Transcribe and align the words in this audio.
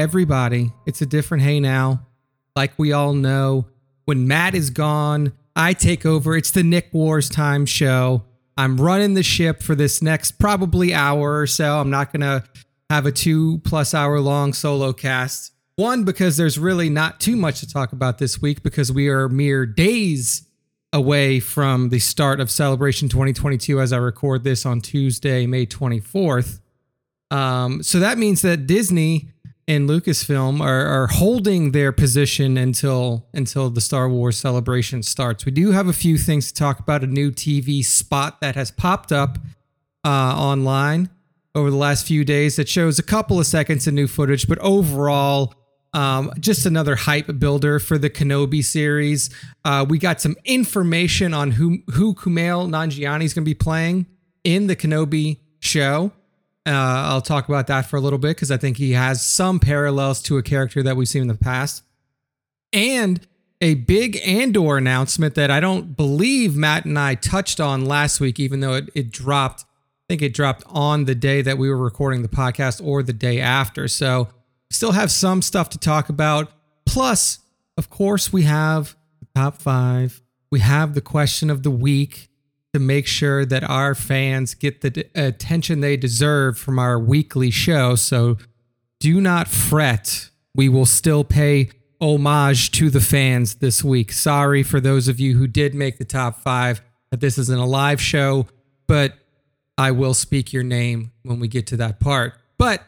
everybody. 0.00 0.72
It's 0.86 1.02
a 1.02 1.06
different 1.06 1.42
hey 1.42 1.60
now. 1.60 2.06
Like 2.56 2.72
we 2.78 2.90
all 2.90 3.12
know, 3.12 3.66
when 4.06 4.26
Matt 4.26 4.54
is 4.54 4.70
gone, 4.70 5.34
I 5.54 5.74
take 5.74 6.06
over. 6.06 6.34
It's 6.34 6.50
the 6.50 6.62
Nick 6.62 6.88
Wars 6.94 7.28
time 7.28 7.66
show. 7.66 8.24
I'm 8.56 8.80
running 8.80 9.12
the 9.12 9.22
ship 9.22 9.62
for 9.62 9.74
this 9.74 10.00
next 10.00 10.38
probably 10.38 10.94
hour 10.94 11.38
or 11.38 11.46
so. 11.46 11.78
I'm 11.78 11.90
not 11.90 12.14
going 12.14 12.22
to 12.22 12.44
have 12.88 13.04
a 13.04 13.12
two 13.12 13.58
plus 13.58 13.92
hour 13.92 14.20
long 14.20 14.54
solo 14.54 14.94
cast. 14.94 15.52
One, 15.76 16.04
because 16.04 16.38
there's 16.38 16.58
really 16.58 16.88
not 16.88 17.20
too 17.20 17.36
much 17.36 17.60
to 17.60 17.68
talk 17.68 17.92
about 17.92 18.16
this 18.16 18.40
week 18.40 18.62
because 18.62 18.90
we 18.90 19.08
are 19.08 19.28
mere 19.28 19.66
days 19.66 20.46
away 20.94 21.40
from 21.40 21.90
the 21.90 21.98
start 21.98 22.40
of 22.40 22.50
Celebration 22.50 23.10
2022 23.10 23.78
as 23.78 23.92
I 23.92 23.98
record 23.98 24.44
this 24.44 24.64
on 24.64 24.80
Tuesday, 24.80 25.46
May 25.46 25.66
24th. 25.66 26.60
Um, 27.30 27.82
so 27.82 28.00
that 28.00 28.16
means 28.16 28.40
that 28.42 28.66
Disney 28.66 29.28
and 29.68 29.88
Lucasfilm 29.88 30.60
are, 30.60 30.86
are 30.86 31.06
holding 31.06 31.72
their 31.72 31.92
position 31.92 32.56
until 32.56 33.28
until 33.32 33.70
the 33.70 33.80
Star 33.80 34.08
Wars 34.08 34.38
celebration 34.38 35.02
starts. 35.02 35.44
We 35.44 35.52
do 35.52 35.72
have 35.72 35.88
a 35.88 35.92
few 35.92 36.18
things 36.18 36.48
to 36.48 36.54
talk 36.54 36.80
about. 36.80 37.04
A 37.04 37.06
new 37.06 37.30
TV 37.30 37.84
spot 37.84 38.40
that 38.40 38.56
has 38.56 38.70
popped 38.70 39.12
up 39.12 39.38
uh, 40.04 40.08
online 40.08 41.10
over 41.54 41.70
the 41.70 41.76
last 41.76 42.06
few 42.06 42.24
days 42.24 42.56
that 42.56 42.68
shows 42.68 42.98
a 42.98 43.02
couple 43.02 43.38
of 43.38 43.46
seconds 43.46 43.86
of 43.86 43.94
new 43.94 44.06
footage, 44.06 44.46
but 44.46 44.58
overall, 44.58 45.54
um, 45.92 46.32
just 46.38 46.66
another 46.66 46.94
hype 46.94 47.38
builder 47.38 47.78
for 47.78 47.98
the 47.98 48.08
Kenobi 48.08 48.64
series. 48.64 49.30
Uh, 49.64 49.84
we 49.88 49.98
got 49.98 50.20
some 50.20 50.36
information 50.44 51.34
on 51.34 51.52
who 51.52 51.78
who 51.92 52.14
Kumail 52.14 52.68
Nanjiani 52.68 53.24
is 53.24 53.34
going 53.34 53.44
to 53.44 53.50
be 53.50 53.54
playing 53.54 54.06
in 54.44 54.66
the 54.66 54.76
Kenobi 54.76 55.40
show. 55.58 56.12
Uh, 56.70 57.08
I'll 57.08 57.20
talk 57.20 57.48
about 57.48 57.66
that 57.66 57.86
for 57.86 57.96
a 57.96 58.00
little 58.00 58.18
bit 58.18 58.36
because 58.36 58.52
I 58.52 58.56
think 58.56 58.76
he 58.76 58.92
has 58.92 59.24
some 59.24 59.58
parallels 59.58 60.22
to 60.22 60.38
a 60.38 60.42
character 60.42 60.82
that 60.84 60.96
we've 60.96 61.08
seen 61.08 61.22
in 61.22 61.28
the 61.28 61.34
past. 61.34 61.82
And 62.72 63.26
a 63.60 63.74
big 63.74 64.16
Andor 64.24 64.78
announcement 64.78 65.34
that 65.34 65.50
I 65.50 65.58
don't 65.58 65.96
believe 65.96 66.56
Matt 66.56 66.84
and 66.84 66.98
I 66.98 67.16
touched 67.16 67.60
on 67.60 67.84
last 67.84 68.20
week, 68.20 68.38
even 68.38 68.60
though 68.60 68.74
it, 68.74 68.88
it 68.94 69.10
dropped. 69.10 69.62
I 69.62 69.66
think 70.08 70.22
it 70.22 70.32
dropped 70.32 70.62
on 70.66 71.04
the 71.04 71.14
day 71.14 71.42
that 71.42 71.58
we 71.58 71.68
were 71.68 71.76
recording 71.76 72.22
the 72.22 72.28
podcast 72.28 72.84
or 72.84 73.02
the 73.02 73.12
day 73.12 73.40
after. 73.40 73.88
So 73.88 74.28
still 74.70 74.92
have 74.92 75.10
some 75.10 75.42
stuff 75.42 75.70
to 75.70 75.78
talk 75.78 76.08
about. 76.08 76.52
Plus, 76.86 77.40
of 77.76 77.90
course, 77.90 78.32
we 78.32 78.44
have 78.44 78.96
the 79.18 79.26
top 79.34 79.60
five. 79.60 80.22
We 80.50 80.60
have 80.60 80.94
the 80.94 81.00
question 81.00 81.50
of 81.50 81.62
the 81.62 81.70
week 81.70 82.29
to 82.72 82.80
make 82.80 83.06
sure 83.06 83.44
that 83.44 83.64
our 83.64 83.94
fans 83.94 84.54
get 84.54 84.80
the 84.80 85.06
attention 85.14 85.80
they 85.80 85.96
deserve 85.96 86.58
from 86.58 86.78
our 86.78 86.98
weekly 86.98 87.50
show. 87.50 87.94
So 87.96 88.38
do 89.00 89.20
not 89.20 89.48
fret. 89.48 90.30
We 90.54 90.68
will 90.68 90.86
still 90.86 91.24
pay 91.24 91.70
homage 92.00 92.70
to 92.72 92.90
the 92.90 93.00
fans 93.00 93.56
this 93.56 93.84
week. 93.84 94.12
Sorry 94.12 94.62
for 94.62 94.80
those 94.80 95.08
of 95.08 95.20
you 95.20 95.36
who 95.36 95.46
did 95.46 95.74
make 95.74 95.98
the 95.98 96.04
top 96.04 96.40
five 96.40 96.80
that 97.10 97.20
this 97.20 97.38
isn't 97.38 97.58
a 97.58 97.66
live 97.66 98.00
show, 98.00 98.46
but 98.86 99.14
I 99.76 99.90
will 99.90 100.14
speak 100.14 100.52
your 100.52 100.62
name 100.62 101.12
when 101.22 101.40
we 101.40 101.48
get 101.48 101.66
to 101.68 101.76
that 101.78 102.00
part. 102.00 102.34
But 102.56 102.82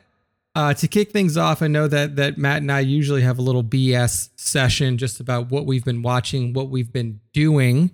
uh, 0.55 0.75
to 0.75 0.89
kick 0.89 1.11
things 1.11 1.37
off, 1.37 1.63
I 1.63 1.67
know 1.67 1.89
that 1.89 2.17
that 2.17 2.37
Matt 2.37 2.59
and 2.59 2.71
I 2.71 2.81
usually 2.81 3.23
have 3.23 3.39
a 3.39 3.42
little 3.42 3.65
BS 3.65 4.29
session 4.37 4.98
just 4.98 5.19
about 5.19 5.51
what 5.51 5.65
we've 5.65 5.85
been 5.85 6.03
watching, 6.03 6.53
what 6.53 6.69
we've 6.69 6.92
been 6.92 7.21
doing. 7.33 7.91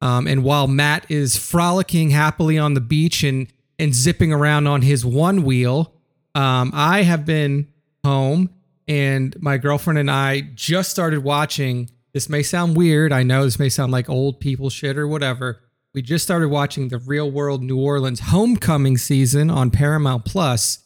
Um, 0.00 0.26
and 0.26 0.44
while 0.44 0.66
Matt 0.66 1.10
is 1.10 1.36
frolicking 1.36 2.10
happily 2.10 2.58
on 2.58 2.74
the 2.74 2.80
beach 2.80 3.22
and 3.22 3.48
and 3.80 3.94
zipping 3.94 4.32
around 4.32 4.66
on 4.66 4.82
his 4.82 5.06
one 5.06 5.44
wheel, 5.44 5.92
um, 6.34 6.72
I 6.74 7.02
have 7.02 7.24
been 7.24 7.68
home 8.04 8.50
and 8.88 9.36
my 9.40 9.58
girlfriend 9.58 9.98
and 9.98 10.10
I 10.10 10.40
just 10.54 10.90
started 10.90 11.22
watching. 11.22 11.90
This 12.12 12.28
may 12.28 12.42
sound 12.42 12.76
weird. 12.76 13.12
I 13.12 13.22
know 13.22 13.44
this 13.44 13.58
may 13.58 13.68
sound 13.68 13.92
like 13.92 14.08
old 14.08 14.40
people 14.40 14.70
shit 14.70 14.96
or 14.96 15.06
whatever. 15.06 15.60
We 15.94 16.02
just 16.02 16.24
started 16.24 16.48
watching 16.48 16.88
the 16.88 16.98
Real 16.98 17.30
World 17.30 17.62
New 17.62 17.78
Orleans 17.80 18.20
Homecoming 18.20 18.98
season 18.98 19.50
on 19.50 19.70
Paramount 19.70 20.24
Plus, 20.24 20.80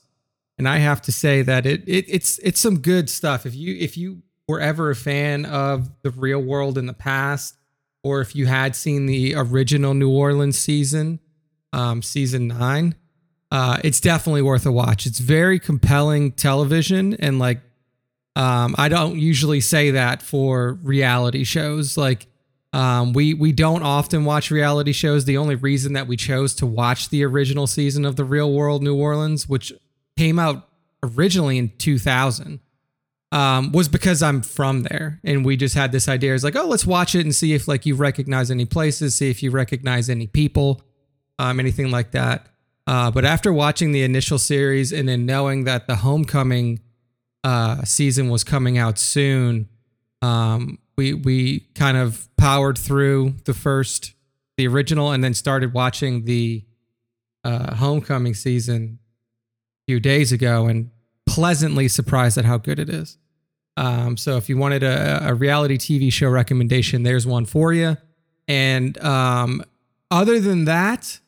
and 0.58 0.68
I 0.68 0.78
have 0.78 1.02
to 1.02 1.12
say 1.12 1.42
that 1.42 1.66
it, 1.66 1.82
it 1.86 2.04
it's 2.08 2.38
it's 2.38 2.60
some 2.60 2.78
good 2.78 3.10
stuff. 3.10 3.44
If 3.44 3.54
you 3.54 3.76
if 3.78 3.96
you 3.96 4.22
were 4.48 4.60
ever 4.60 4.90
a 4.90 4.96
fan 4.96 5.44
of 5.44 5.90
the 6.02 6.10
Real 6.10 6.40
World 6.40 6.78
in 6.78 6.86
the 6.86 6.92
past, 6.92 7.56
or 8.02 8.20
if 8.20 8.34
you 8.34 8.46
had 8.46 8.74
seen 8.74 9.06
the 9.06 9.34
original 9.34 9.94
New 9.94 10.10
Orleans 10.10 10.58
season, 10.58 11.20
um, 11.72 12.02
season 12.02 12.48
nine, 12.48 12.94
uh, 13.50 13.78
it's 13.84 14.00
definitely 14.00 14.42
worth 14.42 14.66
a 14.66 14.72
watch. 14.72 15.06
It's 15.06 15.18
very 15.18 15.58
compelling 15.58 16.32
television, 16.32 17.14
and 17.14 17.38
like, 17.38 17.60
um, 18.34 18.74
I 18.78 18.88
don't 18.88 19.18
usually 19.18 19.60
say 19.60 19.90
that 19.92 20.22
for 20.22 20.74
reality 20.82 21.44
shows. 21.44 21.96
Like, 21.96 22.26
um, 22.72 23.12
we 23.12 23.34
we 23.34 23.52
don't 23.52 23.82
often 23.82 24.24
watch 24.24 24.50
reality 24.50 24.92
shows. 24.92 25.26
The 25.26 25.36
only 25.36 25.54
reason 25.54 25.92
that 25.92 26.06
we 26.06 26.16
chose 26.16 26.54
to 26.56 26.66
watch 26.66 27.10
the 27.10 27.24
original 27.24 27.66
season 27.66 28.04
of 28.06 28.16
the 28.16 28.24
Real 28.24 28.52
World 28.52 28.82
New 28.82 28.96
Orleans, 28.96 29.48
which 29.48 29.72
came 30.16 30.38
out 30.38 30.68
originally 31.02 31.58
in 31.58 31.72
2000 31.78 32.60
um, 33.32 33.72
was 33.72 33.88
because 33.88 34.22
I'm 34.22 34.42
from 34.42 34.82
there, 34.82 35.18
and 35.24 35.44
we 35.44 35.56
just 35.56 35.74
had 35.74 35.90
this 35.90 36.06
idea. 36.06 36.34
It's 36.34 36.44
like, 36.44 36.54
oh, 36.54 36.66
let's 36.66 36.84
watch 36.84 37.14
it 37.14 37.22
and 37.22 37.34
see 37.34 37.54
if 37.54 37.66
like 37.66 37.86
you 37.86 37.94
recognize 37.94 38.50
any 38.50 38.66
places, 38.66 39.14
see 39.14 39.30
if 39.30 39.42
you 39.42 39.50
recognize 39.50 40.10
any 40.10 40.26
people, 40.26 40.82
um, 41.38 41.58
anything 41.58 41.90
like 41.90 42.10
that. 42.10 42.46
Uh, 42.86 43.10
but 43.10 43.24
after 43.24 43.50
watching 43.50 43.92
the 43.92 44.02
initial 44.02 44.38
series 44.38 44.92
and 44.92 45.08
then 45.08 45.24
knowing 45.24 45.64
that 45.64 45.86
the 45.86 45.96
Homecoming 45.96 46.80
uh, 47.42 47.82
season 47.84 48.28
was 48.28 48.44
coming 48.44 48.76
out 48.76 48.98
soon, 48.98 49.66
um, 50.20 50.78
we 50.98 51.14
we 51.14 51.60
kind 51.74 51.96
of 51.96 52.28
powered 52.36 52.76
through 52.76 53.36
the 53.46 53.54
first, 53.54 54.12
the 54.58 54.66
original, 54.66 55.10
and 55.10 55.24
then 55.24 55.32
started 55.32 55.72
watching 55.72 56.26
the 56.26 56.66
uh, 57.44 57.76
Homecoming 57.76 58.34
season 58.34 58.98
a 59.00 59.82
few 59.86 60.00
days 60.00 60.32
ago, 60.32 60.66
and 60.66 60.90
pleasantly 61.24 61.88
surprised 61.88 62.36
at 62.36 62.44
how 62.44 62.58
good 62.58 62.78
it 62.78 62.90
is. 62.90 63.16
Um, 63.76 64.16
so 64.16 64.36
if 64.36 64.48
you 64.48 64.56
wanted 64.56 64.82
a, 64.82 65.28
a, 65.28 65.34
reality 65.34 65.78
TV 65.78 66.12
show 66.12 66.28
recommendation, 66.28 67.04
there's 67.04 67.26
one 67.26 67.46
for 67.46 67.72
you. 67.72 67.96
And 68.46 68.98
um, 69.02 69.64
other 70.10 70.40
than 70.40 70.66
that, 70.66 71.20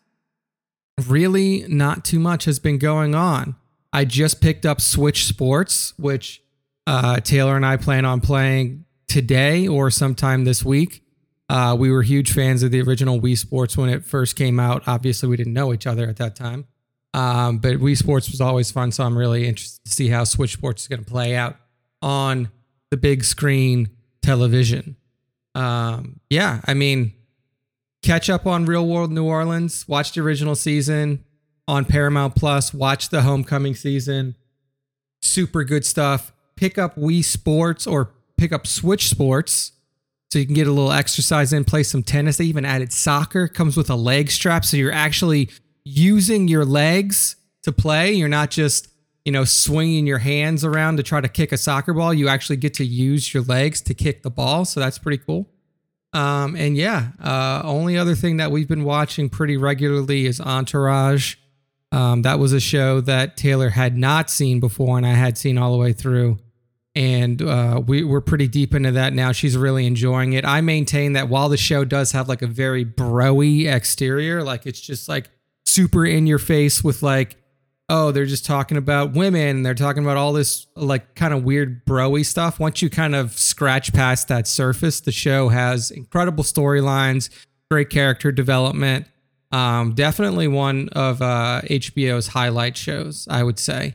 really 1.06 1.64
not 1.68 2.04
too 2.04 2.18
much 2.18 2.44
has 2.44 2.58
been 2.58 2.78
going 2.78 3.14
on. 3.14 3.56
I 3.92 4.04
just 4.04 4.40
picked 4.40 4.66
up 4.66 4.80
Switch 4.80 5.24
Sports, 5.24 5.94
which 5.98 6.42
uh, 6.86 7.20
Taylor 7.20 7.56
and 7.56 7.64
I 7.64 7.76
plan 7.76 8.04
on 8.04 8.20
playing 8.20 8.84
today 9.08 9.66
or 9.66 9.90
sometime 9.90 10.44
this 10.44 10.64
week. 10.64 11.02
Uh, 11.48 11.76
we 11.78 11.90
were 11.90 12.02
huge 12.02 12.32
fans 12.32 12.62
of 12.62 12.72
the 12.72 12.82
original 12.82 13.20
Wii 13.20 13.38
Sports 13.38 13.76
when 13.76 13.88
it 13.88 14.04
first 14.04 14.36
came 14.36 14.58
out. 14.58 14.82
Obviously, 14.86 15.28
we 15.28 15.36
didn't 15.36 15.52
know 15.52 15.72
each 15.72 15.86
other 15.86 16.08
at 16.08 16.16
that 16.16 16.36
time. 16.36 16.66
Um, 17.14 17.58
but 17.58 17.76
Wii 17.76 17.96
Sports 17.96 18.30
was 18.30 18.40
always 18.40 18.72
fun, 18.72 18.90
so 18.90 19.04
I'm 19.04 19.16
really 19.16 19.46
interested 19.46 19.84
to 19.84 19.92
see 19.92 20.08
how 20.08 20.24
Switch 20.24 20.52
Sports 20.52 20.82
is 20.82 20.88
going 20.88 21.04
to 21.04 21.10
play 21.10 21.36
out 21.36 21.56
on 22.02 22.50
the 22.90 22.96
big 22.96 23.24
screen 23.24 23.88
television. 24.22 24.96
Um, 25.54 26.20
yeah, 26.30 26.60
I 26.64 26.74
mean, 26.74 27.12
catch 28.02 28.28
up 28.28 28.46
on 28.46 28.66
Real 28.66 28.86
World 28.86 29.12
New 29.12 29.24
Orleans, 29.24 29.86
watch 29.88 30.12
the 30.12 30.20
original 30.20 30.54
season 30.54 31.24
on 31.66 31.84
Paramount 31.84 32.34
Plus, 32.34 32.74
watch 32.74 33.08
the 33.08 33.22
Homecoming 33.22 33.74
season. 33.74 34.36
Super 35.22 35.64
good 35.64 35.84
stuff. 35.84 36.32
Pick 36.56 36.78
up 36.78 36.96
Wii 36.96 37.24
Sports 37.24 37.86
or 37.86 38.12
pick 38.36 38.52
up 38.52 38.66
Switch 38.66 39.08
Sports 39.08 39.72
so 40.30 40.38
you 40.38 40.46
can 40.46 40.54
get 40.54 40.66
a 40.66 40.72
little 40.72 40.92
exercise 40.92 41.52
in, 41.52 41.64
play 41.64 41.82
some 41.82 42.02
tennis. 42.02 42.36
They 42.36 42.44
even 42.44 42.64
added 42.64 42.92
soccer, 42.92 43.48
comes 43.48 43.76
with 43.76 43.88
a 43.88 43.94
leg 43.94 44.30
strap, 44.30 44.64
so 44.64 44.76
you're 44.76 44.92
actually 44.92 45.48
using 45.84 46.48
your 46.48 46.64
legs 46.64 47.36
to 47.62 47.72
play. 47.72 48.12
You're 48.12 48.28
not 48.28 48.50
just 48.50 48.88
you 49.24 49.32
know, 49.32 49.44
swinging 49.44 50.06
your 50.06 50.18
hands 50.18 50.64
around 50.64 50.98
to 50.98 51.02
try 51.02 51.20
to 51.20 51.28
kick 51.28 51.52
a 51.52 51.56
soccer 51.56 51.94
ball. 51.94 52.12
You 52.12 52.28
actually 52.28 52.56
get 52.56 52.74
to 52.74 52.84
use 52.84 53.32
your 53.32 53.42
legs 53.42 53.80
to 53.82 53.94
kick 53.94 54.22
the 54.22 54.30
ball. 54.30 54.64
So 54.64 54.80
that's 54.80 54.98
pretty 54.98 55.22
cool. 55.24 55.48
Um, 56.12 56.54
and 56.54 56.76
yeah, 56.76 57.08
uh, 57.20 57.62
only 57.64 57.96
other 57.96 58.14
thing 58.14 58.36
that 58.36 58.50
we've 58.50 58.68
been 58.68 58.84
watching 58.84 59.28
pretty 59.28 59.56
regularly 59.56 60.26
is 60.26 60.40
Entourage. 60.40 61.36
Um, 61.90 62.22
that 62.22 62.38
was 62.38 62.52
a 62.52 62.60
show 62.60 63.00
that 63.02 63.36
Taylor 63.36 63.70
had 63.70 63.96
not 63.96 64.30
seen 64.30 64.60
before, 64.60 64.96
and 64.96 65.06
I 65.06 65.14
had 65.14 65.38
seen 65.38 65.58
all 65.58 65.72
the 65.72 65.78
way 65.78 65.92
through. 65.92 66.38
And 66.96 67.42
uh, 67.42 67.82
we, 67.84 68.04
we're 68.04 68.20
pretty 68.20 68.46
deep 68.46 68.74
into 68.74 68.92
that 68.92 69.12
now. 69.12 69.32
She's 69.32 69.56
really 69.56 69.86
enjoying 69.86 70.32
it. 70.34 70.44
I 70.44 70.60
maintain 70.60 71.14
that 71.14 71.28
while 71.28 71.48
the 71.48 71.56
show 71.56 71.84
does 71.84 72.12
have 72.12 72.28
like 72.28 72.42
a 72.42 72.46
very 72.46 72.84
broy 72.84 73.72
exterior, 73.72 74.44
like 74.44 74.66
it's 74.66 74.80
just 74.80 75.08
like 75.08 75.28
super 75.64 76.06
in 76.06 76.26
your 76.26 76.38
face 76.38 76.84
with 76.84 77.02
like 77.02 77.36
oh, 77.88 78.12
they're 78.12 78.26
just 78.26 78.46
talking 78.46 78.76
about 78.76 79.12
women. 79.12 79.62
They're 79.62 79.74
talking 79.74 80.02
about 80.02 80.16
all 80.16 80.32
this 80.32 80.66
like 80.74 81.14
kind 81.14 81.34
of 81.34 81.44
weird 81.44 81.84
broy 81.84 82.24
stuff. 82.24 82.58
Once 82.58 82.82
you 82.82 82.90
kind 82.90 83.14
of 83.14 83.32
scratch 83.38 83.92
past 83.92 84.28
that 84.28 84.46
surface, 84.46 85.00
the 85.00 85.12
show 85.12 85.48
has 85.48 85.90
incredible 85.90 86.44
storylines, 86.44 87.28
great 87.70 87.90
character 87.90 88.32
development. 88.32 89.06
Um, 89.52 89.94
definitely 89.94 90.48
one 90.48 90.88
of 90.90 91.22
uh, 91.22 91.60
HBO's 91.64 92.28
highlight 92.28 92.76
shows, 92.76 93.28
I 93.30 93.42
would 93.42 93.58
say. 93.58 93.94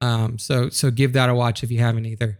Um, 0.00 0.38
so 0.38 0.68
so 0.68 0.90
give 0.90 1.12
that 1.14 1.30
a 1.30 1.34
watch 1.34 1.62
if 1.62 1.70
you 1.70 1.78
haven't 1.78 2.06
either. 2.06 2.38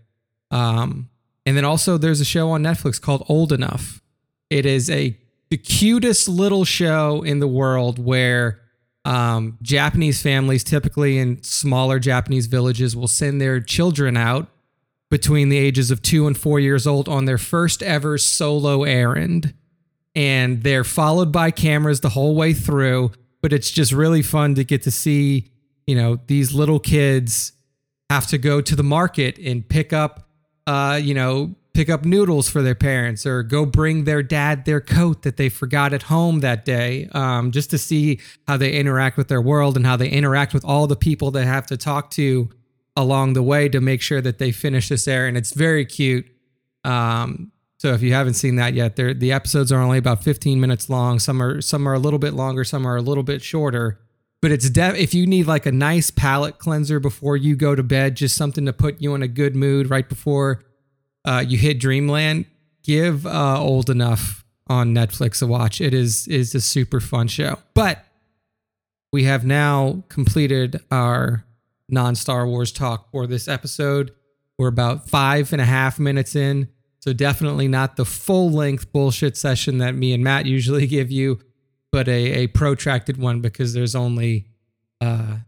Um, 0.50 1.09
and 1.47 1.56
then 1.56 1.65
also 1.65 1.97
there's 1.97 2.21
a 2.21 2.25
show 2.25 2.50
on 2.50 2.62
Netflix 2.62 3.00
called 3.00 3.25
Old 3.29 3.53
Enough. 3.53 4.03
It 4.50 4.67
is 4.67 4.91
a 4.91 5.17
the 5.50 5.56
cutest 5.56 6.29
little 6.29 6.65
show 6.65 7.23
in 7.23 7.41
the 7.41 7.49
world 7.49 7.99
where 7.99 8.62
um, 9.04 9.58
Japanese 9.62 10.22
families, 10.22 10.62
typically 10.64 11.19
in 11.19 11.43
smaller 11.43 11.99
Japanese 11.99 12.46
villages, 12.46 12.94
will 12.94 13.08
send 13.08 13.40
their 13.40 13.60
children 13.60 14.16
out 14.16 14.49
between 15.10 15.49
the 15.49 15.58
ages 15.58 15.90
of 15.90 16.00
two 16.00 16.26
and 16.26 16.38
four 16.38 16.58
years 16.60 16.87
old 16.87 17.08
on 17.08 17.25
their 17.25 17.38
first 17.38 17.82
ever 17.82 18.16
solo 18.16 18.84
errand. 18.84 19.52
And 20.14 20.62
they're 20.62 20.84
followed 20.84 21.32
by 21.32 21.50
cameras 21.50 22.00
the 22.00 22.10
whole 22.10 22.34
way 22.34 22.52
through, 22.52 23.12
but 23.40 23.52
it's 23.52 23.70
just 23.70 23.93
really 23.93 24.22
fun 24.22 24.54
to 24.54 24.64
get 24.64 24.82
to 24.82 24.90
see, 24.90 25.50
you 25.87 25.96
know, 25.96 26.20
these 26.26 26.55
little 26.55 26.78
kids 26.78 27.52
have 28.08 28.26
to 28.28 28.38
go 28.38 28.60
to 28.60 28.76
the 28.76 28.82
market 28.82 29.38
and 29.38 29.69
pick 29.69 29.93
up, 29.93 30.28
uh, 30.66 31.00
you 31.02 31.14
know, 31.14 31.55
pick 31.74 31.88
up 31.88 32.04
noodles 32.04 32.48
for 32.48 32.62
their 32.62 32.74
parents 32.74 33.24
or 33.24 33.42
go 33.42 33.64
bring 33.64 34.04
their 34.04 34.22
dad 34.22 34.64
their 34.64 34.80
coat 34.80 35.22
that 35.22 35.36
they 35.36 35.48
forgot 35.48 35.92
at 35.92 36.04
home 36.04 36.40
that 36.40 36.64
day 36.64 37.08
um, 37.12 37.50
just 37.50 37.70
to 37.70 37.78
see 37.78 38.20
how 38.46 38.56
they 38.56 38.72
interact 38.72 39.16
with 39.16 39.28
their 39.28 39.40
world 39.40 39.76
and 39.76 39.86
how 39.86 39.96
they 39.96 40.08
interact 40.08 40.52
with 40.52 40.64
all 40.64 40.86
the 40.86 40.96
people 40.96 41.30
they 41.30 41.46
have 41.46 41.66
to 41.66 41.76
talk 41.76 42.10
to 42.10 42.50
along 42.96 43.32
the 43.32 43.42
way 43.42 43.69
to 43.69 43.80
make 43.80 44.02
sure 44.02 44.20
that 44.20 44.38
they 44.38 44.52
finish 44.52 44.88
this 44.88 45.08
air 45.08 45.26
and 45.26 45.36
it's 45.36 45.54
very 45.54 45.86
cute. 45.86 46.26
Um, 46.84 47.52
so 47.78 47.94
if 47.94 48.02
you 48.02 48.12
haven't 48.12 48.34
seen 48.34 48.56
that 48.56 48.74
yet 48.74 48.96
the 48.96 49.32
episodes 49.32 49.72
are 49.72 49.80
only 49.80 49.98
about 49.98 50.22
15 50.22 50.60
minutes 50.60 50.90
long. 50.90 51.19
Some 51.19 51.42
are 51.42 51.60
some 51.60 51.88
are 51.88 51.94
a 51.94 51.98
little 51.98 52.19
bit 52.19 52.34
longer 52.34 52.64
some 52.64 52.86
are 52.86 52.96
a 52.96 53.02
little 53.02 53.24
bit 53.24 53.42
shorter. 53.42 53.98
But 54.42 54.50
it's 54.50 54.69
de- 54.69 55.00
if 55.00 55.14
you 55.14 55.26
need 55.26 55.46
like 55.46 55.66
a 55.66 55.72
nice 55.72 56.10
palate 56.10 56.58
cleanser 56.58 57.00
before 57.00 57.36
you 57.36 57.56
go 57.56 57.74
to 57.74 57.82
bed 57.82 58.16
just 58.16 58.36
something 58.36 58.66
to 58.66 58.72
put 58.72 59.00
you 59.00 59.14
in 59.14 59.22
a 59.22 59.28
good 59.28 59.56
mood 59.56 59.88
right 59.88 60.08
before 60.08 60.62
uh, 61.24 61.44
you 61.46 61.58
hit 61.58 61.78
Dreamland, 61.78 62.46
give 62.82 63.26
uh, 63.26 63.60
Old 63.60 63.90
Enough 63.90 64.44
on 64.66 64.94
Netflix 64.94 65.42
a 65.42 65.46
watch. 65.46 65.80
It 65.80 65.94
is 65.94 66.26
is 66.28 66.54
a 66.54 66.60
super 66.60 67.00
fun 67.00 67.28
show. 67.28 67.58
But 67.74 68.04
we 69.12 69.24
have 69.24 69.44
now 69.44 70.04
completed 70.08 70.80
our 70.90 71.44
non 71.88 72.14
Star 72.14 72.46
Wars 72.46 72.72
talk 72.72 73.10
for 73.10 73.26
this 73.26 73.48
episode. 73.48 74.12
We're 74.58 74.69
about 74.69 75.08
five 75.08 75.52
and 75.52 75.60
a 75.60 75.66
half 75.66 75.98
minutes 75.98 76.34
in, 76.36 76.69
so 77.00 77.12
definitely 77.12 77.69
not 77.69 77.96
the 77.96 78.04
full 78.04 78.50
length 78.50 78.92
bullshit 78.92 79.36
session 79.36 79.78
that 79.78 79.94
me 79.94 80.12
and 80.12 80.22
Matt 80.24 80.46
usually 80.46 80.86
give 80.98 81.10
you, 81.10 81.40
but 81.90 82.08
a, 82.08 82.44
a 82.44 82.46
protracted 82.48 83.16
one 83.16 83.40
because 83.40 83.74
there's 83.74 83.94
only 83.94 84.46
uh, 85.00 85.38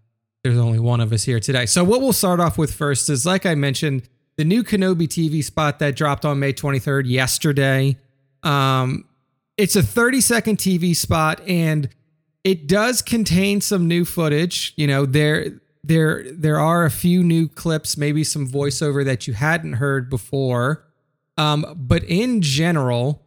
there's 0.42 0.58
only 0.58 0.78
one 0.78 1.00
of 1.00 1.12
us 1.12 1.24
here 1.24 1.40
today. 1.40 1.64
So 1.64 1.82
what 1.84 2.00
we'll 2.00 2.12
start 2.12 2.38
off 2.40 2.58
with 2.58 2.74
first 2.74 3.08
is, 3.08 3.24
like 3.24 3.46
I 3.46 3.54
mentioned, 3.54 4.08
the 4.36 4.44
new 4.44 4.62
Kenobi 4.62 5.06
TV 5.06 5.42
spot 5.42 5.78
that 5.78 5.96
dropped 5.96 6.24
on 6.24 6.38
May 6.38 6.52
23rd 6.52 7.08
yesterday. 7.08 7.96
Um, 8.42 9.04
it's 9.56 9.76
a 9.76 9.82
30 9.82 10.20
second 10.20 10.58
TV 10.58 10.94
spot 10.94 11.40
and 11.46 11.88
it 12.42 12.66
does 12.66 13.00
contain 13.00 13.60
some 13.60 13.88
new 13.88 14.04
footage. 14.04 14.74
You 14.76 14.86
know, 14.86 15.06
there 15.06 15.60
there 15.82 16.24
there 16.32 16.58
are 16.58 16.84
a 16.84 16.90
few 16.90 17.22
new 17.22 17.48
clips, 17.48 17.96
maybe 17.96 18.24
some 18.24 18.46
voiceover 18.46 19.04
that 19.04 19.26
you 19.26 19.34
hadn't 19.34 19.74
heard 19.74 20.10
before. 20.10 20.84
Um, 21.36 21.74
but 21.76 22.04
in 22.04 22.42
general, 22.42 23.22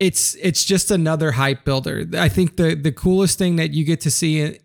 it's 0.00 0.34
it's 0.36 0.64
just 0.64 0.90
another 0.90 1.32
hype 1.32 1.64
builder. 1.64 2.06
I 2.14 2.28
think 2.28 2.56
the 2.56 2.74
the 2.74 2.92
coolest 2.92 3.38
thing 3.38 3.56
that 3.56 3.72
you 3.72 3.84
get 3.84 4.00
to 4.02 4.10
see 4.10 4.58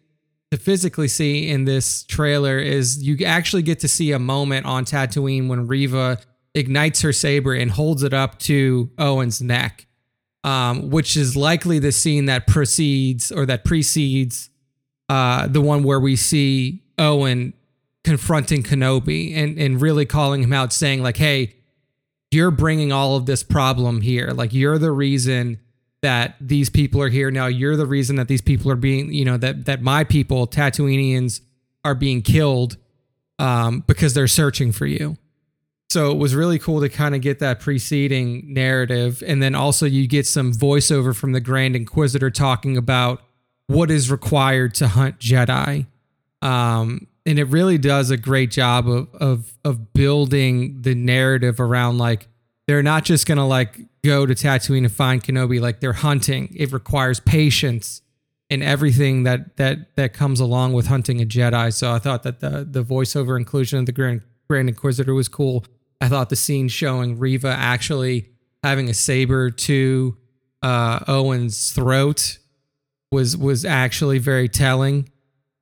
to 0.51 0.57
physically 0.57 1.07
see 1.07 1.49
in 1.49 1.65
this 1.65 2.03
trailer 2.03 2.57
is 2.57 3.03
you 3.03 3.25
actually 3.25 3.61
get 3.61 3.79
to 3.79 3.87
see 3.87 4.11
a 4.11 4.19
moment 4.19 4.65
on 4.65 4.85
Tatooine 4.85 5.47
when 5.49 5.67
Reva 5.67 6.19
ignites 6.53 7.01
her 7.01 7.11
saber 7.13 7.53
and 7.53 7.71
holds 7.71 8.03
it 8.03 8.13
up 8.13 8.39
to 8.39 8.89
Owen's 8.97 9.41
neck, 9.41 9.87
um, 10.43 10.89
which 10.89 11.17
is 11.17 11.35
likely 11.35 11.79
the 11.79 11.91
scene 11.91 12.25
that 12.25 12.47
precedes 12.47 13.31
or 13.31 13.45
that 13.45 13.65
precedes 13.65 14.49
uh, 15.09 15.47
the 15.47 15.61
one 15.61 15.83
where 15.83 15.99
we 15.99 16.15
see 16.15 16.81
Owen 16.97 17.53
confronting 18.03 18.63
Kenobi 18.63 19.35
and 19.35 19.57
and 19.59 19.81
really 19.81 20.05
calling 20.05 20.41
him 20.41 20.53
out, 20.53 20.71
saying 20.71 21.03
like, 21.03 21.17
"Hey, 21.17 21.55
you're 22.31 22.51
bringing 22.51 22.91
all 22.91 23.17
of 23.17 23.25
this 23.25 23.43
problem 23.43 24.01
here. 24.01 24.29
Like 24.29 24.53
you're 24.53 24.77
the 24.77 24.91
reason." 24.91 25.59
That 26.01 26.35
these 26.39 26.69
people 26.69 27.01
are 27.01 27.09
here 27.09 27.31
now. 27.31 27.47
You're 27.47 27.75
the 27.75 27.85
reason 27.85 28.15
that 28.17 28.27
these 28.27 28.41
people 28.41 28.71
are 28.71 28.75
being, 28.75 29.11
you 29.11 29.25
know, 29.25 29.37
that 29.37 29.65
that 29.65 29.81
my 29.81 30.03
people, 30.03 30.47
Tatooinians, 30.47 31.41
are 31.83 31.95
being 31.95 32.21
killed 32.21 32.77
um, 33.39 33.83
because 33.87 34.13
they're 34.13 34.27
searching 34.27 34.71
for 34.71 34.85
you. 34.85 35.17
So 35.89 36.11
it 36.11 36.17
was 36.17 36.35
really 36.35 36.59
cool 36.59 36.81
to 36.81 36.89
kind 36.89 37.15
of 37.15 37.21
get 37.21 37.39
that 37.39 37.59
preceding 37.59 38.53
narrative, 38.53 39.23
and 39.25 39.41
then 39.41 39.55
also 39.55 39.85
you 39.85 40.07
get 40.07 40.27
some 40.27 40.53
voiceover 40.53 41.15
from 41.15 41.31
the 41.31 41.39
Grand 41.39 41.75
Inquisitor 41.75 42.29
talking 42.29 42.75
about 42.75 43.21
what 43.67 43.89
is 43.89 44.11
required 44.11 44.73
to 44.75 44.87
hunt 44.89 45.19
Jedi. 45.19 45.87
Um, 46.41 47.07
and 47.25 47.39
it 47.39 47.45
really 47.45 47.77
does 47.77 48.09
a 48.09 48.17
great 48.17 48.51
job 48.51 48.87
of 48.87 49.13
of 49.15 49.57
of 49.63 49.93
building 49.93 50.81
the 50.81 50.95
narrative 50.95 51.59
around 51.59 51.97
like 51.97 52.27
they're 52.67 52.83
not 52.83 53.03
just 53.03 53.25
gonna 53.25 53.47
like 53.47 53.79
go 54.07 54.25
to 54.25 54.33
Tatooine 54.33 54.79
and 54.79 54.91
find 54.91 55.23
Kenobi. 55.23 55.59
Like 55.59 55.79
they're 55.79 55.93
hunting. 55.93 56.53
It 56.55 56.71
requires 56.71 57.19
patience 57.19 58.01
and 58.49 58.63
everything 58.63 59.23
that 59.23 59.57
that 59.57 59.95
that 59.95 60.13
comes 60.13 60.39
along 60.39 60.73
with 60.73 60.87
hunting 60.87 61.21
a 61.21 61.25
Jedi. 61.25 61.73
So 61.73 61.91
I 61.91 61.99
thought 61.99 62.23
that 62.23 62.39
the 62.39 62.67
the 62.69 62.83
voiceover 62.83 63.37
inclusion 63.37 63.79
of 63.79 63.85
the 63.85 63.91
Grand 63.91 64.21
Grand 64.49 64.69
Inquisitor 64.69 65.13
was 65.13 65.27
cool. 65.27 65.65
I 65.99 66.07
thought 66.07 66.29
the 66.29 66.35
scene 66.35 66.67
showing 66.67 67.19
Reva 67.19 67.49
actually 67.49 68.29
having 68.63 68.89
a 68.89 68.93
saber 68.93 69.49
to 69.49 70.17
uh, 70.61 70.99
Owen's 71.07 71.71
throat 71.71 72.39
was 73.11 73.35
was 73.35 73.65
actually 73.65 74.19
very 74.19 74.49
telling. 74.49 75.09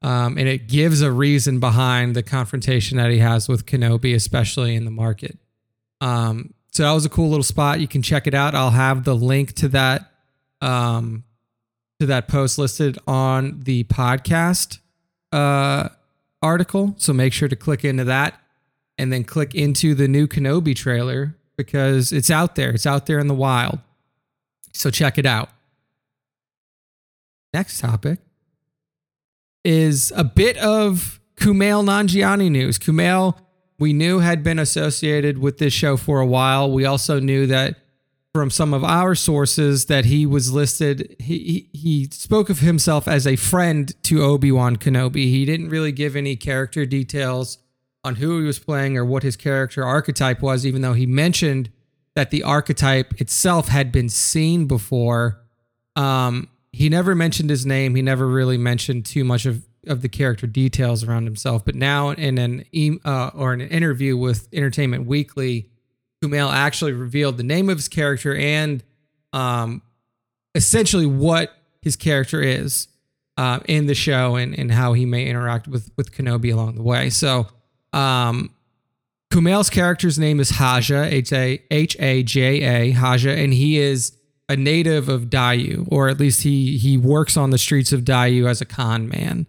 Um, 0.01 0.37
and 0.37 0.47
it 0.47 0.67
gives 0.67 1.01
a 1.01 1.11
reason 1.11 1.59
behind 1.59 2.15
the 2.15 2.21
confrontation 2.21 2.97
that 2.97 3.09
he 3.09 3.17
has 3.19 3.47
with 3.47 3.65
Kenobi, 3.65 4.13
especially 4.13 4.75
in 4.75 4.85
the 4.85 4.91
market. 4.91 5.39
Um, 5.99 6.53
so 6.75 6.83
that 6.83 6.91
was 6.91 7.05
a 7.05 7.09
cool 7.09 7.29
little 7.29 7.41
spot. 7.41 7.79
You 7.79 7.87
can 7.87 8.01
check 8.01 8.27
it 8.27 8.33
out. 8.33 8.53
I'll 8.53 8.71
have 8.71 9.05
the 9.05 9.15
link 9.15 9.53
to 9.53 9.69
that 9.69 10.11
um, 10.59 11.23
to 12.01 12.05
that 12.07 12.27
post 12.27 12.57
listed 12.57 12.99
on 13.07 13.61
the 13.63 13.85
podcast 13.85 14.79
uh, 15.31 15.87
article. 16.41 16.93
So 16.97 17.13
make 17.13 17.31
sure 17.31 17.47
to 17.47 17.55
click 17.55 17.85
into 17.85 18.03
that 18.03 18.41
and 18.97 19.09
then 19.13 19.23
click 19.23 19.55
into 19.55 19.95
the 19.95 20.09
new 20.09 20.27
Kenobi 20.27 20.75
trailer 20.75 21.37
because 21.55 22.11
it's 22.11 22.29
out 22.29 22.55
there. 22.55 22.71
It's 22.71 22.85
out 22.85 23.05
there 23.05 23.19
in 23.19 23.27
the 23.27 23.33
wild. 23.33 23.79
So 24.73 24.89
check 24.89 25.17
it 25.17 25.25
out. 25.25 25.47
Next 27.53 27.79
topic 27.79 28.19
is 29.63 30.11
a 30.13 30.25
bit 30.25 30.57
of 30.57 31.21
Kumail 31.37 31.85
Nanjiani 31.85 32.51
news. 32.51 32.77
Kumail 32.77 33.37
we 33.77 33.93
knew 33.93 34.19
had 34.19 34.43
been 34.43 34.59
associated 34.59 35.37
with 35.37 35.57
this 35.57 35.73
show 35.73 35.97
for 35.97 36.19
a 36.19 36.25
while. 36.25 36.71
We 36.71 36.85
also 36.85 37.19
knew 37.19 37.45
that 37.47 37.77
from 38.33 38.49
some 38.49 38.73
of 38.73 38.83
our 38.83 39.15
sources 39.15 39.85
that 39.85 40.05
he 40.05 40.25
was 40.25 40.51
listed 40.51 41.15
he 41.19 41.69
he 41.71 42.09
spoke 42.11 42.49
of 42.49 42.59
himself 42.59 43.07
as 43.07 43.25
a 43.25 43.37
friend 43.37 43.93
to 44.03 44.21
Obi-Wan 44.21 44.75
Kenobi. 44.75 45.25
He 45.25 45.45
didn't 45.45 45.69
really 45.69 45.93
give 45.93 46.15
any 46.17 46.35
character 46.35 46.85
details 46.85 47.59
on 48.03 48.15
who 48.15 48.39
he 48.39 48.45
was 48.45 48.59
playing 48.59 48.97
or 48.97 49.05
what 49.05 49.23
his 49.23 49.37
character 49.37 49.85
archetype 49.85 50.41
was 50.41 50.65
even 50.65 50.81
though 50.81 50.93
he 50.93 51.05
mentioned 51.05 51.69
that 52.13 52.29
the 52.29 52.43
archetype 52.43 53.19
itself 53.21 53.67
had 53.67 53.91
been 53.91 54.09
seen 54.09 54.67
before. 54.67 55.41
Um, 55.95 56.49
he 56.73 56.89
never 56.89 57.15
mentioned 57.15 57.49
his 57.49 57.65
name. 57.65 57.95
He 57.95 58.01
never 58.01 58.27
really 58.27 58.57
mentioned 58.57 59.05
too 59.05 59.23
much 59.23 59.45
of 59.45 59.65
of 59.87 60.01
the 60.01 60.09
character 60.09 60.47
details 60.47 61.03
around 61.03 61.25
himself. 61.25 61.65
But 61.65 61.75
now 61.75 62.09
in 62.09 62.37
an 62.37 62.65
uh, 63.05 63.31
or 63.33 63.53
an 63.53 63.61
interview 63.61 64.17
with 64.17 64.47
Entertainment 64.53 65.05
Weekly, 65.05 65.69
Kumail 66.23 66.51
actually 66.51 66.93
revealed 66.93 67.37
the 67.37 67.43
name 67.43 67.69
of 67.69 67.77
his 67.77 67.87
character 67.87 68.35
and 68.35 68.83
um, 69.33 69.81
essentially 70.53 71.05
what 71.05 71.51
his 71.81 71.95
character 71.95 72.41
is 72.41 72.87
uh, 73.37 73.59
in 73.67 73.85
the 73.85 73.95
show 73.95 74.35
and, 74.35 74.57
and 74.57 74.71
how 74.71 74.93
he 74.93 75.05
may 75.05 75.25
interact 75.25 75.67
with 75.67 75.91
with 75.97 76.11
Kenobi 76.11 76.53
along 76.53 76.75
the 76.75 76.83
way. 76.83 77.09
So 77.09 77.47
um, 77.93 78.49
Kumail's 79.31 79.69
character's 79.69 80.17
name 80.17 80.39
is 80.39 80.51
Haja, 80.51 81.03
H 81.03 81.33
A 81.33 81.61
H 81.69 81.97
A 81.99 82.23
J 82.23 82.61
A 82.61 82.91
Haja, 82.91 83.31
and 83.31 83.53
he 83.53 83.77
is 83.77 84.17
a 84.47 84.55
native 84.55 85.09
of 85.09 85.23
Daiyu, 85.23 85.87
or 85.91 86.07
at 86.07 86.19
least 86.19 86.43
he 86.43 86.77
he 86.77 86.97
works 86.97 87.35
on 87.35 87.49
the 87.49 87.57
streets 87.57 87.91
of 87.91 88.01
Daiyu 88.01 88.47
as 88.47 88.61
a 88.61 88.65
con 88.65 89.09
man. 89.09 89.47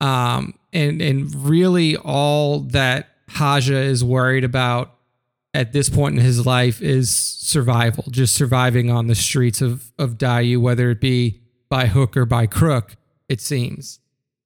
Um, 0.00 0.54
and 0.72 1.00
and 1.00 1.34
really 1.34 1.96
all 1.96 2.60
that 2.60 3.08
Haja 3.30 3.76
is 3.76 4.04
worried 4.04 4.44
about 4.44 4.92
at 5.54 5.72
this 5.72 5.88
point 5.88 6.18
in 6.18 6.24
his 6.24 6.44
life 6.44 6.82
is 6.82 7.14
survival, 7.14 8.04
just 8.10 8.34
surviving 8.34 8.90
on 8.90 9.06
the 9.06 9.14
streets 9.14 9.62
of 9.62 9.92
of 9.98 10.18
Daiyu, 10.18 10.60
whether 10.60 10.90
it 10.90 11.00
be 11.00 11.40
by 11.68 11.86
hook 11.86 12.16
or 12.16 12.26
by 12.26 12.46
crook, 12.46 12.96
it 13.28 13.40
seems. 13.40 13.98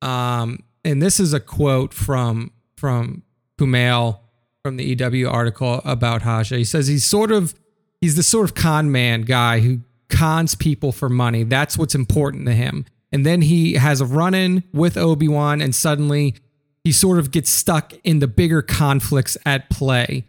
Um, 0.03 0.61
and 0.85 1.03
this 1.03 1.21
is 1.21 1.33
a 1.33 1.41
quote 1.41 1.93
from 1.93 2.53
from 2.77 3.23
Kumail 3.59 4.21
from 4.63 4.77
the 4.77 4.85
EW 4.85 5.29
article 5.29 5.81
about 5.85 6.23
Haja. 6.23 6.57
He 6.57 6.65
says 6.65 6.87
he's 6.87 7.05
sort 7.05 7.33
of 7.33 7.55
he's 8.01 8.17
the 8.17 8.23
sort 8.23 8.45
of 8.49 8.55
con 8.55 8.91
man 8.91 9.23
guy 9.23 9.61
who 9.61 9.81
cons 10.09 10.55
people 10.55 10.93
for 10.93 11.09
money. 11.09 11.43
That's 11.43 11.79
what's 11.79 11.95
important 11.95 12.47
to 12.47 12.53
him. 12.53 12.87
And 13.13 13.27
then 13.27 13.43
he 13.43 13.75
has 13.75 14.01
a 14.01 14.07
run 14.07 14.35
in 14.35 14.65
with 14.73 14.97
Obi 14.97 15.29
Wan, 15.29 15.61
and 15.61 15.75
suddenly 15.75 16.37
he 16.85 16.93
sort 16.93 17.19
of 17.19 17.31
gets 17.31 17.51
stuck 17.51 17.93
in 18.05 18.21
the 18.21 18.29
bigger 18.29 18.63
conflicts 18.63 19.37
at 19.45 19.69
play, 19.69 20.25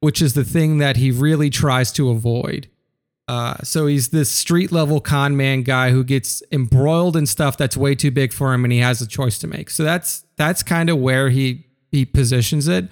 which 0.00 0.20
is 0.20 0.34
the 0.34 0.44
thing 0.44 0.78
that 0.78 0.96
he 0.96 1.10
really 1.10 1.50
tries 1.50 1.90
to 1.92 2.10
avoid. 2.10 2.68
Uh, 3.28 3.56
so 3.64 3.86
he's 3.86 4.10
this 4.10 4.30
street 4.30 4.70
level 4.70 5.00
con 5.00 5.36
man 5.36 5.62
guy 5.62 5.90
who 5.90 6.04
gets 6.04 6.42
embroiled 6.52 7.16
in 7.16 7.26
stuff 7.26 7.56
that's 7.56 7.76
way 7.76 7.94
too 7.94 8.10
big 8.10 8.32
for 8.32 8.54
him, 8.54 8.64
and 8.64 8.72
he 8.72 8.78
has 8.78 9.00
a 9.00 9.06
choice 9.06 9.38
to 9.38 9.46
make. 9.46 9.68
So 9.70 9.82
that's 9.82 10.24
that's 10.36 10.62
kind 10.62 10.88
of 10.88 10.98
where 10.98 11.30
he 11.30 11.66
he 11.90 12.04
positions 12.04 12.68
it. 12.68 12.90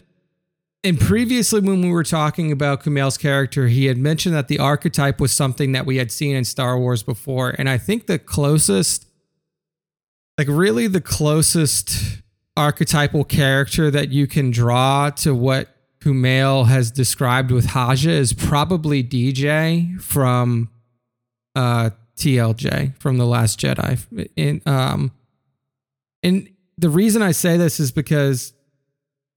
And 0.83 1.01
previously, 1.01 1.61
when 1.61 1.81
we 1.81 1.91
were 1.91 2.05
talking 2.05 2.53
about 2.53 2.83
Kumail's 2.83 3.17
character, 3.17 3.69
he 3.69 3.87
had 3.87 3.97
mentioned 3.97 4.35
that 4.35 4.49
the 4.49 4.59
archetype 4.59 5.19
was 5.19 5.33
something 5.33 5.73
that 5.73 5.87
we 5.87 5.97
had 5.97 6.13
seen 6.13 6.37
in 6.37 6.45
Star 6.45 6.79
Wars 6.79 7.03
before. 7.03 7.55
And 7.59 7.71
I 7.71 7.79
think 7.79 8.07
the 8.07 8.19
closest, 8.19 9.07
like 10.39 10.49
really 10.49 10.87
the 10.87 11.01
closest 11.01 12.23
archetypal 12.57 13.25
character 13.25 13.91
that 13.91 14.11
you 14.11 14.27
can 14.27 14.51
draw 14.51 15.11
to 15.11 15.35
what 15.35 15.69
Kumail 16.01 16.67
has 16.67 16.91
described 16.91 17.51
with 17.51 17.67
Haja 17.67 18.11
is 18.11 18.33
probably 18.33 19.03
DJ 19.03 20.01
from 20.01 20.71
uh, 21.55 21.91
TLJ 22.17 22.99
from 22.99 23.19
The 23.19 23.27
Last 23.27 23.59
Jedi. 23.59 24.29
And, 24.37 24.67
um, 24.67 25.13
and 26.23 26.49
the 26.77 26.91
reason 26.91 27.23
I 27.23 27.33
say 27.33 27.57
this 27.57 27.81
is 27.81 27.91
because 27.93 28.53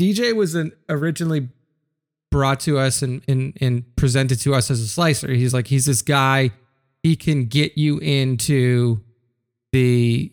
DJ 0.02 0.36
was 0.36 0.56
an, 0.56 0.74
originally 0.90 1.50
brought 2.30 2.60
to 2.62 2.78
us 2.78 3.02
and, 3.02 3.22
and 3.28 3.58
and 3.62 3.96
presented 3.96 4.40
to 4.42 4.54
us 4.54 4.70
as 4.70 4.82
a 4.82 4.88
slicer. 4.88 5.32
He's 5.32 5.54
like 5.54 5.68
he's 5.68 5.86
this 5.86 6.02
guy. 6.02 6.52
He 7.04 7.16
can 7.16 7.46
get 7.46 7.78
you 7.78 8.00
into 8.00 9.02
the 9.72 10.32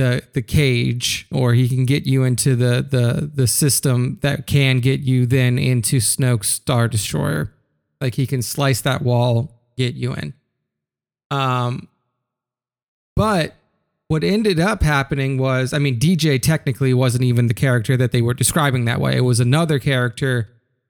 the 0.00 0.22
the 0.32 0.40
cage, 0.40 1.26
or 1.30 1.52
he 1.52 1.68
can 1.68 1.84
get 1.84 2.06
you 2.06 2.24
into 2.24 2.56
the 2.56 2.82
the 2.82 3.30
the 3.32 3.46
system 3.46 4.18
that 4.22 4.46
can 4.46 4.80
get 4.80 5.00
you 5.00 5.26
then 5.26 5.58
into 5.58 5.98
Snoke's 5.98 6.48
Star 6.48 6.88
Destroyer. 6.88 7.52
Like 8.00 8.14
he 8.14 8.26
can 8.26 8.40
slice 8.40 8.80
that 8.80 9.02
wall, 9.02 9.60
get 9.76 9.94
you 9.94 10.14
in. 10.14 10.32
Um, 11.30 11.88
but 13.14 13.54
what 14.08 14.24
ended 14.24 14.58
up 14.58 14.82
happening 14.82 15.36
was, 15.36 15.74
I 15.74 15.78
mean, 15.78 16.00
DJ 16.00 16.40
technically 16.40 16.94
wasn't 16.94 17.24
even 17.24 17.46
the 17.46 17.54
character 17.54 17.96
that 17.98 18.10
they 18.10 18.22
were 18.22 18.34
describing 18.34 18.86
that 18.86 19.00
way. 19.00 19.16
It 19.16 19.20
was 19.20 19.38
another 19.38 19.78
character 19.78 20.48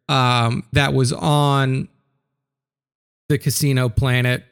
um, 0.08 0.62
that 0.72 0.94
was 0.94 1.12
on 1.12 1.88
the 3.28 3.38
casino 3.38 3.88
planet 3.88 4.44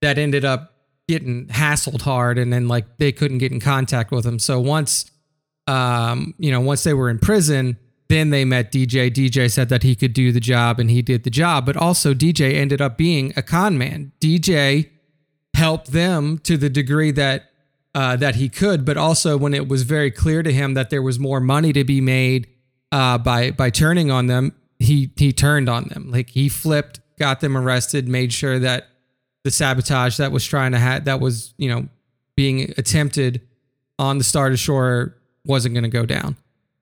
that 0.00 0.16
ended 0.16 0.46
up 0.46 0.75
getting 1.08 1.46
hassled 1.46 2.02
hard, 2.02 2.38
and 2.38 2.52
then 2.52 2.68
like 2.68 2.98
they 2.98 3.12
couldn't 3.12 3.38
get 3.38 3.52
in 3.52 3.60
contact 3.60 4.10
with 4.10 4.24
him. 4.24 4.38
So 4.38 4.60
once, 4.60 5.10
um, 5.66 6.34
you 6.38 6.50
know, 6.50 6.60
once 6.60 6.84
they 6.84 6.94
were 6.94 7.08
in 7.08 7.18
prison, 7.18 7.78
then 8.08 8.30
they 8.30 8.44
met 8.44 8.72
DJ. 8.72 9.10
DJ 9.10 9.50
said 9.50 9.68
that 9.68 9.82
he 9.82 9.94
could 9.94 10.12
do 10.12 10.32
the 10.32 10.40
job, 10.40 10.78
and 10.78 10.90
he 10.90 11.02
did 11.02 11.24
the 11.24 11.30
job. 11.30 11.66
But 11.66 11.76
also, 11.76 12.14
DJ 12.14 12.54
ended 12.54 12.80
up 12.80 12.96
being 12.96 13.32
a 13.36 13.42
con 13.42 13.76
man. 13.78 14.12
DJ 14.20 14.90
helped 15.54 15.92
them 15.92 16.38
to 16.38 16.56
the 16.56 16.68
degree 16.68 17.10
that 17.12 17.50
uh, 17.94 18.16
that 18.16 18.34
he 18.34 18.48
could, 18.48 18.84
but 18.84 18.96
also 18.96 19.36
when 19.36 19.54
it 19.54 19.68
was 19.68 19.82
very 19.82 20.10
clear 20.10 20.42
to 20.42 20.52
him 20.52 20.74
that 20.74 20.90
there 20.90 21.02
was 21.02 21.18
more 21.18 21.40
money 21.40 21.72
to 21.72 21.82
be 21.82 22.00
made 22.00 22.46
uh, 22.92 23.18
by 23.18 23.50
by 23.50 23.70
turning 23.70 24.10
on 24.10 24.26
them, 24.26 24.52
he 24.78 25.10
he 25.16 25.32
turned 25.32 25.68
on 25.68 25.84
them. 25.84 26.10
Like 26.10 26.30
he 26.30 26.48
flipped, 26.48 27.00
got 27.18 27.40
them 27.40 27.56
arrested, 27.56 28.08
made 28.08 28.32
sure 28.32 28.58
that 28.58 28.88
the 29.46 29.52
sabotage 29.52 30.16
that 30.16 30.32
was 30.32 30.44
trying 30.44 30.72
to 30.72 30.78
have 30.78 31.04
that 31.04 31.20
was 31.20 31.54
you 31.56 31.68
know 31.68 31.88
being 32.34 32.74
attempted 32.76 33.40
on 33.96 34.18
the 34.18 34.24
Star 34.24 34.50
Destroyer 34.50 35.16
wasn't 35.44 35.72
going 35.72 35.84
to 35.84 35.88
go 35.88 36.04
down. 36.04 36.36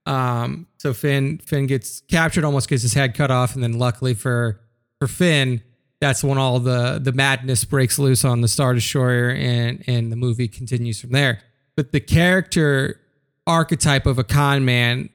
Um, 0.07 0.67
so 0.79 0.95
Finn 0.95 1.37
Finn 1.45 1.67
gets 1.67 2.01
captured, 2.09 2.43
almost 2.43 2.71
gets 2.71 2.81
his 2.81 2.95
head 2.95 3.15
cut 3.15 3.31
off, 3.31 3.55
and 3.55 3.63
then 3.63 3.75
luckily 3.79 4.15
for 4.15 4.63
for 4.99 5.07
Finn, 5.07 5.61
that's 6.01 6.25
when 6.25 6.39
all 6.39 6.59
the 6.59 6.99
the 6.99 7.13
madness 7.13 7.67
breaks 7.67 7.99
loose 7.99 8.25
on 8.25 8.41
the 8.41 8.49
Star 8.49 8.73
Destroyer 8.73 9.29
and 9.29 9.85
and 9.87 10.11
the 10.11 10.17
movie 10.17 10.49
continues 10.49 10.99
from 10.99 11.11
there. 11.11 11.43
But 11.77 11.93
the 11.93 12.01
character 12.01 12.99
archetype 13.47 14.07
of 14.07 14.19
a 14.19 14.25
con 14.25 14.65
man, 14.65 15.11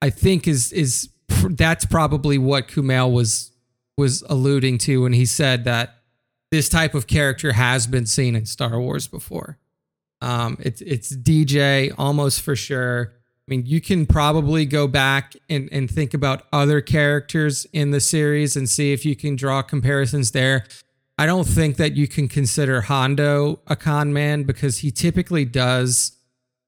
I 0.00 0.08
think 0.08 0.48
is 0.48 0.72
is 0.72 1.10
that's 1.50 1.84
probably 1.84 2.38
what 2.38 2.68
Kumail 2.68 3.12
was 3.12 3.50
was 3.98 4.24
alluding 4.30 4.78
to 4.78 5.02
when 5.02 5.12
he 5.12 5.26
said 5.26 5.64
that 5.64 5.95
this 6.50 6.68
type 6.68 6.94
of 6.94 7.06
character 7.06 7.52
has 7.52 7.86
been 7.86 8.06
seen 8.06 8.36
in 8.36 8.46
Star 8.46 8.80
Wars 8.80 9.08
before. 9.08 9.58
Um, 10.20 10.56
it's 10.60 10.80
it's 10.80 11.14
DJ 11.14 11.92
almost 11.98 12.40
for 12.40 12.56
sure. 12.56 13.12
I 13.12 13.50
mean, 13.50 13.64
you 13.64 13.80
can 13.80 14.06
probably 14.06 14.66
go 14.66 14.88
back 14.88 15.36
and, 15.48 15.68
and 15.70 15.88
think 15.88 16.14
about 16.14 16.46
other 16.52 16.80
characters 16.80 17.64
in 17.72 17.92
the 17.92 18.00
series 18.00 18.56
and 18.56 18.68
see 18.68 18.92
if 18.92 19.04
you 19.04 19.14
can 19.14 19.36
draw 19.36 19.62
comparisons 19.62 20.32
there. 20.32 20.64
I 21.16 21.26
don't 21.26 21.46
think 21.46 21.76
that 21.76 21.94
you 21.94 22.08
can 22.08 22.28
consider 22.28 22.82
Hondo 22.82 23.60
a 23.68 23.76
con 23.76 24.12
man 24.12 24.42
because 24.42 24.78
he 24.78 24.90
typically 24.90 25.44
does 25.44 26.16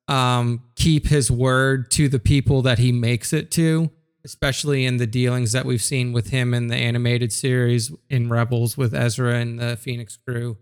um, 0.06 0.62
keep 0.76 1.08
his 1.08 1.30
word 1.30 1.90
to 1.92 2.08
the 2.08 2.20
people 2.20 2.62
that 2.62 2.78
he 2.78 2.92
makes 2.92 3.32
it 3.32 3.50
to, 3.52 3.90
especially 4.28 4.84
in 4.84 4.98
the 4.98 5.06
dealings 5.06 5.52
that 5.52 5.64
we've 5.64 5.82
seen 5.82 6.12
with 6.12 6.28
him 6.28 6.52
in 6.52 6.66
the 6.66 6.76
animated 6.76 7.32
series 7.32 7.90
in 8.10 8.28
Rebels 8.28 8.76
with 8.76 8.94
Ezra 8.94 9.36
and 9.36 9.58
the 9.58 9.74
Phoenix 9.78 10.18
crew, 10.18 10.58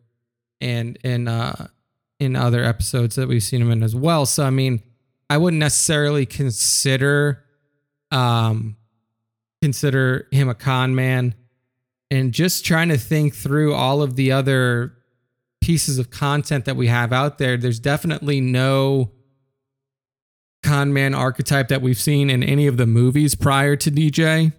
and 0.61 0.96
in 1.02 1.26
uh, 1.26 1.66
in 2.20 2.37
other 2.37 2.62
episodes 2.62 3.16
that 3.16 3.26
we've 3.26 3.42
seen 3.42 3.61
him 3.61 3.73
in 3.73 3.82
as 3.82 3.96
well. 3.96 4.25
So 4.25 4.44
I 4.44 4.50
mean 4.50 4.82
I 5.28 5.37
wouldn't 5.37 5.58
necessarily 5.58 6.26
consider 6.26 7.44
um 8.12 8.76
consider 9.61 10.28
him 10.30 10.49
a 10.49 10.54
con 10.54 10.94
man 10.94 11.35
and 12.08 12.32
just 12.32 12.64
trying 12.64 12.88
to 12.90 12.96
think 12.96 13.35
through 13.35 13.75
all 13.75 14.00
of 14.00 14.14
the 14.14 14.30
other 14.30 14.94
pieces 15.61 15.99
of 15.99 16.08
content 16.11 16.66
that 16.66 16.76
we 16.76 16.87
have 16.87 17.12
out 17.12 17.38
there 17.38 17.56
there's 17.56 17.80
definitely 17.80 18.40
no 18.40 19.11
con 20.66 20.92
man 20.92 21.14
archetype 21.14 21.68
that 21.68 21.82
we've 21.82 21.99
seen 21.99 22.30
in 22.30 22.42
any 22.42 22.66
of 22.66 22.76
the 22.76 22.87
movies 22.87 23.35
prior 23.35 23.76
to 23.76 23.90
DJ 23.90 24.52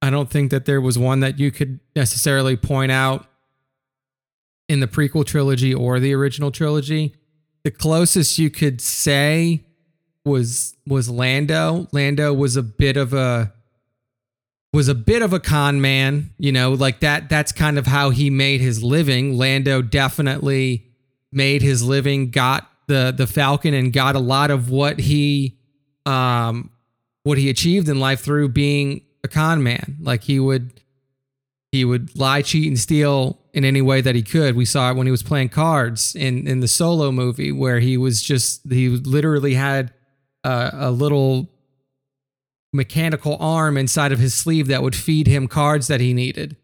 I 0.00 0.10
don't 0.10 0.30
think 0.30 0.50
that 0.52 0.64
there 0.64 0.80
was 0.80 0.96
one 0.98 1.20
that 1.20 1.38
you 1.40 1.50
could 1.50 1.80
necessarily 1.96 2.56
point 2.56 2.92
out 2.92 3.26
in 4.68 4.80
the 4.80 4.86
prequel 4.86 5.24
trilogy 5.24 5.74
or 5.74 5.98
the 5.98 6.14
original 6.14 6.50
trilogy 6.50 7.14
the 7.64 7.70
closest 7.70 8.38
you 8.38 8.50
could 8.50 8.80
say 8.80 9.64
was 10.24 10.76
was 10.86 11.08
Lando. 11.10 11.88
Lando 11.92 12.32
was 12.32 12.56
a 12.56 12.62
bit 12.62 12.96
of 12.96 13.12
a 13.12 13.52
was 14.72 14.88
a 14.88 14.94
bit 14.94 15.22
of 15.22 15.32
a 15.32 15.40
con 15.40 15.80
man, 15.80 16.34
you 16.38 16.52
know, 16.52 16.72
like 16.72 17.00
that 17.00 17.28
that's 17.28 17.52
kind 17.52 17.78
of 17.78 17.86
how 17.86 18.10
he 18.10 18.30
made 18.30 18.60
his 18.60 18.82
living. 18.82 19.36
Lando 19.36 19.82
definitely 19.82 20.86
made 21.32 21.62
his 21.62 21.82
living, 21.82 22.30
got 22.30 22.67
the 22.88 23.14
the 23.16 23.26
Falcon 23.26 23.72
and 23.74 23.92
got 23.92 24.16
a 24.16 24.20
lot 24.20 24.50
of 24.50 24.70
what 24.70 24.98
he 24.98 25.56
um 26.04 26.70
what 27.22 27.38
he 27.38 27.48
achieved 27.48 27.88
in 27.88 28.00
life 28.00 28.20
through 28.20 28.48
being 28.48 29.02
a 29.22 29.28
con 29.28 29.62
man. 29.62 29.98
Like 30.00 30.24
he 30.24 30.40
would 30.40 30.80
he 31.70 31.84
would 31.84 32.18
lie, 32.18 32.42
cheat, 32.42 32.66
and 32.66 32.78
steal 32.78 33.38
in 33.52 33.64
any 33.64 33.82
way 33.82 34.00
that 34.00 34.14
he 34.14 34.22
could. 34.22 34.56
We 34.56 34.64
saw 34.64 34.90
it 34.90 34.96
when 34.96 35.06
he 35.06 35.10
was 35.10 35.22
playing 35.22 35.50
cards 35.50 36.16
in 36.16 36.48
in 36.48 36.60
the 36.60 36.68
solo 36.68 37.12
movie, 37.12 37.52
where 37.52 37.78
he 37.78 37.96
was 37.96 38.22
just 38.22 38.62
he 38.68 38.88
literally 38.88 39.54
had 39.54 39.92
a, 40.42 40.70
a 40.72 40.90
little 40.90 41.50
mechanical 42.72 43.36
arm 43.38 43.76
inside 43.76 44.12
of 44.12 44.18
his 44.18 44.34
sleeve 44.34 44.66
that 44.68 44.82
would 44.82 44.96
feed 44.96 45.26
him 45.26 45.46
cards 45.46 45.86
that 45.88 46.00
he 46.00 46.12
needed. 46.12 46.56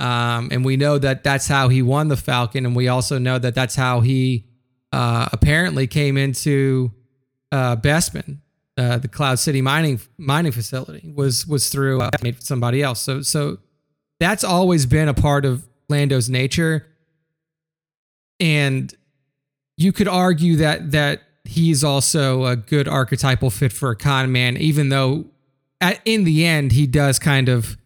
Um, 0.00 0.48
and 0.52 0.64
we 0.64 0.76
know 0.76 0.98
that 0.98 1.24
that's 1.24 1.48
how 1.48 1.68
he 1.68 1.82
won 1.82 2.08
the 2.08 2.16
Falcon, 2.16 2.64
and 2.64 2.74
we 2.74 2.88
also 2.88 3.18
know 3.18 3.38
that 3.38 3.54
that's 3.54 3.74
how 3.74 4.00
he 4.00 4.47
uh, 4.92 5.28
apparently 5.32 5.86
came 5.86 6.16
into 6.16 6.92
uh, 7.52 7.76
Bespin, 7.76 8.38
uh, 8.76 8.98
the 8.98 9.08
Cloud 9.08 9.38
City 9.38 9.60
mining 9.60 10.00
mining 10.16 10.52
facility, 10.52 11.12
was 11.14 11.46
was 11.46 11.68
through 11.68 12.00
uh, 12.00 12.10
somebody 12.38 12.82
else. 12.82 13.00
So 13.00 13.22
so 13.22 13.58
that's 14.20 14.44
always 14.44 14.86
been 14.86 15.08
a 15.08 15.14
part 15.14 15.44
of 15.44 15.66
Lando's 15.88 16.28
nature. 16.28 16.86
And 18.40 18.94
you 19.76 19.92
could 19.92 20.08
argue 20.08 20.56
that 20.56 20.92
that 20.92 21.22
he's 21.44 21.82
also 21.82 22.44
a 22.44 22.56
good 22.56 22.86
archetypal 22.86 23.50
fit 23.50 23.72
for 23.72 23.90
a 23.90 23.96
con 23.96 24.30
man, 24.30 24.56
even 24.56 24.90
though 24.90 25.26
at, 25.80 26.00
in 26.04 26.24
the 26.24 26.44
end 26.44 26.72
he 26.72 26.86
does 26.86 27.18
kind 27.18 27.48
of 27.48 27.76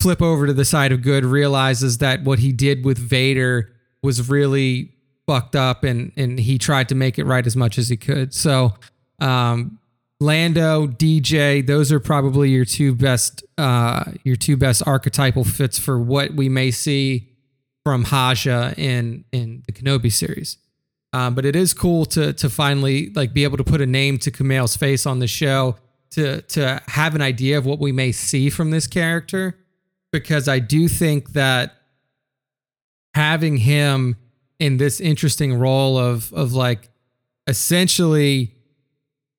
flip 0.00 0.22
over 0.22 0.46
to 0.46 0.52
the 0.52 0.64
side 0.64 0.92
of 0.92 1.02
good, 1.02 1.24
realizes 1.24 1.98
that 1.98 2.22
what 2.22 2.38
he 2.38 2.52
did 2.52 2.84
with 2.84 2.98
Vader 2.98 3.72
was 4.02 4.28
really 4.28 4.94
fucked 5.28 5.54
up 5.54 5.84
and 5.84 6.10
and 6.16 6.40
he 6.40 6.58
tried 6.58 6.88
to 6.88 6.96
make 6.96 7.18
it 7.18 7.24
right 7.24 7.46
as 7.46 7.54
much 7.54 7.78
as 7.78 7.88
he 7.88 7.96
could. 7.96 8.34
So 8.34 8.74
um 9.20 9.78
Lando, 10.20 10.88
DJ, 10.88 11.64
those 11.64 11.92
are 11.92 12.00
probably 12.00 12.50
your 12.50 12.64
two 12.64 12.94
best 12.94 13.44
uh, 13.56 14.04
your 14.24 14.34
two 14.34 14.56
best 14.56 14.82
archetypal 14.86 15.44
fits 15.44 15.78
for 15.78 15.98
what 15.98 16.34
we 16.34 16.48
may 16.48 16.72
see 16.72 17.28
from 17.84 18.04
Haja 18.04 18.74
in 18.76 19.24
in 19.30 19.62
the 19.66 19.72
Kenobi 19.72 20.10
series. 20.10 20.58
Um, 21.12 21.34
but 21.34 21.46
it 21.46 21.54
is 21.54 21.72
cool 21.72 22.04
to 22.06 22.32
to 22.32 22.50
finally 22.50 23.10
like 23.14 23.32
be 23.32 23.44
able 23.44 23.58
to 23.58 23.64
put 23.64 23.80
a 23.80 23.86
name 23.86 24.18
to 24.18 24.30
Kumail's 24.32 24.76
face 24.76 25.06
on 25.06 25.20
the 25.20 25.28
show 25.28 25.76
to 26.10 26.42
to 26.42 26.82
have 26.88 27.14
an 27.14 27.22
idea 27.22 27.56
of 27.56 27.64
what 27.64 27.78
we 27.78 27.92
may 27.92 28.10
see 28.10 28.50
from 28.50 28.70
this 28.70 28.88
character 28.88 29.56
because 30.10 30.48
I 30.48 30.58
do 30.58 30.88
think 30.88 31.32
that 31.34 31.74
having 33.14 33.58
him 33.58 34.16
in 34.58 34.76
this 34.76 35.00
interesting 35.00 35.54
role 35.54 35.96
of 35.98 36.32
of 36.32 36.52
like 36.52 36.90
essentially 37.46 38.54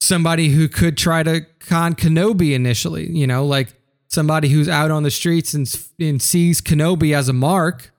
somebody 0.01 0.49
who 0.49 0.67
could 0.67 0.97
try 0.97 1.23
to 1.23 1.45
con 1.59 1.93
Kenobi 1.93 2.53
initially, 2.53 3.09
you 3.09 3.27
know, 3.27 3.45
like 3.45 3.73
somebody 4.07 4.49
who's 4.49 4.67
out 4.67 4.91
on 4.91 5.03
the 5.03 5.11
streets 5.11 5.53
and, 5.53 5.67
and 5.99 6.21
sees 6.21 6.61
Kenobi 6.61 7.15
as 7.15 7.29
a 7.29 7.33
mark. 7.33 7.91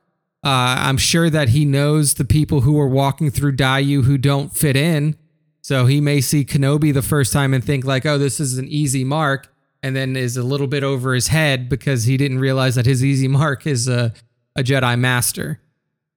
Uh, 0.42 0.74
I'm 0.78 0.96
sure 0.96 1.28
that 1.30 1.50
he 1.50 1.64
knows 1.64 2.14
the 2.14 2.24
people 2.24 2.62
who 2.62 2.78
are 2.80 2.88
walking 2.88 3.30
through 3.30 3.56
Daiyu 3.56 4.04
who 4.04 4.16
don't 4.16 4.52
fit 4.54 4.74
in. 4.74 5.16
So 5.62 5.84
he 5.86 6.00
may 6.00 6.22
see 6.22 6.44
Kenobi 6.44 6.92
the 6.92 7.02
first 7.02 7.32
time 7.32 7.52
and 7.52 7.62
think 7.62 7.84
like, 7.84 8.06
"Oh, 8.06 8.16
this 8.16 8.40
is 8.40 8.56
an 8.56 8.66
easy 8.66 9.04
mark," 9.04 9.52
and 9.82 9.94
then 9.94 10.16
is 10.16 10.38
a 10.38 10.42
little 10.42 10.66
bit 10.66 10.82
over 10.82 11.12
his 11.12 11.28
head 11.28 11.68
because 11.68 12.04
he 12.04 12.16
didn't 12.16 12.38
realize 12.38 12.74
that 12.76 12.86
his 12.86 13.04
easy 13.04 13.28
mark 13.28 13.66
is 13.66 13.86
a 13.86 14.14
a 14.56 14.62
Jedi 14.62 14.98
Master. 14.98 15.60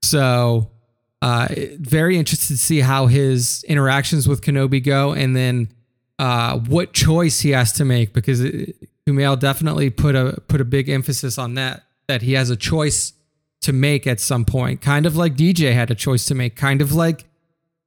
So, 0.02 0.72
uh, 1.24 1.48
very 1.80 2.18
interested 2.18 2.48
to 2.48 2.58
see 2.58 2.82
how 2.82 3.08
his 3.08 3.64
interactions 3.64 4.28
with 4.28 4.42
Kenobi 4.42 4.84
go, 4.84 5.14
and 5.14 5.34
then 5.34 5.70
uh, 6.20 6.58
what 6.58 6.92
choice 6.92 7.40
he 7.40 7.52
has 7.52 7.72
to 7.72 7.86
make 7.86 8.12
because 8.12 8.42
Kumail 9.08 9.40
definitely 9.40 9.90
put 9.90 10.16
a 10.16 10.42
put 10.50 10.60
a 10.60 10.66
big 10.66 10.90
emphasis 10.90 11.38
on 11.38 11.54
that 11.54 11.84
that 12.10 12.24
he 12.24 12.34
has 12.34 12.50
a 12.50 12.58
choice 12.58 13.14
to 13.62 13.72
make 13.72 14.06
at 14.06 14.20
some 14.20 14.44
point, 14.44 14.82
kind 14.82 15.06
of 15.06 15.16
like 15.16 15.36
DJ 15.36 15.74
had 15.74 15.90
a 15.90 15.96
choice 15.96 16.26
to 16.26 16.36
make, 16.36 16.58
kind 16.58 16.82
of 16.82 16.92
like 16.92 17.24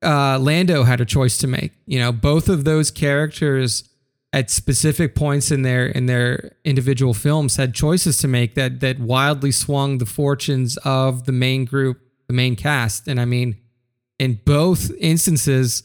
uh, 0.03 0.39
Lando 0.39 0.85
had 0.85 1.03
a 1.03 1.05
choice 1.05 1.37
to 1.37 1.47
make. 1.47 1.73
You 1.85 1.99
know, 1.99 2.13
both 2.13 2.49
of 2.49 2.65
those 2.65 2.91
characters 2.91 3.85
at 4.33 4.51
specific 4.51 5.15
points 5.15 5.51
in 5.51 5.61
their 5.61 5.89
in 5.89 6.07
their 6.07 6.53
individual 6.65 7.13
films 7.13 7.57
had 7.57 7.75
choices 7.75 8.17
to 8.19 8.29
make 8.29 8.55
that 8.55 8.81
that 8.81 8.99
wildly 8.99 9.53
swung 9.53 9.99
the 9.99 10.07
fortunes 10.07 10.79
of 10.79 11.27
the 11.27 11.33
main 11.33 11.67
group, 11.67 12.01
the 12.27 12.35
main 12.35 12.57
cast. 12.57 13.09
And 13.09 13.21
I 13.21 13.25
mean, 13.25 13.57
in 14.19 14.41
both 14.45 14.91
instances, 14.99 15.83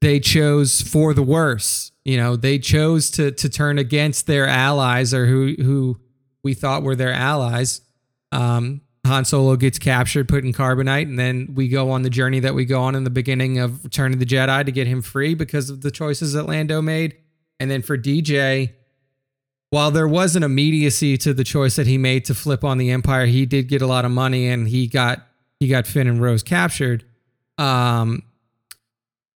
they 0.00 0.20
chose 0.20 0.80
for 0.80 1.14
the 1.14 1.22
worse. 1.22 1.92
You 2.04 2.16
know, 2.16 2.36
they 2.36 2.58
chose 2.58 3.10
to 3.12 3.30
to 3.32 3.48
turn 3.48 3.78
against 3.78 4.26
their 4.26 4.46
allies 4.46 5.12
or 5.12 5.26
who 5.26 5.54
who 5.58 6.00
we 6.42 6.54
thought 6.54 6.82
were 6.82 6.96
their 6.96 7.12
allies. 7.12 7.80
Um, 8.32 8.82
Han 9.06 9.24
Solo 9.24 9.56
gets 9.56 9.78
captured, 9.78 10.28
put 10.28 10.44
in 10.44 10.52
carbonite, 10.52 11.02
and 11.02 11.18
then 11.18 11.52
we 11.54 11.68
go 11.68 11.90
on 11.90 12.02
the 12.02 12.10
journey 12.10 12.40
that 12.40 12.54
we 12.54 12.64
go 12.64 12.82
on 12.82 12.94
in 12.94 13.04
the 13.04 13.10
beginning 13.10 13.58
of 13.58 13.84
Return 13.84 14.12
of 14.12 14.18
the 14.18 14.26
Jedi 14.26 14.64
to 14.64 14.72
get 14.72 14.86
him 14.86 15.02
free 15.02 15.34
because 15.34 15.70
of 15.70 15.80
the 15.80 15.90
choices 15.90 16.34
that 16.34 16.44
Lando 16.44 16.82
made. 16.82 17.16
And 17.58 17.70
then 17.70 17.82
for 17.82 17.96
DJ, 17.96 18.72
while 19.70 19.90
there 19.90 20.08
was 20.08 20.36
an 20.36 20.42
immediacy 20.42 21.16
to 21.18 21.34
the 21.34 21.44
choice 21.44 21.76
that 21.76 21.86
he 21.86 21.98
made 21.98 22.24
to 22.26 22.34
flip 22.34 22.64
on 22.64 22.78
the 22.78 22.90
Empire, 22.90 23.26
he 23.26 23.46
did 23.46 23.68
get 23.68 23.82
a 23.82 23.86
lot 23.86 24.04
of 24.04 24.10
money 24.10 24.48
and 24.48 24.68
he 24.68 24.86
got 24.86 25.26
he 25.60 25.68
got 25.68 25.86
Finn 25.86 26.06
and 26.06 26.20
Rose 26.20 26.42
captured. 26.42 27.04
Um, 27.56 28.22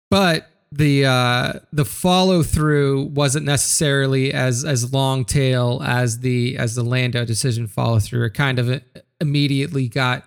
but 0.09 0.47
the 0.71 1.05
uh, 1.05 1.53
the 1.73 1.85
follow 1.85 2.43
through 2.43 3.03
wasn't 3.13 3.45
necessarily 3.45 4.33
as 4.33 4.63
as 4.63 4.93
long 4.93 5.25
tail 5.25 5.81
as 5.83 6.19
the 6.19 6.57
as 6.57 6.75
the 6.75 6.83
Lando 6.83 7.25
decision 7.25 7.67
follow 7.67 7.99
through. 7.99 8.25
It 8.25 8.33
kind 8.33 8.59
of 8.59 8.81
immediately 9.19 9.87
got 9.87 10.23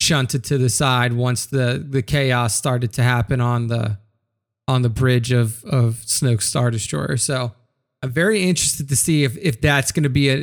shunted 0.00 0.44
to 0.44 0.58
the 0.58 0.68
side 0.68 1.12
once 1.14 1.46
the 1.46 1.84
the 1.88 2.02
chaos 2.02 2.54
started 2.54 2.92
to 2.94 3.02
happen 3.02 3.40
on 3.40 3.66
the 3.66 3.98
on 4.68 4.82
the 4.82 4.88
bridge 4.88 5.32
of 5.32 5.64
of 5.64 6.02
Snoke's 6.06 6.46
Star 6.46 6.70
Destroyer. 6.70 7.16
So 7.16 7.52
I'm 8.02 8.10
very 8.10 8.44
interested 8.44 8.88
to 8.90 8.96
see 8.96 9.24
if 9.24 9.36
if 9.38 9.60
that's 9.60 9.90
going 9.90 10.04
to 10.04 10.10
be 10.10 10.28
a 10.28 10.36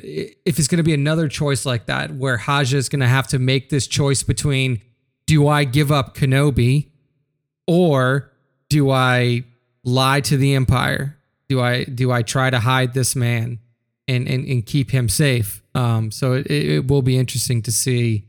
if 0.45 0.59
it's 0.59 0.67
going 0.67 0.77
to 0.77 0.83
be 0.83 0.93
another 0.93 1.29
choice 1.29 1.65
like 1.65 1.85
that 1.85 2.13
where 2.13 2.35
Haja 2.37 2.75
is 2.75 2.89
going 2.89 2.99
to 2.99 3.07
have 3.07 3.27
to 3.29 3.39
make 3.39 3.69
this 3.69 3.87
choice 3.87 4.23
between 4.23 4.81
do 5.27 5.47
I 5.47 5.63
give 5.63 5.91
up 5.91 6.15
Kenobi 6.15 6.89
or 7.67 8.31
do 8.69 8.91
I 8.91 9.43
lie 9.83 10.21
to 10.21 10.37
the 10.37 10.55
empire? 10.55 11.17
Do 11.47 11.61
I 11.61 11.83
do 11.83 12.11
I 12.11 12.21
try 12.21 12.49
to 12.49 12.59
hide 12.59 12.93
this 12.93 13.15
man 13.15 13.59
and 14.07 14.27
and, 14.27 14.45
and 14.47 14.65
keep 14.65 14.91
him 14.91 15.09
safe? 15.09 15.61
Um, 15.73 16.11
so 16.11 16.33
it, 16.33 16.47
it 16.47 16.87
will 16.87 17.01
be 17.01 17.17
interesting 17.17 17.61
to 17.63 17.71
see 17.71 18.25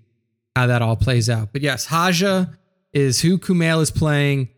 how 0.55 0.67
that 0.67 0.83
all 0.83 0.97
plays 0.97 1.31
out. 1.31 1.53
But 1.53 1.63
yes, 1.63 1.87
Haja 1.87 2.47
is 2.93 3.21
who 3.21 3.39
Kumail 3.39 3.81
is 3.83 3.91
playing 3.91 4.49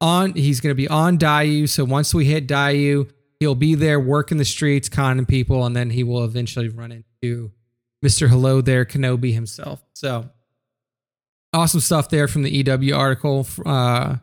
on. 0.00 0.34
He's 0.34 0.60
going 0.60 0.70
to 0.70 0.76
be 0.76 0.88
on 0.88 1.18
Daiyu. 1.18 1.68
So 1.68 1.84
once 1.84 2.14
we 2.14 2.24
hit 2.24 2.46
Daiyu, 2.46 3.10
he'll 3.40 3.54
be 3.54 3.74
there 3.74 4.00
working 4.00 4.38
the 4.38 4.44
streets, 4.44 4.88
conning 4.88 5.26
people, 5.26 5.66
and 5.66 5.74
then 5.74 5.90
he 5.90 6.04
will 6.04 6.24
eventually 6.24 6.68
run 6.68 6.92
into 6.92 7.50
Mr. 8.04 8.28
Hello 8.28 8.60
there, 8.60 8.84
Kenobi 8.84 9.34
himself. 9.34 9.82
So 9.92 10.30
awesome 11.52 11.80
stuff 11.80 12.08
there 12.08 12.28
from 12.28 12.42
the 12.42 12.50
EW 12.50 12.94
article. 12.94 13.46
Uh, 13.64 14.16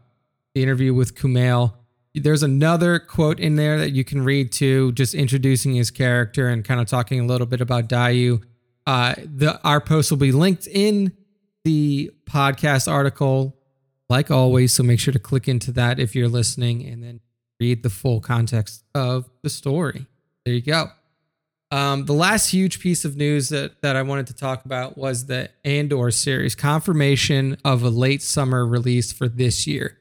the 0.57 0.63
interview 0.63 0.93
with 0.93 1.13
Kumail. 1.13 1.73
There's 2.15 2.41
another 2.41 2.97
quote 2.97 3.39
in 3.39 3.57
there 3.57 3.77
that 3.77 3.91
you 3.91 4.03
can 4.03 4.23
read 4.23 4.51
too, 4.51 4.91
just 4.93 5.13
introducing 5.13 5.75
his 5.75 5.91
character 5.91 6.47
and 6.49 6.65
kind 6.65 6.81
of 6.81 6.87
talking 6.87 7.19
a 7.19 7.25
little 7.25 7.45
bit 7.45 7.61
about 7.61 7.87
Daiyu. 7.87 8.41
Uh, 8.87 9.13
the 9.17 9.61
our 9.63 9.79
post 9.79 10.09
will 10.09 10.17
be 10.17 10.31
linked 10.31 10.65
in 10.65 11.11
the 11.63 12.09
podcast 12.25 12.91
article, 12.91 13.55
like 14.09 14.31
always. 14.31 14.73
So 14.73 14.81
make 14.81 14.99
sure 14.99 15.11
to 15.11 15.19
click 15.19 15.47
into 15.47 15.71
that 15.73 15.99
if 15.99 16.15
you're 16.15 16.29
listening, 16.29 16.83
and 16.87 17.03
then 17.03 17.19
read 17.59 17.83
the 17.83 17.89
full 17.91 18.19
context 18.19 18.83
of 18.95 19.29
the 19.43 19.49
story. 19.51 20.07
There 20.43 20.55
you 20.55 20.61
go. 20.61 20.87
Um, 21.69 22.05
the 22.05 22.13
last 22.13 22.49
huge 22.49 22.79
piece 22.79 23.03
of 23.03 23.17
news 23.17 23.49
that, 23.49 23.81
that 23.81 23.95
I 23.95 24.01
wanted 24.01 24.27
to 24.27 24.33
talk 24.33 24.63
about 24.63 24.97
was 24.97 25.25
the 25.25 25.49
Andor 25.65 26.11
series 26.11 26.55
confirmation 26.55 27.57
of 27.65 27.83
a 27.83 27.89
late 27.89 28.21
summer 28.21 28.65
release 28.65 29.11
for 29.11 29.27
this 29.27 29.67
year. 29.67 29.97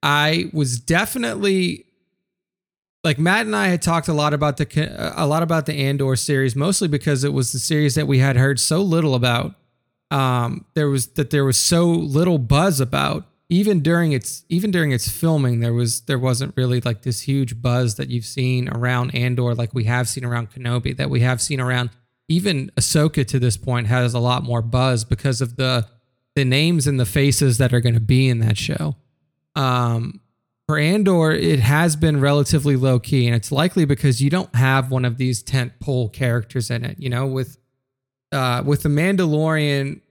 I 0.00 0.48
was 0.52 0.78
definitely 0.78 1.86
like 3.02 3.18
Matt 3.18 3.46
and 3.46 3.56
I 3.56 3.68
had 3.68 3.82
talked 3.82 4.08
a 4.08 4.12
lot 4.12 4.32
about 4.32 4.58
the 4.58 5.12
a 5.16 5.26
lot 5.26 5.42
about 5.42 5.66
the 5.66 5.74
Andor 5.74 6.14
series, 6.16 6.54
mostly 6.54 6.88
because 6.88 7.24
it 7.24 7.32
was 7.32 7.52
the 7.52 7.58
series 7.58 7.94
that 7.96 8.06
we 8.06 8.18
had 8.18 8.36
heard 8.36 8.60
so 8.60 8.82
little 8.82 9.14
about. 9.14 9.54
Um, 10.10 10.66
there 10.74 10.88
was 10.88 11.08
that 11.14 11.30
there 11.30 11.44
was 11.44 11.58
so 11.58 11.86
little 11.86 12.38
buzz 12.38 12.80
about 12.80 13.26
even 13.50 13.80
during 13.80 14.12
its 14.12 14.44
even 14.48 14.70
during 14.70 14.92
its 14.92 15.08
filming. 15.08 15.60
There 15.60 15.72
was 15.72 16.02
there 16.02 16.18
wasn't 16.18 16.54
really 16.56 16.80
like 16.80 17.02
this 17.02 17.22
huge 17.22 17.60
buzz 17.62 17.96
that 17.96 18.08
you've 18.08 18.26
seen 18.26 18.68
around 18.68 19.14
Andor, 19.14 19.54
like 19.54 19.74
we 19.74 19.84
have 19.84 20.08
seen 20.08 20.24
around 20.24 20.50
Kenobi, 20.50 20.96
that 20.96 21.10
we 21.10 21.20
have 21.20 21.40
seen 21.40 21.60
around 21.60 21.90
even 22.28 22.70
Ahsoka. 22.76 23.26
To 23.26 23.38
this 23.38 23.56
point, 23.56 23.86
has 23.86 24.14
a 24.14 24.18
lot 24.18 24.42
more 24.42 24.62
buzz 24.62 25.04
because 25.04 25.40
of 25.40 25.56
the 25.56 25.86
the 26.34 26.44
names 26.44 26.86
and 26.86 27.00
the 27.00 27.06
faces 27.06 27.58
that 27.58 27.72
are 27.72 27.80
going 27.80 27.94
to 27.94 28.00
be 28.00 28.28
in 28.28 28.38
that 28.40 28.58
show. 28.58 28.96
Um, 29.56 30.20
for 30.66 30.78
Andor, 30.78 31.32
it 31.32 31.60
has 31.60 31.96
been 31.96 32.20
relatively 32.20 32.76
low 32.76 32.98
key, 32.98 33.26
and 33.26 33.34
it's 33.34 33.50
likely 33.50 33.86
because 33.86 34.20
you 34.20 34.28
don't 34.28 34.54
have 34.54 34.90
one 34.90 35.06
of 35.06 35.16
these 35.16 35.42
tent 35.42 35.72
pole 35.80 36.10
characters 36.10 36.70
in 36.70 36.84
it. 36.84 36.98
You 37.00 37.08
know, 37.08 37.26
with 37.26 37.56
uh, 38.30 38.62
with 38.66 38.82
the 38.82 38.90
Mandalorian, 38.90 40.02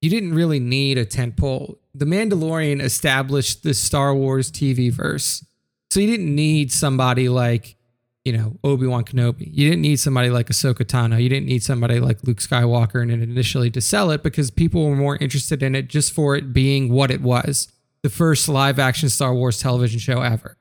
you 0.00 0.10
didn't 0.10 0.34
really 0.34 0.60
need 0.60 0.98
a 0.98 1.04
tent 1.04 1.36
pole. 1.36 1.78
The 1.94 2.04
Mandalorian 2.04 2.80
established 2.80 3.62
the 3.62 3.74
Star 3.74 4.14
Wars 4.14 4.50
TV 4.50 4.92
verse, 4.92 5.44
so 5.90 6.00
you 6.00 6.06
didn't 6.06 6.34
need 6.34 6.72
somebody 6.72 7.28
like 7.28 7.76
you 8.24 8.32
know 8.32 8.56
Obi 8.62 8.86
Wan 8.86 9.04
Kenobi. 9.04 9.48
You 9.52 9.68
didn't 9.68 9.82
need 9.82 9.96
somebody 9.96 10.30
like 10.30 10.48
Ahsoka 10.48 10.84
Tano. 10.84 11.22
You 11.22 11.28
didn't 11.28 11.46
need 11.46 11.62
somebody 11.62 12.00
like 12.00 12.22
Luke 12.24 12.38
Skywalker 12.38 13.02
in 13.02 13.10
it 13.10 13.20
initially 13.20 13.70
to 13.72 13.80
sell 13.80 14.10
it 14.10 14.22
because 14.22 14.50
people 14.50 14.88
were 14.88 14.96
more 14.96 15.16
interested 15.16 15.62
in 15.62 15.74
it 15.74 15.88
just 15.88 16.12
for 16.12 16.36
it 16.36 16.52
being 16.52 16.92
what 16.92 17.10
it 17.10 17.20
was 17.20 17.68
the 18.02 18.10
first 18.10 18.48
live 18.48 18.78
action 18.78 19.08
Star 19.08 19.34
Wars 19.34 19.60
television 19.60 19.98
show 19.98 20.22
ever. 20.22 20.56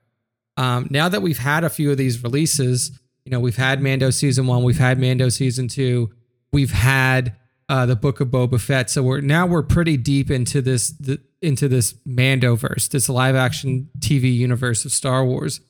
Um, 0.57 0.87
now 0.89 1.07
that 1.09 1.21
we've 1.21 1.37
had 1.37 1.63
a 1.63 1.69
few 1.69 1.91
of 1.91 1.97
these 1.97 2.21
releases, 2.23 2.99
you 3.23 3.31
know, 3.31 3.39
we've 3.39 3.55
had 3.55 3.81
Mando 3.81 4.09
season 4.09 4.45
one, 4.47 4.63
we've 4.63 4.77
had 4.77 4.99
Mando 4.99 5.29
season 5.29 5.67
two, 5.67 6.09
we've 6.51 6.71
had 6.71 7.35
uh, 7.69 7.85
the 7.85 7.95
Book 7.95 8.19
of 8.19 8.29
Boba 8.29 8.59
Fett. 8.59 8.89
So 8.89 9.03
we're 9.03 9.21
now 9.21 9.45
we're 9.47 9.63
pretty 9.63 9.95
deep 9.95 10.29
into 10.31 10.61
this 10.61 10.89
the, 10.89 11.21
into 11.41 11.69
this 11.69 11.93
Mandoverse, 12.07 12.89
this 12.89 13.07
live 13.07 13.35
action 13.35 13.89
TV 13.99 14.33
universe 14.35 14.83
of 14.85 14.91
Star 14.91 15.23
Wars. 15.23 15.61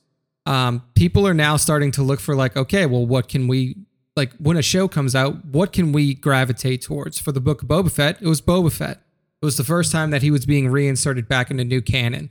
Um, 0.46 0.82
people 0.94 1.26
are 1.28 1.34
now 1.34 1.56
starting 1.56 1.92
to 1.92 2.02
look 2.02 2.18
for 2.20 2.34
like, 2.34 2.56
okay, 2.56 2.86
well, 2.86 3.06
what 3.06 3.28
can 3.28 3.46
we 3.46 3.76
like 4.16 4.32
when 4.38 4.56
a 4.56 4.62
show 4.62 4.88
comes 4.88 5.14
out? 5.14 5.44
What 5.44 5.72
can 5.72 5.92
we 5.92 6.14
gravitate 6.14 6.82
towards? 6.82 7.20
For 7.20 7.32
the 7.32 7.40
Book 7.40 7.62
of 7.62 7.68
Boba 7.68 7.92
Fett, 7.92 8.20
it 8.20 8.26
was 8.26 8.40
Boba 8.40 8.72
Fett. 8.72 9.02
It 9.42 9.44
was 9.44 9.56
the 9.56 9.64
first 9.64 9.92
time 9.92 10.10
that 10.10 10.22
he 10.22 10.30
was 10.30 10.46
being 10.46 10.68
reinserted 10.68 11.28
back 11.28 11.50
into 11.50 11.64
new 11.64 11.82
canon. 11.82 12.30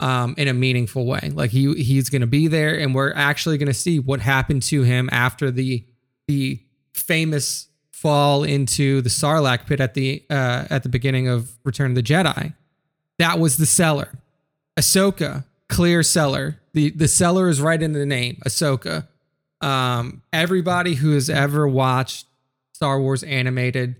um, 0.00 0.34
in 0.36 0.48
a 0.48 0.52
meaningful 0.52 1.06
way. 1.06 1.30
Like 1.32 1.50
he 1.50 1.72
he's 1.82 2.08
going 2.10 2.20
to 2.20 2.26
be 2.26 2.48
there, 2.48 2.78
and 2.78 2.94
we're 2.94 3.12
actually 3.14 3.58
going 3.58 3.68
to 3.68 3.74
see 3.74 3.98
what 3.98 4.20
happened 4.20 4.62
to 4.64 4.82
him 4.82 5.08
after 5.12 5.50
the 5.50 5.86
the 6.28 6.60
famous 6.92 7.68
fall 7.96 8.44
into 8.44 9.00
the 9.00 9.08
Sarlacc 9.08 9.66
pit 9.66 9.80
at 9.80 9.94
the 9.94 10.22
uh, 10.28 10.66
at 10.68 10.82
the 10.82 10.88
beginning 10.90 11.28
of 11.28 11.50
Return 11.64 11.92
of 11.92 11.94
the 11.94 12.02
Jedi. 12.02 12.52
That 13.18 13.38
was 13.38 13.56
the 13.56 13.64
seller. 13.64 14.12
Ahsoka, 14.78 15.44
clear 15.68 16.02
seller. 16.02 16.60
The 16.74 16.90
the 16.90 17.08
seller 17.08 17.48
is 17.48 17.60
right 17.60 17.82
in 17.82 17.92
the 17.92 18.04
name, 18.04 18.36
Ahsoka. 18.46 19.08
Um, 19.62 20.22
everybody 20.30 20.94
who 20.96 21.12
has 21.12 21.30
ever 21.30 21.66
watched 21.66 22.26
Star 22.74 23.00
Wars 23.00 23.22
animated 23.22 23.96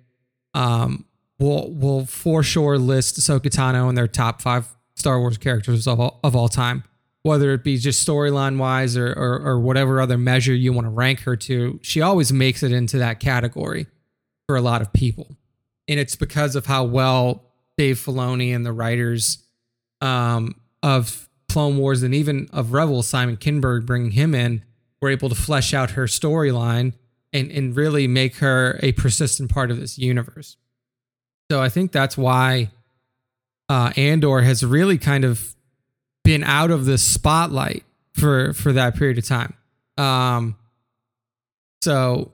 um, 0.52 1.06
will 1.38 1.72
will 1.72 2.04
for 2.04 2.42
sure 2.42 2.76
list 2.76 3.18
Ahsoka 3.18 3.48
Tano 3.48 3.88
in 3.88 3.94
their 3.94 4.06
top 4.06 4.42
five 4.42 4.68
Star 4.94 5.18
Wars 5.18 5.38
characters 5.38 5.86
of 5.86 5.98
all, 6.00 6.20
of 6.22 6.36
all 6.36 6.48
time, 6.48 6.84
whether 7.26 7.52
it 7.52 7.64
be 7.64 7.76
just 7.76 8.06
storyline 8.06 8.56
wise 8.56 8.96
or, 8.96 9.08
or 9.08 9.40
or 9.44 9.58
whatever 9.58 10.00
other 10.00 10.16
measure 10.16 10.54
you 10.54 10.72
want 10.72 10.86
to 10.86 10.90
rank 10.90 11.20
her 11.20 11.34
to. 11.34 11.80
She 11.82 12.00
always 12.00 12.32
makes 12.32 12.62
it 12.62 12.70
into 12.70 12.98
that 12.98 13.18
category 13.18 13.88
for 14.46 14.56
a 14.56 14.60
lot 14.60 14.80
of 14.80 14.92
people, 14.92 15.36
and 15.88 15.98
it's 15.98 16.14
because 16.14 16.54
of 16.54 16.66
how 16.66 16.84
well 16.84 17.42
Dave 17.76 17.96
Filoni 17.96 18.54
and 18.54 18.64
the 18.64 18.72
writers 18.72 19.44
um, 20.00 20.54
of 20.84 21.28
Clone 21.50 21.76
Wars 21.78 22.04
and 22.04 22.14
even 22.14 22.48
of 22.52 22.72
Rebels, 22.72 23.08
Simon 23.08 23.36
Kinberg, 23.36 23.86
bringing 23.86 24.12
him 24.12 24.32
in, 24.32 24.62
were 25.02 25.10
able 25.10 25.28
to 25.28 25.34
flesh 25.34 25.74
out 25.74 25.90
her 25.90 26.04
storyline 26.04 26.92
and 27.32 27.50
and 27.50 27.74
really 27.74 28.06
make 28.06 28.36
her 28.36 28.78
a 28.84 28.92
persistent 28.92 29.50
part 29.50 29.72
of 29.72 29.80
this 29.80 29.98
universe. 29.98 30.56
So 31.50 31.60
I 31.60 31.70
think 31.70 31.90
that's 31.90 32.16
why 32.16 32.70
uh, 33.68 33.92
Andor 33.96 34.42
has 34.42 34.64
really 34.64 34.96
kind 34.96 35.24
of 35.24 35.55
been 36.26 36.42
out 36.42 36.72
of 36.72 36.84
the 36.84 36.98
spotlight 36.98 37.84
for 38.12 38.52
for 38.52 38.72
that 38.72 38.96
period 38.96 39.16
of 39.16 39.24
time. 39.24 39.54
Um, 39.96 40.56
so 41.80 42.32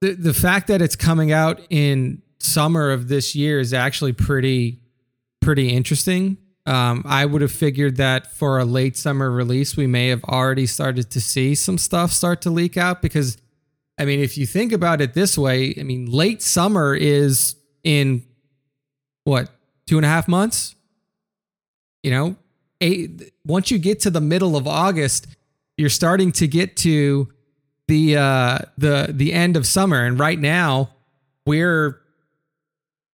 the 0.00 0.14
the 0.14 0.34
fact 0.34 0.68
that 0.68 0.80
it's 0.80 0.96
coming 0.96 1.30
out 1.30 1.60
in 1.70 2.22
summer 2.38 2.90
of 2.90 3.08
this 3.08 3.34
year 3.34 3.60
is 3.60 3.74
actually 3.74 4.14
pretty 4.14 4.80
pretty 5.40 5.68
interesting. 5.68 6.38
Um, 6.66 7.02
I 7.06 7.24
would 7.24 7.40
have 7.40 7.52
figured 7.52 7.96
that 7.96 8.32
for 8.32 8.58
a 8.58 8.64
late 8.64 8.96
summer 8.96 9.30
release, 9.30 9.76
we 9.76 9.86
may 9.86 10.08
have 10.08 10.22
already 10.24 10.66
started 10.66 11.10
to 11.10 11.20
see 11.20 11.54
some 11.54 11.78
stuff 11.78 12.12
start 12.12 12.42
to 12.42 12.50
leak 12.50 12.76
out 12.76 13.00
because, 13.00 13.38
I 13.98 14.04
mean, 14.04 14.20
if 14.20 14.36
you 14.36 14.46
think 14.46 14.72
about 14.72 15.00
it 15.00 15.14
this 15.14 15.38
way, 15.38 15.74
I 15.78 15.82
mean, 15.82 16.06
late 16.06 16.42
summer 16.42 16.94
is 16.94 17.56
in 17.84 18.22
what 19.24 19.50
two 19.86 19.96
and 19.96 20.04
a 20.04 20.08
half 20.08 20.28
months. 20.28 20.74
You 22.02 22.10
know, 22.10 22.36
eight. 22.80 23.32
Once 23.44 23.70
you 23.70 23.78
get 23.78 24.00
to 24.00 24.10
the 24.10 24.20
middle 24.20 24.56
of 24.56 24.66
August, 24.66 25.26
you're 25.76 25.88
starting 25.88 26.32
to 26.32 26.46
get 26.46 26.76
to 26.78 27.28
the 27.86 28.16
uh, 28.16 28.58
the 28.76 29.08
the 29.10 29.32
end 29.32 29.56
of 29.56 29.66
summer, 29.66 30.04
and 30.04 30.18
right 30.18 30.38
now 30.38 30.90
we're 31.46 32.00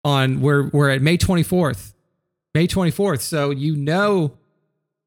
on 0.04 0.40
we're 0.40 0.68
we're 0.68 0.90
at 0.90 1.02
May 1.02 1.18
24th. 1.18 1.92
May 2.54 2.66
24th. 2.66 3.20
So 3.20 3.50
you 3.50 3.76
know 3.76 4.36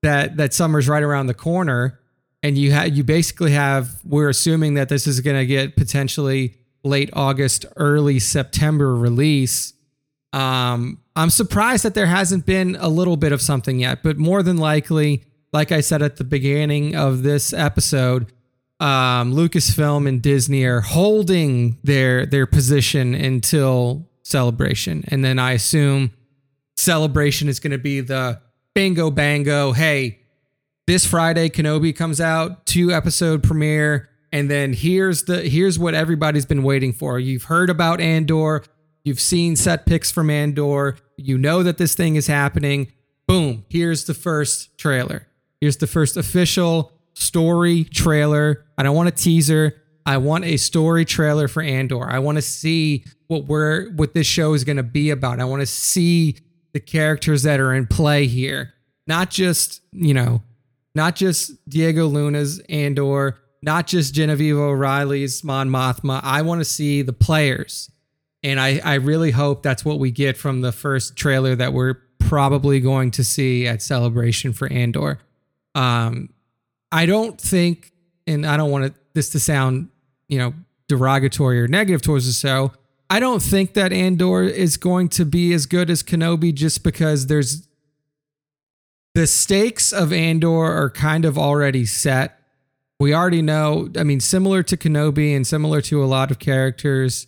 that 0.02 0.38
that 0.38 0.54
summer's 0.54 0.88
right 0.88 1.04
around 1.04 1.28
the 1.28 1.34
corner 1.34 2.00
and 2.44 2.58
you 2.58 2.74
have 2.74 2.96
you 2.96 3.04
basically 3.04 3.52
have 3.52 4.02
we're 4.04 4.30
assuming 4.30 4.76
that 4.76 4.90
this 4.90 5.08
is 5.08 5.22
going 5.22 5.38
to 5.38 5.46
get 5.46 5.76
potentially 5.76 6.58
late 6.84 7.10
August, 7.14 7.66
early 7.78 8.20
September 8.20 8.94
release. 8.94 9.74
Um, 10.34 11.00
I'm 11.16 11.30
surprised 11.30 11.86
that 11.86 11.94
there 11.94 12.08
hasn't 12.08 12.46
been 12.46 12.76
a 12.80 12.90
little 12.90 13.18
bit 13.18 13.32
of 13.32 13.42
something 13.42 13.80
yet, 13.80 14.02
but 14.02 14.18
more 14.18 14.42
than 14.42 14.58
likely, 14.58 15.24
like 15.54 15.72
I 15.72 15.82
said 15.82 16.02
at 16.02 16.18
the 16.18 16.24
beginning 16.24 16.96
of 16.96 17.22
this 17.22 17.54
episode, 17.54 18.34
um, 18.80 19.34
Lucasfilm 19.34 20.10
and 20.10 20.22
Disney 20.22 20.66
are 20.66 20.82
holding 20.82 21.78
their 21.84 22.26
their 22.26 22.48
position 22.48 23.14
until 23.14 24.10
celebration, 24.24 25.06
and 25.08 25.24
then 25.24 25.38
I 25.38 25.52
assume 25.54 26.12
celebration 26.76 27.48
is 27.48 27.60
going 27.60 27.72
to 27.72 27.78
be 27.78 28.02
the 28.02 28.42
bingo 28.74 29.12
bango. 29.12 29.72
Hey, 29.72 30.20
this 30.88 31.06
Friday 31.06 31.50
Kenobi 31.50 31.96
comes 31.96 32.20
out, 32.20 32.66
two 32.66 32.92
episode 32.92 33.44
premiere, 33.44 34.10
and 34.32 34.50
then 34.50 34.74
here's 34.74 35.26
the 35.26 35.48
here's 35.48 35.78
what 35.78 35.94
everybody's 35.94 36.46
been 36.46 36.64
waiting 36.64 36.92
for. 36.92 37.20
You've 37.20 37.44
heard 37.44 37.70
about 37.70 38.02
Andor, 38.02 38.64
you've 39.04 39.20
seen 39.20 39.56
set 39.56 39.86
pics 39.86 40.12
from 40.12 40.30
Andor, 40.30 40.98
you 41.18 41.38
know 41.38 41.64
that 41.64 41.78
this 41.78 41.96
thing 41.96 42.16
is 42.16 42.28
happening. 42.28 42.92
Boom, 43.28 43.66
here's 43.70 44.06
the 44.06 44.14
first 44.14 44.78
trailer. 44.78 45.28
Here's 45.62 45.78
the 45.78 45.88
first 45.88 46.18
official 46.18 46.92
story 47.14 47.84
trailer. 47.86 48.66
I 48.78 48.84
don't 48.84 48.96
want 48.96 49.10
a 49.10 49.14
teaser. 49.14 49.82
I 50.06 50.18
want 50.18 50.44
a 50.44 50.58
story 50.58 51.06
trailer 51.06 51.48
for 51.48 51.62
Andor. 51.64 52.10
I 52.10 52.20
want 52.20 52.38
to 52.38 52.42
see 52.42 53.06
what 53.28 53.46
we're 53.46 53.90
what 53.92 54.14
this 54.14 54.28
show 54.28 54.54
is 54.54 54.64
going 54.64 54.78
to 54.78 54.84
be 54.84 55.10
about. 55.10 55.40
I 55.40 55.46
want 55.46 55.62
to 55.62 55.66
see 55.66 56.38
the 56.74 56.80
characters 56.80 57.44
that 57.44 57.60
are 57.60 57.74
in 57.74 57.88
play 57.88 58.28
here. 58.28 58.74
Not 59.08 59.30
just, 59.30 59.82
you 59.92 60.14
know, 60.14 60.42
not 60.96 61.16
just 61.16 61.52
Diego 61.70 62.08
Luna's 62.08 62.60
Andor, 62.70 63.40
not 63.62 63.88
just 63.88 64.14
Genevieve 64.14 64.58
O'Reilly's 64.58 65.44
Mon 65.44 65.70
Mothma. 65.70 66.20
I 66.24 66.42
want 66.42 66.60
to 66.60 66.66
see 66.66 67.02
the 67.02 67.14
players. 67.14 67.90
And 68.44 68.60
I, 68.60 68.82
I 68.84 68.96
really 68.96 69.32
hope 69.32 69.64
that's 69.64 69.86
what 69.86 70.00
we 70.00 70.12
get 70.12 70.36
from 70.36 70.62
the 70.62 70.72
first 70.72 71.16
trailer 71.16 71.56
that 71.56 71.72
we're 71.72 71.96
probably 72.20 72.80
going 72.80 73.12
to 73.12 73.24
see 73.24 73.68
at 73.68 73.82
Celebration 73.82 74.54
for 74.54 74.72
Andor. 74.72 75.20
Um, 75.76 76.30
I 76.92 77.06
don't 77.06 77.40
think, 77.40 77.92
and 78.28 78.46
I 78.46 78.58
don't 78.58 78.70
want 78.70 78.94
this 79.14 79.30
to 79.30 79.40
sound, 79.40 79.90
you 80.28 80.38
know, 80.38 80.54
derogatory 80.88 81.62
or 81.62 81.68
negative 81.68 82.02
towards 82.02 82.28
the 82.28 82.34
show. 82.34 82.74
I 83.10 83.20
don't 83.20 83.42
think 83.42 83.74
that 83.76 83.94
Andor 83.94 84.44
is 84.44 84.78
going 84.78 85.10
to 85.10 85.26
be 85.26 85.54
as 85.54 85.66
good 85.66 85.90
as 85.90 86.04
Kenobi 86.04 86.54
just 86.54 86.84
because 86.84 87.28
there's 87.28 87.68
the 89.14 89.28
stakes 89.28 89.94
of 89.94 90.12
Andor 90.12 90.66
are 90.66 90.90
kind 90.90 91.24
of 91.24 91.38
already 91.38 91.86
set. 91.86 92.40
We 93.00 93.14
already 93.14 93.42
know, 93.42 93.90
I 93.98 94.04
mean, 94.04 94.20
similar 94.20 94.64
to 94.64 94.76
Kenobi 94.76 95.36
and 95.36 95.46
similar 95.46 95.82
to 95.82 96.04
a 96.04 96.06
lot 96.06 96.32
of 96.32 96.40
characters 96.40 97.28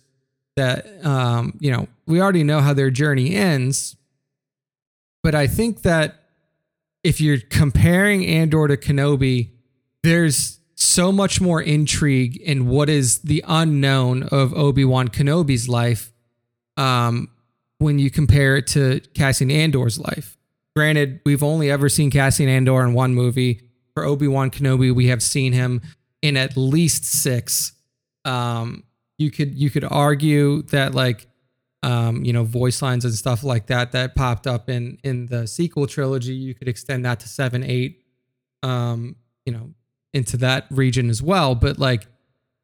that, 0.55 1.05
um, 1.05 1.57
you 1.59 1.71
know, 1.71 1.87
we 2.05 2.21
already 2.21 2.43
know 2.43 2.61
how 2.61 2.73
their 2.73 2.89
journey 2.89 3.35
ends. 3.35 3.95
But 5.23 5.35
I 5.35 5.47
think 5.47 5.81
that 5.81 6.15
if 7.03 7.19
you're 7.19 7.39
comparing 7.39 8.25
Andor 8.25 8.67
to 8.67 8.77
Kenobi, 8.77 9.49
there's 10.03 10.59
so 10.75 11.11
much 11.11 11.39
more 11.39 11.61
intrigue 11.61 12.37
in 12.37 12.67
what 12.67 12.89
is 12.89 13.19
the 13.19 13.43
unknown 13.47 14.23
of 14.23 14.53
Obi-Wan 14.53 15.07
Kenobi's 15.07 15.69
life 15.69 16.11
um, 16.77 17.29
when 17.79 17.97
you 17.97 18.11
compare 18.11 18.57
it 18.57 18.67
to 18.67 19.01
Cassian 19.13 19.49
Andor's 19.49 19.97
life. 19.97 20.37
Granted, 20.75 21.21
we've 21.25 21.43
only 21.43 21.71
ever 21.71 21.89
seen 21.89 22.11
Cassian 22.11 22.49
Andor 22.49 22.83
in 22.83 22.93
one 22.93 23.15
movie. 23.15 23.61
For 23.93 24.03
Obi-Wan 24.03 24.51
Kenobi, 24.51 24.93
we 24.93 25.07
have 25.07 25.23
seen 25.23 25.53
him 25.53 25.81
in 26.21 26.35
at 26.35 26.57
least 26.57 27.05
six. 27.05 27.71
Um, 28.25 28.83
you 29.17 29.31
could 29.31 29.55
you 29.55 29.69
could 29.69 29.83
argue 29.83 30.61
that 30.63 30.93
like 30.93 31.27
um, 31.83 32.23
you 32.25 32.33
know 32.33 32.43
voice 32.43 32.81
lines 32.81 33.05
and 33.05 33.13
stuff 33.13 33.43
like 33.43 33.67
that 33.67 33.91
that 33.91 34.15
popped 34.15 34.47
up 34.47 34.69
in 34.69 34.97
in 35.03 35.27
the 35.27 35.47
sequel 35.47 35.87
trilogy. 35.87 36.33
You 36.33 36.53
could 36.53 36.67
extend 36.67 37.05
that 37.05 37.19
to 37.21 37.27
seven, 37.27 37.63
eight. 37.63 38.01
Um, 38.63 39.17
you 39.45 39.53
know, 39.53 39.71
into 40.13 40.37
that 40.37 40.65
region 40.71 41.09
as 41.09 41.21
well. 41.21 41.55
But 41.55 41.77
like 41.77 42.07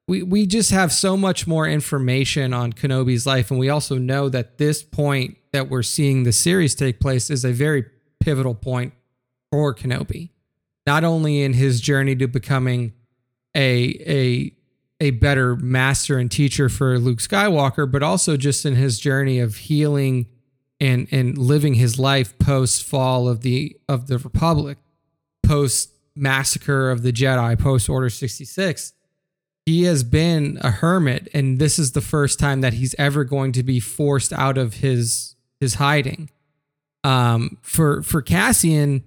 we 0.08 0.24
we 0.24 0.46
just 0.46 0.72
have 0.72 0.92
so 0.92 1.16
much 1.16 1.48
more 1.48 1.68
information 1.68 2.54
on 2.54 2.74
Kenobi's 2.74 3.26
life, 3.26 3.52
and 3.52 3.60
we 3.60 3.70
also 3.70 3.98
know 3.98 4.30
that 4.30 4.58
this 4.58 4.84
point 4.84 5.38
that 5.54 5.70
we're 5.70 5.84
seeing 5.84 6.24
the 6.24 6.32
series 6.32 6.76
take 6.76 7.00
place 7.00 7.30
is 7.30 7.46
a 7.46 7.52
very 7.52 7.86
pivotal 8.20 8.56
point 8.56 8.94
for 9.52 9.76
Kenobi, 9.76 10.30
not 10.88 11.04
only 11.04 11.42
in 11.42 11.54
his 11.54 11.82
journey 11.82 12.16
to 12.16 12.28
becoming 12.28 12.94
a 13.56 13.96
a 14.08 14.54
a 15.02 15.10
better 15.10 15.56
master 15.56 16.20
and 16.20 16.30
teacher 16.30 16.70
for 16.70 17.00
Luke 17.00 17.18
Skywalker, 17.18 17.92
but 17.92 18.04
also 18.04 18.38
just 18.38 18.66
in 18.68 18.76
his 18.76 19.00
journey 19.00 19.40
of 19.40 19.58
healing 19.58 20.28
and 20.80 21.08
and 21.12 21.38
living 21.38 21.74
his 21.74 22.00
life 22.00 22.38
post 22.38 22.84
fall 22.84 23.28
of 23.28 23.42
the 23.42 23.76
of 23.90 24.08
the 24.08 24.20
Republic, 24.20 24.78
post 25.44 25.90
massacre 26.16 26.92
of 26.92 27.02
the 27.02 27.12
Jedi 27.12 27.60
post 27.60 27.90
Order 27.90 28.10
66, 28.10 28.94
he 29.66 29.84
has 29.84 30.04
been 30.04 30.60
a 30.62 30.70
hermit 30.70 31.28
and 31.34 31.58
this 31.58 31.80
is 31.80 31.94
the 31.94 32.02
first 32.02 32.40
time 32.40 32.62
that 32.62 32.74
he's 32.74 32.96
ever 33.00 33.24
going 33.24 33.52
to 33.54 33.64
be 33.64 33.80
forced 33.80 34.32
out 34.32 34.58
of 34.58 34.76
his 34.76 35.36
his 35.60 35.76
hiding. 35.76 36.30
Um 37.04 37.58
for 37.64 38.04
for 38.04 38.22
Cassian, 38.22 39.04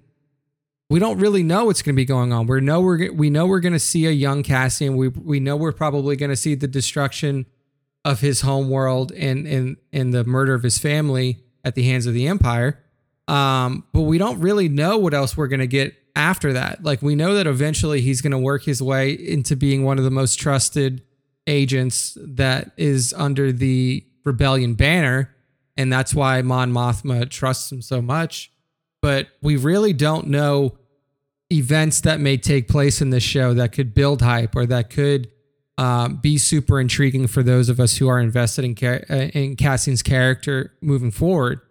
we 0.89 0.99
don't 0.99 1.19
really 1.19 1.43
know 1.43 1.65
what's 1.65 1.81
going 1.81 1.95
to 1.95 1.97
be 1.97 2.05
going 2.05 2.31
on. 2.31 2.47
We 2.47 2.61
know 2.61 2.81
we're 2.81 3.11
we 3.11 3.29
know 3.29 3.47
we're 3.47 3.59
going 3.59 3.73
to 3.73 3.79
see 3.79 4.05
a 4.05 4.11
young 4.11 4.43
Cassian. 4.43 4.95
We 4.95 5.07
we 5.07 5.39
know 5.39 5.55
we're 5.55 5.71
probably 5.71 6.15
going 6.15 6.29
to 6.29 6.35
see 6.35 6.55
the 6.55 6.67
destruction 6.67 7.45
of 8.03 8.19
his 8.19 8.41
home 8.41 8.69
world 8.69 9.11
and 9.11 9.47
and 9.47 9.77
and 9.91 10.13
the 10.13 10.23
murder 10.23 10.53
of 10.53 10.63
his 10.63 10.77
family 10.77 11.43
at 11.63 11.73
the 11.75 11.83
hands 11.83 12.05
of 12.05 12.13
the 12.13 12.27
Empire. 12.27 12.79
Um, 13.27 13.83
but 13.91 14.01
we 14.01 14.19
don't 14.19 14.39
really 14.39 14.69
know 14.69 14.99
what 14.99 15.15
else 15.15 15.35
we're 15.35 15.47
gonna 15.47 15.65
get 15.65 15.95
after 16.15 16.53
that. 16.53 16.83
Like 16.83 17.01
we 17.01 17.15
know 17.15 17.33
that 17.33 17.47
eventually 17.47 18.01
he's 18.01 18.21
gonna 18.21 18.39
work 18.39 18.63
his 18.63 18.81
way 18.81 19.11
into 19.11 19.55
being 19.55 19.83
one 19.83 19.97
of 19.97 20.03
the 20.03 20.11
most 20.11 20.35
trusted 20.35 21.01
agents 21.47 22.15
that 22.21 22.71
is 22.77 23.13
under 23.17 23.51
the 23.51 24.05
rebellion 24.23 24.75
banner, 24.75 25.35
and 25.75 25.91
that's 25.91 26.13
why 26.13 26.43
Mon 26.43 26.71
Mothma 26.71 27.27
trusts 27.27 27.71
him 27.71 27.81
so 27.81 28.01
much. 28.01 28.51
But 29.05 29.27
we 29.39 29.55
really 29.55 29.93
don't 29.93 30.29
know 30.29 30.79
events 31.51 32.01
that 32.01 32.19
may 32.19 32.37
take 32.37 32.67
place 32.67 33.01
in 33.01 33.11
this 33.11 33.21
show 33.21 33.53
that 33.53 33.71
could 33.71 33.93
build 33.93 34.23
hype 34.23 34.55
or 34.55 34.65
that 34.65 34.89
could 34.89 35.29
um, 35.77 36.15
be 36.15 36.39
super 36.39 36.79
intriguing 36.79 37.27
for 37.27 37.43
those 37.43 37.69
of 37.69 37.79
us 37.79 37.97
who 37.97 38.07
are 38.07 38.19
invested 38.19 38.65
in, 38.65 38.75
uh, 38.83 39.29
in 39.37 39.57
Cassian's 39.57 40.01
character 40.01 40.73
moving 40.81 41.11
forward. 41.11 41.61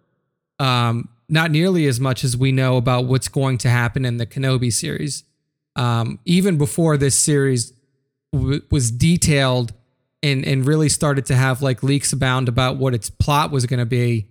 Um, 0.60 1.08
not 1.28 1.50
nearly 1.50 1.88
as 1.88 1.98
much 1.98 2.22
as 2.22 2.36
we 2.36 2.52
know 2.52 2.76
about 2.76 3.06
what's 3.06 3.26
going 3.26 3.58
to 3.58 3.68
happen 3.68 4.04
in 4.04 4.18
the 4.18 4.26
Kenobi 4.26 4.72
series. 4.72 5.24
Um, 5.74 6.20
even 6.24 6.56
before 6.56 6.96
this 6.96 7.18
series 7.18 7.72
w- 8.32 8.62
was 8.70 8.92
detailed 8.92 9.72
and 10.22 10.44
and 10.46 10.64
really 10.64 10.88
started 10.88 11.26
to 11.26 11.34
have 11.34 11.62
like 11.62 11.82
leaks 11.82 12.12
abound 12.12 12.48
about 12.48 12.76
what 12.76 12.94
its 12.94 13.10
plot 13.10 13.50
was 13.50 13.66
going 13.66 13.80
to 13.80 13.86
be, 13.86 14.28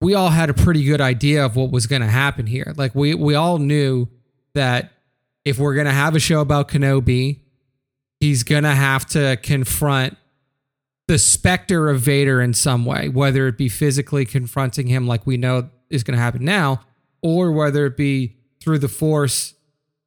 we 0.00 0.14
all 0.14 0.30
had 0.30 0.50
a 0.50 0.54
pretty 0.54 0.84
good 0.84 1.00
idea 1.00 1.44
of 1.44 1.56
what 1.56 1.70
was 1.70 1.86
going 1.86 2.02
to 2.02 2.08
happen 2.08 2.46
here. 2.46 2.74
Like 2.76 2.94
we 2.94 3.14
we 3.14 3.34
all 3.34 3.58
knew 3.58 4.08
that 4.54 4.92
if 5.44 5.58
we're 5.58 5.74
going 5.74 5.86
to 5.86 5.92
have 5.92 6.14
a 6.14 6.20
show 6.20 6.40
about 6.40 6.68
Kenobi, 6.68 7.40
he's 8.20 8.42
going 8.42 8.64
to 8.64 8.74
have 8.74 9.06
to 9.06 9.38
confront 9.42 10.16
the 11.08 11.18
specter 11.18 11.88
of 11.88 12.00
Vader 12.00 12.40
in 12.40 12.52
some 12.52 12.84
way, 12.84 13.08
whether 13.08 13.46
it 13.46 13.56
be 13.56 13.68
physically 13.68 14.24
confronting 14.24 14.88
him 14.88 15.06
like 15.06 15.26
we 15.26 15.36
know 15.36 15.70
is 15.88 16.02
going 16.02 16.16
to 16.16 16.22
happen 16.22 16.44
now, 16.44 16.80
or 17.22 17.52
whether 17.52 17.86
it 17.86 17.96
be 17.96 18.36
through 18.60 18.80
the 18.80 18.88
Force 18.88 19.54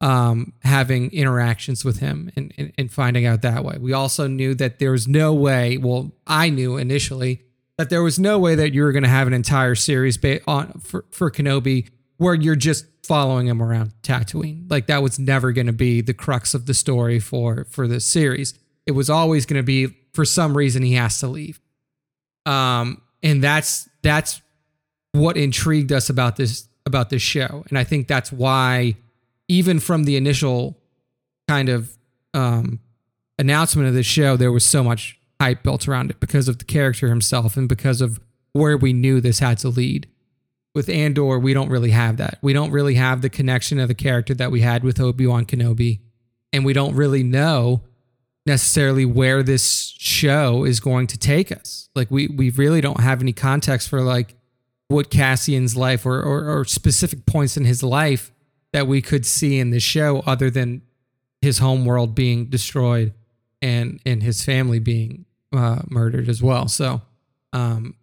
um, 0.02 0.52
having 0.62 1.10
interactions 1.12 1.84
with 1.84 2.00
him 2.00 2.30
and, 2.36 2.52
and, 2.58 2.72
and 2.76 2.92
finding 2.92 3.26
out 3.26 3.42
that 3.42 3.64
way. 3.64 3.76
We 3.78 3.92
also 3.92 4.26
knew 4.26 4.54
that 4.56 4.78
there 4.78 4.92
was 4.92 5.08
no 5.08 5.32
way, 5.32 5.78
well, 5.78 6.12
I 6.26 6.50
knew 6.50 6.76
initially 6.76 7.42
that 7.80 7.88
there 7.88 8.02
was 8.02 8.18
no 8.18 8.38
way 8.38 8.54
that 8.54 8.74
you 8.74 8.82
were 8.82 8.92
going 8.92 9.04
to 9.04 9.08
have 9.08 9.26
an 9.26 9.32
entire 9.32 9.74
series 9.74 10.18
ba- 10.18 10.40
on 10.46 10.70
for, 10.80 11.06
for 11.10 11.30
Kenobi 11.30 11.88
where 12.18 12.34
you're 12.34 12.54
just 12.54 12.84
following 13.06 13.46
him 13.46 13.62
around 13.62 13.94
Tatooine. 14.02 14.70
Like 14.70 14.86
that 14.88 15.02
was 15.02 15.18
never 15.18 15.50
going 15.50 15.66
to 15.66 15.72
be 15.72 16.02
the 16.02 16.12
crux 16.12 16.52
of 16.52 16.66
the 16.66 16.74
story 16.74 17.18
for 17.18 17.64
for 17.70 17.88
this 17.88 18.04
series. 18.04 18.52
It 18.84 18.90
was 18.90 19.08
always 19.08 19.46
going 19.46 19.60
to 19.60 19.64
be 19.64 19.96
for 20.12 20.26
some 20.26 20.54
reason 20.54 20.82
he 20.82 20.92
has 20.92 21.18
to 21.20 21.26
leave. 21.26 21.58
Um 22.44 23.00
and 23.22 23.42
that's 23.42 23.88
that's 24.02 24.42
what 25.12 25.38
intrigued 25.38 25.90
us 25.90 26.10
about 26.10 26.36
this 26.36 26.68
about 26.84 27.08
this 27.08 27.22
show. 27.22 27.64
And 27.70 27.78
I 27.78 27.84
think 27.84 28.08
that's 28.08 28.30
why 28.30 28.96
even 29.48 29.80
from 29.80 30.04
the 30.04 30.18
initial 30.18 30.76
kind 31.48 31.70
of 31.70 31.96
um 32.34 32.80
announcement 33.38 33.88
of 33.88 33.94
this 33.94 34.04
show 34.04 34.36
there 34.36 34.52
was 34.52 34.66
so 34.66 34.84
much 34.84 35.19
hype 35.40 35.62
built 35.62 35.88
around 35.88 36.10
it 36.10 36.20
because 36.20 36.48
of 36.48 36.58
the 36.58 36.64
character 36.64 37.08
himself 37.08 37.56
and 37.56 37.68
because 37.68 38.00
of 38.00 38.20
where 38.52 38.76
we 38.76 38.92
knew 38.92 39.20
this 39.20 39.38
had 39.38 39.58
to 39.58 39.68
lead 39.68 40.06
with 40.74 40.88
Andor, 40.88 41.38
we 41.38 41.52
don't 41.52 41.68
really 41.68 41.90
have 41.90 42.16
that. 42.18 42.38
We 42.42 42.52
don't 42.52 42.70
really 42.70 42.94
have 42.94 43.22
the 43.22 43.30
connection 43.30 43.80
of 43.80 43.88
the 43.88 43.94
character 43.94 44.34
that 44.34 44.50
we 44.50 44.60
had 44.60 44.84
with 44.84 45.00
Obi 45.00 45.26
Wan 45.26 45.44
Kenobi, 45.44 46.00
and 46.52 46.64
we 46.64 46.72
don't 46.72 46.94
really 46.94 47.22
know 47.22 47.82
necessarily 48.46 49.04
where 49.04 49.42
this 49.42 49.94
show 49.98 50.64
is 50.64 50.80
going 50.80 51.06
to 51.08 51.18
take 51.18 51.50
us. 51.50 51.88
Like 51.94 52.10
we 52.10 52.28
we 52.28 52.50
really 52.50 52.80
don't 52.80 53.00
have 53.00 53.20
any 53.20 53.32
context 53.32 53.88
for 53.88 54.00
like 54.00 54.36
what 54.88 55.10
Cassian's 55.10 55.76
life 55.76 56.04
or, 56.04 56.20
or, 56.20 56.58
or 56.58 56.64
specific 56.64 57.24
points 57.26 57.56
in 57.56 57.64
his 57.64 57.82
life 57.82 58.32
that 58.72 58.86
we 58.86 59.00
could 59.00 59.24
see 59.24 59.58
in 59.58 59.70
this 59.70 59.82
show, 59.82 60.22
other 60.26 60.50
than 60.50 60.82
his 61.40 61.58
home 61.58 61.84
world 61.84 62.14
being 62.14 62.46
destroyed 62.46 63.12
and 63.60 64.00
and 64.06 64.22
his 64.22 64.44
family 64.44 64.78
being 64.78 65.26
uh, 65.54 65.82
murdered 65.88 66.28
as 66.28 66.42
well. 66.42 66.68
So 66.68 67.02
um, 67.52 67.94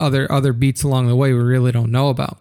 other 0.00 0.30
other 0.30 0.52
beats 0.52 0.82
along 0.82 1.08
the 1.08 1.16
way 1.16 1.32
we 1.32 1.40
really 1.40 1.72
don't 1.72 1.90
know 1.90 2.08
about. 2.08 2.38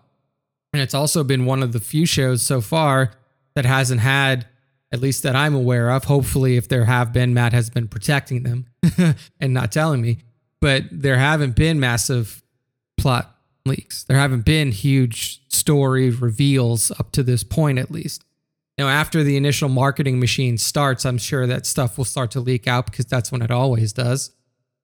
And 0.73 0.81
it's 0.81 0.93
also 0.93 1.23
been 1.23 1.45
one 1.45 1.61
of 1.61 1.71
the 1.71 1.79
few 1.79 2.05
shows 2.05 2.41
so 2.41 2.59
far 2.59 3.11
that 3.55 3.65
hasn't 3.65 4.01
had, 4.01 4.47
at 4.91 5.01
least 5.01 5.21
that 5.23 5.35
I'm 5.35 5.53
aware 5.53 5.91
of. 5.91 6.05
Hopefully, 6.05 6.57
if 6.57 6.67
there 6.67 6.85
have 6.85 7.13
been, 7.13 7.33
Matt 7.33 7.53
has 7.53 7.69
been 7.69 7.87
protecting 7.87 8.43
them 8.43 8.65
and 9.39 9.53
not 9.53 9.71
telling 9.71 10.01
me. 10.01 10.19
But 10.59 10.85
there 10.91 11.17
haven't 11.17 11.55
been 11.55 11.79
massive 11.79 12.41
plot 12.97 13.35
leaks. 13.65 14.03
There 14.03 14.17
haven't 14.17 14.45
been 14.45 14.71
huge 14.71 15.47
story 15.49 16.09
reveals 16.09 16.91
up 16.91 17.11
to 17.11 17.23
this 17.23 17.43
point, 17.43 17.77
at 17.77 17.91
least. 17.91 18.23
Now, 18.77 18.87
after 18.87 19.23
the 19.23 19.37
initial 19.37 19.69
marketing 19.69 20.19
machine 20.19 20.57
starts, 20.57 21.05
I'm 21.05 21.19
sure 21.19 21.45
that 21.45 21.67
stuff 21.67 21.97
will 21.97 22.05
start 22.05 22.31
to 22.31 22.39
leak 22.39 22.67
out 22.67 22.87
because 22.87 23.05
that's 23.05 23.31
when 23.31 23.43
it 23.43 23.51
always 23.51 23.93
does. 23.93 24.31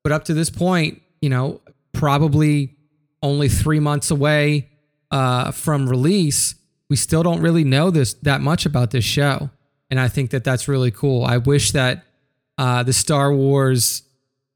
But 0.03 0.11
up 0.11 0.25
to 0.25 0.33
this 0.33 0.49
point, 0.49 1.01
you 1.21 1.29
know, 1.29 1.61
probably 1.93 2.75
only 3.21 3.49
three 3.49 3.79
months 3.79 4.11
away 4.11 4.69
uh, 5.11 5.51
from 5.51 5.89
release, 5.89 6.55
we 6.89 6.95
still 6.95 7.23
don't 7.23 7.41
really 7.41 7.63
know 7.63 7.91
this 7.91 8.13
that 8.15 8.41
much 8.41 8.65
about 8.65 8.91
this 8.91 9.05
show, 9.05 9.49
and 9.89 9.99
I 9.99 10.07
think 10.07 10.31
that 10.31 10.43
that's 10.43 10.67
really 10.67 10.91
cool. 10.91 11.23
I 11.23 11.37
wish 11.37 11.71
that 11.71 12.03
uh, 12.57 12.83
the 12.83 12.93
Star 12.93 13.33
Wars 13.33 14.03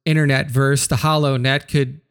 internet 0.06 0.50
verse, 0.50 0.88
the 0.88 0.96
HoloNet, 0.96 1.68
could 1.68 2.02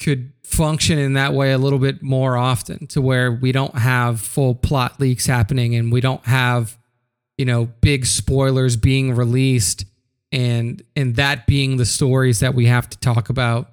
could 0.00 0.32
function 0.42 0.98
in 0.98 1.14
that 1.14 1.32
way 1.32 1.52
a 1.52 1.58
little 1.58 1.78
bit 1.78 2.02
more 2.02 2.36
often, 2.36 2.86
to 2.88 3.00
where 3.00 3.32
we 3.32 3.52
don't 3.52 3.76
have 3.76 4.20
full 4.20 4.54
plot 4.54 5.00
leaks 5.00 5.26
happening 5.26 5.74
and 5.74 5.92
we 5.92 6.00
don't 6.00 6.24
have 6.26 6.76
you 7.38 7.44
know 7.44 7.66
big 7.80 8.06
spoilers 8.06 8.76
being 8.76 9.14
released 9.14 9.84
and 10.34 10.82
and 10.96 11.14
that 11.14 11.46
being 11.46 11.76
the 11.76 11.86
stories 11.86 12.40
that 12.40 12.54
we 12.54 12.66
have 12.66 12.90
to 12.90 12.98
talk 12.98 13.30
about 13.30 13.70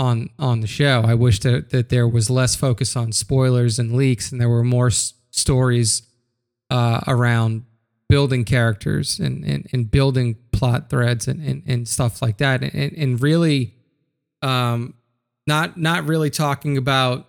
on 0.00 0.28
on 0.38 0.60
the 0.60 0.66
show. 0.66 1.02
I 1.06 1.14
wish 1.14 1.38
that 1.40 1.70
that 1.70 1.90
there 1.90 2.08
was 2.08 2.28
less 2.28 2.56
focus 2.56 2.96
on 2.96 3.12
spoilers 3.12 3.78
and 3.78 3.94
leaks, 3.94 4.32
and 4.32 4.40
there 4.40 4.48
were 4.48 4.64
more 4.64 4.88
s- 4.88 5.14
stories 5.30 6.02
uh, 6.70 7.00
around 7.06 7.64
building 8.08 8.44
characters 8.44 9.18
and, 9.18 9.44
and, 9.44 9.66
and 9.72 9.90
building 9.90 10.36
plot 10.50 10.90
threads 10.90 11.26
and, 11.28 11.40
and, 11.40 11.62
and 11.66 11.88
stuff 11.88 12.20
like 12.20 12.38
that, 12.38 12.62
and, 12.62 12.92
and 12.92 13.22
really, 13.22 13.74
um, 14.42 14.94
not 15.46 15.76
not 15.76 16.04
really 16.04 16.30
talking 16.30 16.76
about 16.76 17.28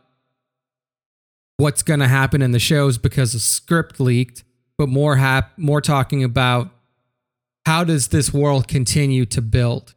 what's 1.58 1.84
going 1.84 2.00
to 2.00 2.08
happen 2.08 2.42
in 2.42 2.52
the 2.52 2.60
shows 2.60 2.98
because 2.98 3.36
a 3.36 3.40
script 3.40 4.00
leaked, 4.00 4.44
but 4.80 4.90
more 4.90 5.18
hap- 5.18 5.58
more 5.60 5.80
talking 5.80 6.24
about 6.24 6.72
how 7.66 7.84
does 7.84 8.10
this 8.10 8.34
world 8.34 8.68
continue 8.68 9.26
to 9.28 9.42
build? 9.42 9.96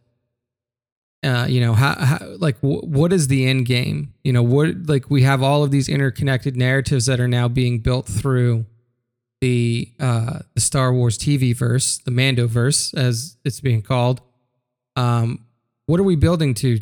Uh, 1.22 1.46
you 1.48 1.60
know 1.60 1.72
how, 1.72 1.94
how 1.98 2.18
like 2.38 2.60
w- 2.60 2.82
what 2.82 3.12
is 3.12 3.28
the 3.28 3.46
end 3.46 3.66
game? 3.66 4.12
You 4.22 4.32
know 4.32 4.42
what 4.42 4.86
like 4.86 5.10
we 5.10 5.22
have 5.22 5.42
all 5.42 5.64
of 5.64 5.70
these 5.70 5.88
interconnected 5.88 6.56
narratives 6.56 7.06
that 7.06 7.18
are 7.18 7.28
now 7.28 7.48
being 7.48 7.80
built 7.80 8.06
through 8.06 8.66
the 9.40 9.92
uh 9.98 10.40
the 10.54 10.60
Star 10.60 10.92
Wars 10.92 11.18
TV 11.18 11.56
verse 11.56 11.98
the 11.98 12.10
Mando 12.10 12.46
verse 12.46 12.94
as 12.94 13.36
it's 13.44 13.60
being 13.60 13.82
called. 13.82 14.20
Um 14.94 15.46
what 15.86 15.98
are 15.98 16.04
we 16.04 16.16
building 16.16 16.54
to 16.54 16.78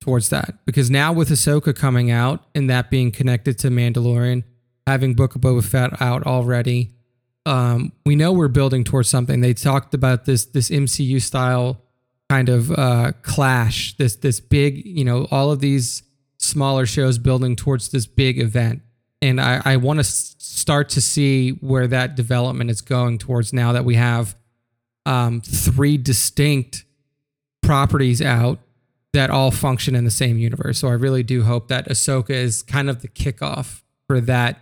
towards 0.00 0.30
that? 0.30 0.64
Because 0.66 0.90
now 0.90 1.12
with 1.12 1.28
Ahsoka 1.28 1.76
coming 1.76 2.10
out 2.10 2.44
and 2.54 2.68
that 2.68 2.90
being 2.90 3.12
connected 3.12 3.58
to 3.60 3.68
Mandalorian 3.68 4.42
having 4.86 5.14
Book 5.14 5.34
of 5.34 5.42
Boba 5.42 5.64
Fett 5.64 6.00
out 6.00 6.26
already 6.26 6.93
um 7.46 7.92
we 8.06 8.16
know 8.16 8.32
we're 8.32 8.48
building 8.48 8.84
towards 8.84 9.08
something 9.08 9.40
they 9.40 9.54
talked 9.54 9.94
about 9.94 10.24
this 10.24 10.44
this 10.46 10.70
MCU 10.70 11.20
style 11.20 11.84
kind 12.28 12.48
of 12.48 12.70
uh, 12.72 13.12
clash. 13.22 13.96
This 13.96 14.16
this 14.16 14.40
big, 14.40 14.84
you 14.84 15.04
know, 15.04 15.26
all 15.30 15.50
of 15.50 15.60
these 15.60 16.02
smaller 16.38 16.86
shows 16.86 17.18
building 17.18 17.56
towards 17.56 17.90
this 17.90 18.06
big 18.06 18.40
event, 18.40 18.82
and 19.22 19.40
I, 19.40 19.60
I 19.64 19.76
want 19.76 19.98
to 19.98 20.00
s- 20.00 20.34
start 20.38 20.88
to 20.90 21.00
see 21.00 21.50
where 21.50 21.86
that 21.86 22.16
development 22.16 22.70
is 22.70 22.80
going 22.80 23.18
towards 23.18 23.52
now 23.52 23.72
that 23.72 23.84
we 23.84 23.94
have 23.96 24.36
um, 25.06 25.40
three 25.42 25.96
distinct 25.96 26.84
properties 27.62 28.20
out 28.20 28.58
that 29.12 29.30
all 29.30 29.50
function 29.50 29.94
in 29.94 30.04
the 30.04 30.10
same 30.10 30.38
universe. 30.38 30.78
So 30.78 30.88
I 30.88 30.92
really 30.94 31.22
do 31.22 31.44
hope 31.44 31.68
that 31.68 31.88
Ahsoka 31.88 32.30
is 32.30 32.62
kind 32.62 32.90
of 32.90 33.00
the 33.00 33.08
kickoff 33.08 33.82
for 34.06 34.20
that 34.22 34.60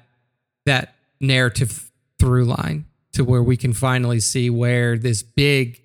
that 0.67 0.95
narrative 1.21 1.92
through 2.23 2.45
line 2.45 2.87
to 3.13 3.25
where 3.25 3.43
we 3.43 3.57
can 3.57 3.73
finally 3.73 4.21
see 4.21 4.49
where 4.49 4.97
this 4.97 5.25
big 5.25 5.83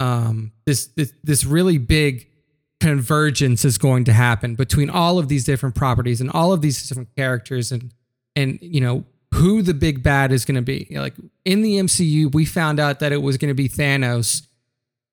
um, 0.00 0.50
this, 0.66 0.86
this 0.88 1.12
this 1.22 1.44
really 1.44 1.78
big 1.78 2.28
convergence 2.80 3.64
is 3.64 3.78
going 3.78 4.04
to 4.04 4.12
happen 4.12 4.56
between 4.56 4.90
all 4.90 5.20
of 5.20 5.28
these 5.28 5.44
different 5.44 5.76
properties 5.76 6.20
and 6.20 6.28
all 6.32 6.52
of 6.52 6.60
these 6.60 6.88
different 6.88 7.14
characters 7.14 7.70
and 7.70 7.94
and 8.34 8.58
you 8.60 8.80
know 8.80 9.04
who 9.32 9.62
the 9.62 9.74
big 9.74 10.02
bad 10.02 10.32
is 10.32 10.44
going 10.44 10.56
to 10.56 10.62
be. 10.62 10.88
Like 10.90 11.14
in 11.44 11.62
the 11.62 11.76
MCU, 11.76 12.34
we 12.34 12.44
found 12.44 12.80
out 12.80 12.98
that 12.98 13.12
it 13.12 13.22
was 13.22 13.36
going 13.36 13.50
to 13.50 13.54
be 13.54 13.68
Thanos, 13.68 14.46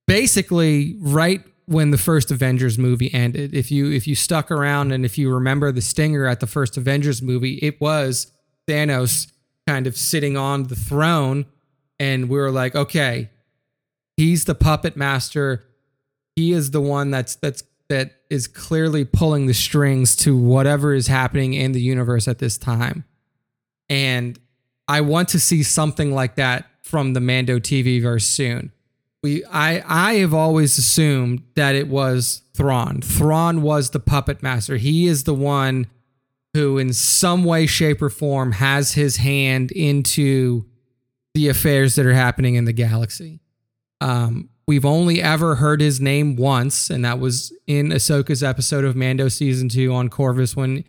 basically 0.07 0.95
right 0.99 1.43
when 1.65 1.91
the 1.91 1.99
first 1.99 2.31
Avengers 2.31 2.79
movie 2.79 3.13
ended. 3.13 3.53
If 3.53 3.69
you 3.69 3.91
if 3.91 4.07
you 4.07 4.15
stuck 4.15 4.49
around 4.49 4.91
and 4.91 5.05
if 5.05 5.19
you 5.19 5.31
remember 5.31 5.71
the 5.71 5.83
stinger 5.83 6.25
at 6.25 6.39
the 6.39 6.47
first 6.47 6.77
Avengers 6.77 7.21
movie, 7.21 7.59
it 7.61 7.79
was 7.79 8.31
Thanos 8.67 9.31
kind 9.71 9.87
of 9.87 9.95
sitting 9.95 10.35
on 10.35 10.63
the 10.63 10.75
throne 10.75 11.45
and 11.97 12.27
we 12.27 12.37
were 12.37 12.51
like, 12.51 12.75
okay, 12.75 13.29
he's 14.17 14.43
the 14.43 14.53
puppet 14.53 14.97
master. 14.97 15.63
He 16.35 16.51
is 16.51 16.71
the 16.71 16.81
one 16.81 17.09
that's 17.09 17.35
that's 17.35 17.63
that 17.87 18.15
is 18.29 18.47
clearly 18.47 19.05
pulling 19.05 19.45
the 19.45 19.53
strings 19.53 20.13
to 20.17 20.35
whatever 20.35 20.93
is 20.93 21.07
happening 21.07 21.53
in 21.53 21.71
the 21.71 21.79
universe 21.79 22.27
at 22.27 22.39
this 22.39 22.57
time. 22.57 23.05
And 23.89 24.37
I 24.89 24.99
want 24.99 25.29
to 25.29 25.39
see 25.39 25.63
something 25.63 26.13
like 26.13 26.35
that 26.35 26.65
from 26.83 27.13
the 27.13 27.21
Mando 27.21 27.57
TV 27.57 28.01
verse 28.01 28.25
soon. 28.25 28.73
We 29.23 29.45
I 29.45 29.83
I 29.87 30.13
have 30.15 30.33
always 30.33 30.77
assumed 30.77 31.43
that 31.55 31.75
it 31.75 31.87
was 31.87 32.41
Thrawn. 32.53 32.99
Thrawn 33.01 33.61
was 33.61 33.91
the 33.91 34.01
puppet 34.01 34.43
master. 34.43 34.75
He 34.75 35.07
is 35.07 35.23
the 35.23 35.33
one 35.33 35.87
who 36.53 36.77
in 36.77 36.93
some 36.93 37.43
way 37.43 37.65
shape 37.65 38.01
or 38.01 38.09
form 38.09 38.53
has 38.53 38.93
his 38.93 39.17
hand 39.17 39.71
into 39.71 40.65
the 41.33 41.47
affairs 41.47 41.95
that 41.95 42.05
are 42.05 42.13
happening 42.13 42.55
in 42.55 42.65
the 42.65 42.73
galaxy. 42.73 43.39
Um, 44.01 44.49
We've 44.71 44.85
only 44.85 45.21
ever 45.21 45.55
heard 45.55 45.81
his 45.81 45.99
name 45.99 46.37
once, 46.37 46.89
and 46.89 47.03
that 47.03 47.19
was 47.19 47.51
in 47.67 47.89
Ahsoka's 47.89 48.41
episode 48.41 48.85
of 48.85 48.95
Mando 48.95 49.27
season 49.27 49.67
two 49.67 49.93
on 49.93 50.07
Corvus 50.07 50.55
when 50.55 50.85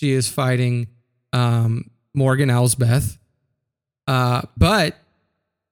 she 0.00 0.10
is 0.10 0.28
fighting 0.28 0.88
um, 1.32 1.92
Morgan 2.12 2.50
Elsbeth. 2.50 3.18
Uh, 4.08 4.42
but 4.56 4.96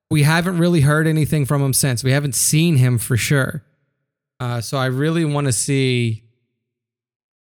we 0.09 0.23
haven't 0.23 0.59
really 0.59 0.83
heard 0.83 1.09
anything 1.09 1.47
from 1.47 1.61
him 1.61 1.73
since. 1.73 2.05
We 2.05 2.13
haven't 2.13 2.37
seen 2.37 2.77
him 2.77 2.97
for 2.97 3.17
sure. 3.17 3.65
Uh, 4.39 4.61
so 4.61 4.79
I 4.79 4.87
really 4.87 5.25
want 5.25 5.47
to 5.49 5.53
see 5.53 6.28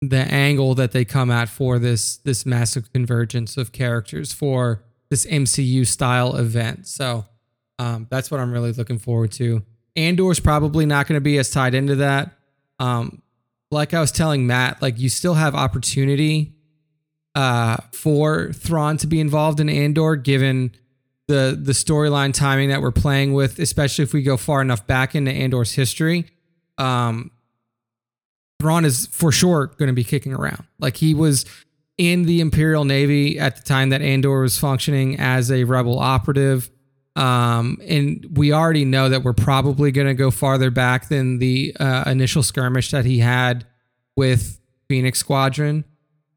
the 0.10 0.26
angle 0.32 0.76
that 0.76 0.92
they 0.92 1.06
come 1.06 1.32
at 1.32 1.50
for 1.50 1.80
this 1.80 2.18
this 2.18 2.46
massive 2.46 2.92
convergence 2.92 3.58
of 3.58 3.72
characters 3.72 4.34
for 4.34 4.84
this 5.10 5.26
MCU 5.26 5.86
style 5.86 6.36
event. 6.36 6.88
So 6.88 7.26
um, 7.80 8.08
that's 8.10 8.32
what 8.32 8.40
I'm 8.40 8.52
really 8.52 8.72
looking 8.72 8.98
forward 8.98 9.32
to. 9.34 9.64
Andor's 9.96 10.40
probably 10.40 10.86
not 10.86 11.08
going 11.08 11.18
to 11.18 11.22
be 11.24 11.38
as 11.38 11.50
tied 11.50 11.74
into 11.74 11.96
that. 11.96 12.32
Um, 12.80 13.22
like 13.72 13.94
I 13.94 14.02
was 14.02 14.12
telling 14.12 14.48
Matt, 14.48 14.82
like 14.82 15.00
you 15.00 15.10
still 15.10 15.36
have 15.36 15.56
opportunity 15.56 16.54
uh, 17.34 17.78
for 17.92 18.52
Thrawn 18.54 18.98
to 18.98 19.08
be 19.08 19.20
involved 19.20 19.60
in 19.60 19.70
Andor, 19.70 20.16
given 20.16 20.72
the 21.28 21.58
the 21.60 21.72
storyline 21.72 22.34
timing 22.34 22.70
that 22.70 22.82
we're 22.82 22.92
playing 22.92 23.34
with, 23.34 23.60
especially 23.60 24.04
if 24.04 24.14
we 24.14 24.22
go 24.22 24.38
far 24.38 24.62
enough 24.62 24.86
back 24.88 25.16
into 25.16 25.32
Andor's 25.32 25.74
history. 25.74 26.26
Um, 26.78 27.32
Thrawn 28.60 28.86
is 28.86 29.08
for 29.08 29.32
sure 29.32 29.68
going 29.78 29.88
to 29.88 29.94
be 29.94 30.04
kicking 30.04 30.34
around. 30.34 30.64
Like 30.80 30.98
he 30.98 31.14
was 31.14 31.46
in 31.98 32.24
the 32.24 32.42
Imperial 32.42 32.86
Navy 32.86 33.40
at 33.40 33.56
the 33.56 33.64
time 33.64 33.90
that 33.90 34.02
Andor 34.02 34.42
was 34.42 34.60
functioning 34.60 35.20
as 35.20 35.52
a 35.52 35.64
rebel 35.64 36.00
operative. 36.00 36.70
Um, 37.16 37.80
and 37.88 38.26
we 38.36 38.52
already 38.52 38.84
know 38.84 39.08
that 39.08 39.24
we're 39.24 39.34
probably 39.34 39.92
going 39.92 40.08
to 40.08 40.14
go 40.14 40.32
farther 40.32 40.70
back 40.70 41.08
than 41.08 41.40
the 41.40 41.76
uh, 41.80 42.04
initial 42.08 42.44
skirmish 42.44 42.92
that 42.92 43.06
he 43.06 43.20
had 43.20 43.66
with 44.18 44.60
Phoenix 44.90 45.20
Squadron 45.20 45.86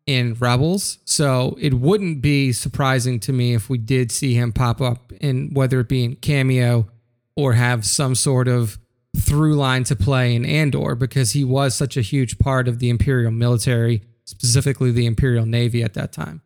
in 0.07 0.35
Rebels. 0.35 0.99
So 1.05 1.57
it 1.61 1.75
wouldn't 1.75 2.23
be 2.23 2.53
surprising 2.53 3.19
to 3.21 3.33
me 3.33 3.55
if 3.55 3.69
we 3.69 3.79
did 3.79 4.13
see 4.13 4.35
him 4.35 4.53
pop 4.53 4.81
up 4.81 5.13
in 5.21 5.53
whether 5.53 5.81
it 5.81 5.89
be 5.89 6.05
in 6.05 6.17
cameo 6.17 6.89
or 7.37 7.55
have 7.55 7.85
some 7.85 8.15
sort 8.15 8.49
of 8.49 8.79
through 9.19 9.55
line 9.55 9.85
to 9.85 9.97
play 9.97 10.35
in 10.35 10.45
Andor 10.45 10.95
because 10.95 11.33
he 11.33 11.45
was 11.45 11.75
such 11.75 11.97
a 11.97 12.03
huge 12.03 12.39
part 12.39 12.69
of 12.69 12.79
the 12.79 12.89
Imperial 12.91 13.31
military, 13.31 14.03
specifically 14.25 14.91
the 14.91 15.07
Imperial 15.07 15.47
Navy 15.47 15.83
at 15.83 15.95
that 15.95 16.13
time. 16.13 16.43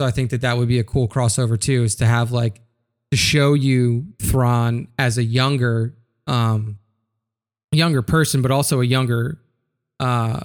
So 0.00 0.06
I 0.06 0.10
think 0.10 0.30
that 0.30 0.40
that 0.40 0.58
would 0.58 0.68
be 0.68 0.78
a 0.78 0.84
cool 0.84 1.08
crossover 1.08 1.58
too, 1.58 1.84
is 1.84 1.96
to 1.96 2.06
have 2.06 2.32
like 2.32 2.60
to 3.10 3.16
show 3.16 3.54
you 3.54 4.06
Thrawn 4.20 4.88
as 4.98 5.18
a 5.18 5.24
younger 5.24 5.94
um 6.26 6.78
younger 7.70 8.02
person, 8.02 8.42
but 8.42 8.50
also 8.50 8.80
a 8.80 8.84
younger 8.84 9.38
uh 10.00 10.40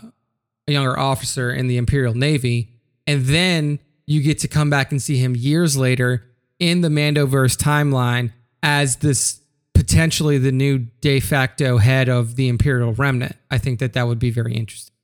a 0.68 0.72
younger 0.72 0.98
officer 0.98 1.52
in 1.52 1.68
the 1.68 1.78
Imperial 1.78 2.14
Navy. 2.14 2.74
And 3.06 3.26
then 3.26 3.80
you 4.06 4.22
get 4.22 4.40
to 4.40 4.48
come 4.48 4.70
back 4.70 4.92
and 4.92 5.02
see 5.02 5.18
him 5.18 5.36
years 5.36 5.78
later 5.78 6.26
in 6.60 6.82
the 6.82 6.90
Mandoverse 6.90 7.56
timeline 7.58 8.32
as 8.64 8.98
this 8.98 9.42
potentially 9.78 10.40
the 10.40 10.52
new 10.52 10.80
de 11.02 11.20
facto 11.20 11.78
head 11.78 12.10
of 12.10 12.36
the 12.36 12.48
Imperial 12.48 12.94
Remnant. 12.94 13.36
I 13.52 13.60
think 13.60 13.78
that 13.78 13.94
that 13.94 14.08
would 14.08 14.18
be 14.18 14.32
very 14.32 14.56
interesting. 14.56 14.96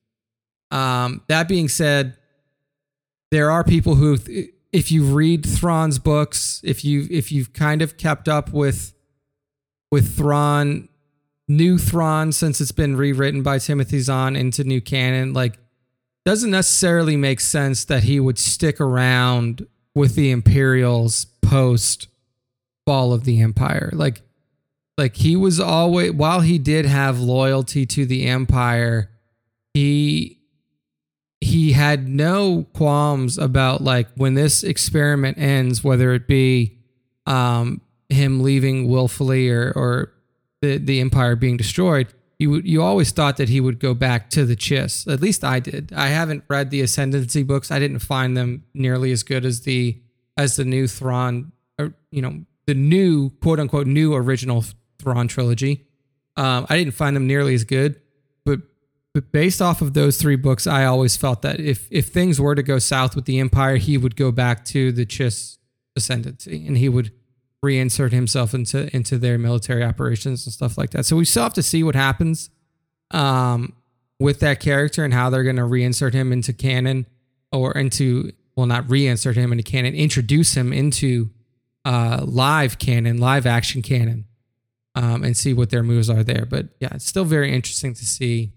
Um, 0.72 1.22
that 1.28 1.48
being 1.48 1.70
said, 1.70 2.18
there 3.30 3.52
are 3.52 3.64
people 3.64 3.94
who 3.96 4.18
if 4.72 4.92
you 4.92 5.04
read 5.04 5.46
Thrawn's 5.46 6.00
books, 6.00 6.60
if 6.64 6.84
you 6.84 7.08
if 7.12 7.32
you've 7.32 7.54
kind 7.54 7.84
of 7.84 7.98
kept 7.98 8.28
up 8.28 8.52
with 8.52 8.96
with 9.92 10.18
Thrawn, 10.18 10.90
new 11.48 11.78
Thrawn 11.78 12.32
since 12.32 12.60
it's 12.60 12.72
been 12.72 12.98
rewritten 12.98 13.44
by 13.44 13.60
Timothy 13.60 14.00
Zahn 14.00 14.36
into 14.36 14.64
new 14.64 14.82
canon, 14.82 15.34
like 15.34 15.60
doesn't 16.26 16.50
necessarily 16.50 17.16
make 17.16 17.40
sense 17.40 17.86
that 17.86 18.04
he 18.04 18.20
would 18.20 18.40
stick 18.40 18.82
around 18.82 19.68
with 19.94 20.16
the 20.16 20.32
Imperials 20.32 21.26
post 21.44 22.08
fall 22.88 23.14
of 23.14 23.24
the 23.24 23.40
Empire. 23.40 23.92
Like 23.94 24.24
like 24.98 25.16
he 25.16 25.36
was 25.36 25.60
always 25.60 26.12
while 26.12 26.42
he 26.42 26.58
did 26.58 26.86
have 26.86 27.20
loyalty 27.20 27.86
to 27.88 28.06
the 28.06 28.26
Empire, 28.26 29.10
he 29.74 30.40
he 31.42 31.74
had 31.74 32.08
no 32.08 32.66
qualms 32.74 33.38
about 33.38 33.82
like 33.82 34.08
when 34.16 34.34
this 34.34 34.64
experiment 34.64 35.38
ends, 35.38 35.84
whether 35.84 36.14
it 36.14 36.28
be 36.28 36.78
um, 37.26 37.82
him 38.10 38.42
leaving 38.42 38.88
willfully 38.88 39.50
or 39.50 39.74
or 39.76 40.14
the 40.62 40.78
the 40.78 41.02
empire 41.02 41.36
being 41.36 41.58
destroyed. 41.58 42.08
You 42.40 42.56
you 42.56 42.82
always 42.82 43.12
thought 43.12 43.38
that 43.38 43.50
he 43.50 43.60
would 43.60 43.80
go 43.80 43.94
back 43.94 44.30
to 44.32 44.46
the 44.46 44.56
Chiss. 44.56 45.12
At 45.12 45.22
least 45.22 45.44
I 45.44 45.60
did. 45.60 45.92
I 45.96 46.08
haven't 46.08 46.44
read 46.48 46.72
the 46.72 46.82
Ascendancy 46.82 47.44
books. 47.44 47.72
I 47.72 47.80
didn't 47.80 48.00
find 48.00 48.36
them 48.36 48.64
nearly 48.74 49.12
as 49.12 49.24
good 49.24 49.46
as 49.46 49.62
the 49.62 50.02
as 50.38 50.56
the 50.56 50.66
new 50.66 50.88
Thrawn, 50.88 51.52
or 51.78 51.94
you 52.12 52.22
know 52.22 52.46
the 52.66 52.74
new 52.74 53.30
quote 53.42 53.60
unquote 53.60 53.88
new 53.88 54.14
original 54.14 54.64
Thrawn 55.04 55.28
trilogy. 55.28 55.86
Um, 56.36 56.66
I 56.70 56.78
didn't 56.78 56.94
find 56.94 57.16
them 57.16 57.28
nearly 57.28 57.54
as 57.54 57.64
good 57.64 58.00
but 58.46 58.60
but 59.14 59.32
based 59.32 59.62
off 59.62 59.82
of 59.82 59.94
those 59.94 60.18
three 60.18 60.36
books, 60.36 60.66
I 60.66 60.86
always 60.86 61.16
felt 61.16 61.44
that 61.44 61.60
if 61.60 61.88
if 61.92 62.08
things 62.08 62.42
were 62.42 62.56
to 62.56 62.64
go 62.64 62.80
south 62.80 63.16
with 63.16 63.26
the 63.26 63.40
Empire, 63.40 63.78
he 63.78 63.98
would 63.98 64.16
go 64.16 64.32
back 64.32 64.66
to 64.66 64.92
the 64.92 65.06
Chiss 65.06 65.58
ascendancy 65.96 66.66
and 66.66 66.78
he 66.78 66.90
would 66.90 67.12
reinsert 67.64 68.12
himself 68.12 68.54
into 68.54 68.94
into 68.96 69.18
their 69.18 69.38
military 69.38 69.84
operations 69.84 70.46
and 70.46 70.54
stuff 70.54 70.78
like 70.78 70.90
that. 70.92 71.06
So 71.06 71.16
we 71.16 71.26
still 71.26 71.44
have 71.44 71.54
to 71.54 71.64
see 71.64 71.84
what 71.84 71.96
happens 71.96 72.50
um, 73.12 73.74
with 74.20 74.40
that 74.40 74.60
character 74.60 75.04
and 75.04 75.14
how 75.14 75.30
they're 75.30 75.44
going 75.44 75.58
to 75.58 75.64
reinsert 75.64 76.14
him 76.14 76.32
into 76.32 76.52
canon 76.52 77.06
or 77.52 77.72
into 77.74 78.32
well, 78.56 78.66
not 78.66 78.86
reinsert 78.86 79.36
him 79.36 79.52
into 79.52 79.64
canon, 79.64 79.94
introduce 79.94 80.56
him 80.56 80.74
into 80.74 81.30
uh, 81.86 82.24
live 82.24 82.80
canon, 82.80 83.18
live 83.18 83.46
action 83.46 83.82
canon, 83.82 84.26
um, 84.96 85.24
and 85.24 85.36
see 85.36 85.54
what 85.54 85.70
their 85.70 85.84
moves 85.84 86.10
are 86.10 86.24
there. 86.24 86.46
But 86.46 86.70
yeah, 86.80 86.90
it's 86.94 87.06
still 87.06 87.26
very 87.26 87.54
interesting 87.54 87.94
to 87.94 88.06
see 88.06 88.54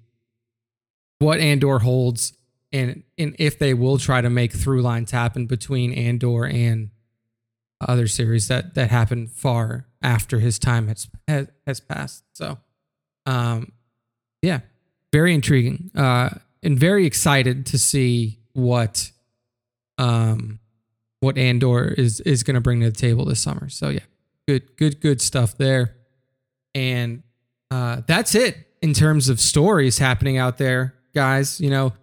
what 1.18 1.40
Andor 1.40 1.78
holds 1.80 2.34
and 2.72 3.04
and 3.16 3.34
if 3.38 3.58
they 3.58 3.74
will 3.74 3.98
try 3.98 4.20
to 4.20 4.30
make 4.30 4.52
through 4.52 4.82
lines 4.82 5.10
happen 5.10 5.46
between 5.46 5.92
Andor 5.92 6.44
and 6.44 6.90
other 7.80 8.06
series 8.06 8.48
that 8.48 8.74
that 8.74 8.90
happen 8.90 9.26
far 9.26 9.86
after 10.02 10.40
his 10.40 10.58
time 10.58 10.88
has 10.88 11.08
has, 11.28 11.48
has 11.66 11.80
passed. 11.80 12.24
So, 12.32 12.58
um, 13.24 13.72
yeah, 14.42 14.60
very 15.12 15.34
intriguing. 15.34 15.90
Uh, 15.94 16.30
and 16.62 16.78
very 16.78 17.06
excited 17.06 17.66
to 17.66 17.78
see 17.78 18.40
what 18.52 19.10
um 19.98 20.58
what 21.20 21.38
Andor 21.38 21.88
is 21.88 22.20
is 22.20 22.42
going 22.42 22.54
to 22.54 22.60
bring 22.60 22.80
to 22.80 22.90
the 22.90 22.96
table 22.96 23.24
this 23.24 23.40
summer. 23.40 23.68
So 23.68 23.88
yeah, 23.88 24.00
good 24.48 24.76
good 24.76 25.00
good 25.00 25.20
stuff 25.20 25.56
there. 25.56 25.95
And 26.76 27.22
uh, 27.70 28.02
that's 28.06 28.34
it 28.34 28.58
in 28.82 28.92
terms 28.92 29.30
of 29.30 29.40
stories 29.40 29.96
happening 29.96 30.36
out 30.36 30.58
there 30.58 30.94
guys. 31.14 31.58
You 31.58 31.70
know, 31.70 31.94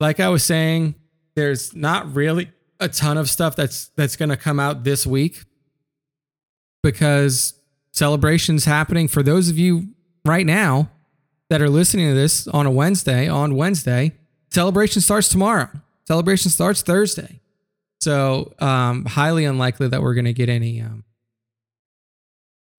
like 0.00 0.18
I 0.18 0.28
was 0.30 0.42
saying, 0.42 0.96
there's 1.36 1.76
not 1.76 2.12
really 2.12 2.50
a 2.80 2.88
ton 2.88 3.16
of 3.16 3.30
stuff 3.30 3.54
that's 3.54 3.88
that's 3.96 4.16
going 4.16 4.30
to 4.30 4.36
come 4.36 4.58
out 4.58 4.82
this 4.82 5.06
week 5.06 5.44
because 6.82 7.54
celebrations 7.92 8.64
happening 8.64 9.06
for 9.06 9.22
those 9.22 9.48
of 9.48 9.58
you 9.58 9.86
right 10.24 10.44
now 10.44 10.90
that 11.48 11.62
are 11.62 11.70
listening 11.70 12.08
to 12.08 12.14
this 12.14 12.48
on 12.48 12.66
a 12.66 12.70
Wednesday, 12.70 13.28
on 13.28 13.54
Wednesday, 13.54 14.12
celebration 14.50 15.00
starts 15.00 15.28
tomorrow. 15.28 15.68
Celebration 16.08 16.50
starts 16.50 16.82
Thursday. 16.82 17.40
So, 18.00 18.54
um, 18.58 19.04
highly 19.04 19.44
unlikely 19.44 19.88
that 19.88 20.02
we're 20.02 20.14
going 20.14 20.24
to 20.24 20.32
get 20.32 20.48
any, 20.48 20.80
um, 20.80 21.04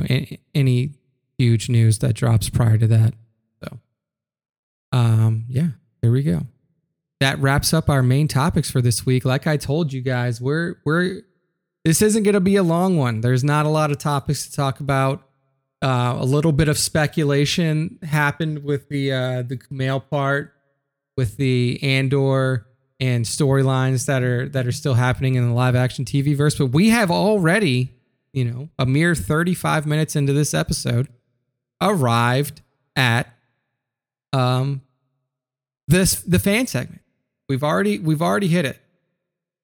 any, 0.09 0.39
any 0.53 0.93
huge 1.41 1.69
news 1.69 1.99
that 1.99 2.13
drops 2.13 2.49
prior 2.49 2.77
to 2.77 2.87
that. 2.87 3.13
So, 3.63 3.79
um, 4.91 5.45
yeah, 5.47 5.69
there 6.01 6.11
we 6.11 6.23
go. 6.23 6.41
That 7.19 7.39
wraps 7.39 7.73
up 7.73 7.89
our 7.89 8.03
main 8.03 8.27
topics 8.27 8.69
for 8.69 8.81
this 8.81 9.05
week. 9.05 9.25
Like 9.25 9.47
I 9.47 9.57
told 9.57 9.93
you 9.93 10.01
guys, 10.01 10.39
we're 10.39 10.75
we're 10.85 11.21
this 11.83 12.01
isn't 12.01 12.23
going 12.23 12.33
to 12.33 12.39
be 12.39 12.55
a 12.55 12.63
long 12.63 12.97
one. 12.97 13.21
There's 13.21 13.43
not 13.43 13.65
a 13.65 13.69
lot 13.69 13.91
of 13.91 13.97
topics 13.97 14.47
to 14.47 14.55
talk 14.55 14.79
about. 14.79 15.27
Uh, 15.83 16.15
a 16.19 16.25
little 16.25 16.51
bit 16.51 16.67
of 16.67 16.77
speculation 16.77 17.97
happened 18.03 18.63
with 18.63 18.87
the 18.89 19.11
uh, 19.11 19.41
the 19.41 19.57
Kumail 19.57 20.03
part, 20.09 20.53
with 21.17 21.37
the 21.37 21.79
Andor 21.81 22.67
and 22.99 23.25
storylines 23.25 24.05
that 24.05 24.21
are 24.21 24.47
that 24.49 24.67
are 24.67 24.71
still 24.71 24.93
happening 24.93 25.35
in 25.35 25.47
the 25.47 25.53
live 25.53 25.75
action 25.75 26.05
TV 26.05 26.35
verse. 26.35 26.55
But 26.55 26.67
we 26.67 26.89
have 26.89 27.09
already, 27.09 27.91
you 28.31 28.45
know, 28.45 28.69
a 28.77 28.85
mere 28.85 29.15
35 29.15 29.87
minutes 29.87 30.15
into 30.15 30.33
this 30.33 30.53
episode, 30.53 31.07
arrived 31.81 32.61
at 32.95 33.27
um 34.33 34.81
this 35.87 36.21
the 36.21 36.39
fan 36.39 36.67
segment. 36.67 37.01
We've 37.49 37.63
already 37.63 37.99
we've 37.99 38.21
already 38.21 38.47
hit 38.47 38.65
it. 38.65 38.79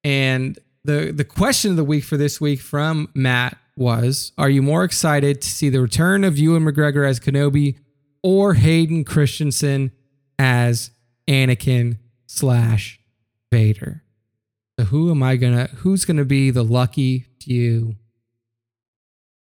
And 0.04 0.58
the 0.84 1.12
the 1.12 1.24
question 1.24 1.70
of 1.70 1.76
the 1.76 1.84
week 1.84 2.04
for 2.04 2.16
this 2.16 2.40
week 2.40 2.60
from 2.60 3.08
Matt 3.14 3.56
was, 3.76 4.32
are 4.36 4.50
you 4.50 4.60
more 4.60 4.84
excited 4.84 5.40
to 5.40 5.48
see 5.48 5.68
the 5.68 5.80
return 5.80 6.24
of 6.24 6.36
Ewan 6.36 6.64
McGregor 6.64 7.08
as 7.08 7.20
Kenobi 7.20 7.76
or 8.22 8.54
Hayden 8.54 9.04
Christensen 9.04 9.92
as 10.38 10.90
Anakin 11.28 11.98
slash 12.26 13.00
Vader? 13.52 14.02
So 14.78 14.86
who 14.86 15.10
am 15.10 15.22
I 15.22 15.36
gonna 15.36 15.68
who's 15.76 16.04
gonna 16.04 16.24
be 16.24 16.50
the 16.50 16.64
lucky 16.64 17.26
few 17.40 17.96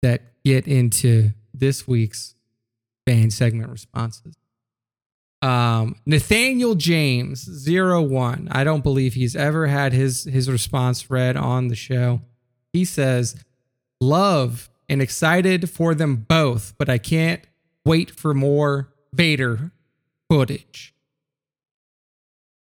that 0.02 0.42
get 0.44 0.66
into 0.66 1.30
this 1.54 1.86
week's 1.86 2.34
fan 3.06 3.30
segment 3.30 3.70
responses? 3.70 4.34
Um, 5.42 5.96
Nathaniel 6.06 6.76
James, 6.76 7.40
zero 7.40 8.00
one. 8.00 8.48
I 8.52 8.62
don't 8.62 8.84
believe 8.84 9.14
he's 9.14 9.34
ever 9.34 9.66
had 9.66 9.92
his 9.92 10.24
his 10.24 10.48
response 10.48 11.10
read 11.10 11.36
on 11.36 11.68
the 11.68 11.74
show. 11.74 12.22
He 12.72 12.84
says, 12.84 13.34
"Love 14.00 14.70
and 14.88 15.02
excited 15.02 15.68
for 15.68 15.94
them 15.94 16.16
both, 16.16 16.74
but 16.78 16.88
I 16.88 16.98
can't 16.98 17.42
wait 17.84 18.10
for 18.10 18.34
more 18.34 18.92
Vader 19.12 19.72
footage." 20.30 20.94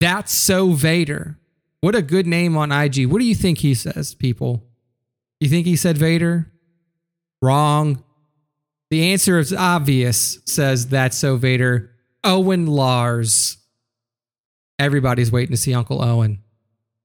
That's 0.00 0.32
so 0.32 0.72
Vader. 0.72 1.36
What 1.80 1.94
a 1.94 2.02
good 2.02 2.26
name 2.26 2.56
on 2.56 2.72
IG. 2.72 3.06
What 3.06 3.18
do 3.18 3.24
you 3.24 3.34
think 3.34 3.58
he 3.58 3.74
says, 3.74 4.14
people? 4.14 4.64
You 5.40 5.48
think 5.48 5.66
he 5.66 5.76
said 5.76 5.98
Vader? 5.98 6.50
Wrong. 7.40 8.02
The 8.90 9.12
answer 9.12 9.38
is 9.38 9.52
obvious, 9.52 10.38
says 10.46 10.88
That's 10.88 11.16
So 11.16 11.36
Vader. 11.36 11.90
Owen 12.24 12.66
Lars. 12.66 13.58
Everybody's 14.78 15.30
waiting 15.30 15.52
to 15.52 15.60
see 15.60 15.74
Uncle 15.74 16.02
Owen. 16.02 16.42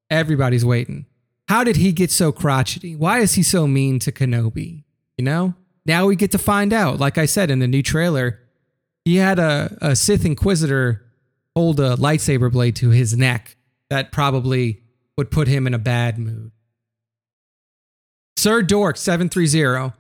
Everybody's 0.10 0.66
waiting. 0.66 1.06
How 1.48 1.64
did 1.64 1.76
he 1.76 1.92
get 1.92 2.12
so 2.12 2.32
crotchety? 2.32 2.96
Why 2.96 3.20
is 3.20 3.34
he 3.34 3.44
so 3.44 3.68
mean 3.68 4.00
to 4.00 4.12
Kenobi? 4.12 4.84
You 5.18 5.26
know? 5.26 5.56
Now 5.86 6.06
we 6.06 6.16
get 6.16 6.32
to 6.32 6.38
find 6.38 6.72
out. 6.72 7.00
Like 7.00 7.18
I 7.18 7.26
said 7.26 7.52
in 7.52 7.60
the 7.60 7.68
new 7.68 7.84
trailer, 7.84 8.40
he 9.04 9.18
had 9.18 9.40
a, 9.40 9.78
a 9.82 9.96
Sith 9.96 10.26
Inquisitor 10.26 11.06
hold 11.56 11.80
a 11.80 11.96
lightsaber 11.96 12.52
blade 12.52 12.76
to 12.78 12.90
his 12.90 13.18
neck. 13.18 13.58
That 13.90 14.12
probably 14.12 14.82
would 15.18 15.30
put 15.30 15.48
him 15.48 15.68
in 15.68 15.74
a 15.74 15.80
bad 15.80 16.18
mood. 16.18 16.52
Sir 18.38 18.62
Dork 18.62 18.98
730. 18.98 19.94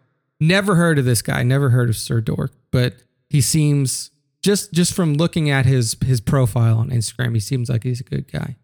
Never 0.47 0.75
heard 0.75 0.99
of 0.99 1.05
this 1.05 1.21
guy. 1.21 1.41
Never 1.43 1.69
heard 1.69 1.89
of 1.89 1.95
Sir 1.95 2.19
Dork, 2.19 2.51
but 2.69 2.95
he 3.29 3.39
seems 3.39 4.11
just 4.41 4.73
just 4.73 4.93
from 4.93 5.13
looking 5.13 5.49
at 5.49 5.65
his 5.65 5.95
his 6.03 6.19
profile 6.19 6.79
on 6.79 6.89
Instagram, 6.89 7.33
he 7.33 7.39
seems 7.39 7.69
like 7.69 7.83
he's 7.83 8.01
a 8.01 8.03
good 8.03 8.29
guy. 8.29 8.57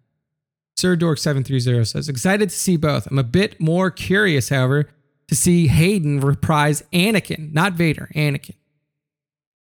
Sir 0.75 0.97
Dork 0.97 1.17
730 1.17 1.86
says, 1.86 2.09
excited 2.09 2.49
to 2.49 2.55
see 2.55 2.75
both. 2.75 3.07
I'm 3.07 3.17
a 3.17 3.23
bit 3.23 3.61
more 3.61 3.91
curious, 3.91 4.49
however, 4.49 4.89
to 5.27 5.36
see 5.36 5.67
Hayden 5.67 6.19
reprise 6.19 6.84
Anakin, 6.91 7.53
not 7.53 7.73
Vader, 7.73 8.09
Anakin. 8.13 8.55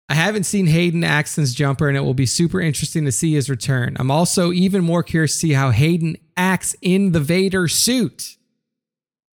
I 0.09 0.15
haven't 0.15 0.43
seen 0.43 0.67
Hayden 0.67 1.05
act 1.05 1.29
since 1.29 1.53
Jumper, 1.53 1.87
and 1.87 1.95
it 1.95 2.01
will 2.01 2.13
be 2.13 2.25
super 2.25 2.59
interesting 2.59 3.05
to 3.05 3.11
see 3.11 3.33
his 3.33 3.49
return. 3.49 3.95
I'm 3.97 4.11
also 4.11 4.51
even 4.51 4.83
more 4.83 5.03
curious 5.03 5.33
to 5.33 5.39
see 5.39 5.53
how 5.53 5.71
Hayden 5.71 6.17
acts 6.35 6.75
in 6.81 7.13
the 7.13 7.21
Vader 7.21 7.69
suit. 7.69 8.37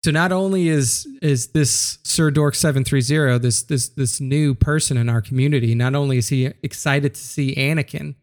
So 0.04 0.10
not 0.10 0.32
only 0.32 0.68
is 0.68 1.08
is 1.22 1.46
this 1.52 1.96
Sir 2.02 2.30
Dork 2.30 2.54
730, 2.56 3.38
this 3.38 3.62
this 3.62 3.88
this 3.88 4.20
new 4.20 4.54
person 4.54 4.98
in 4.98 5.08
our 5.08 5.22
community, 5.22 5.74
not 5.74 5.94
only 5.94 6.18
is 6.18 6.28
he 6.28 6.44
excited 6.62 7.14
to 7.14 7.20
see 7.22 7.54
Anakin, 7.54 8.14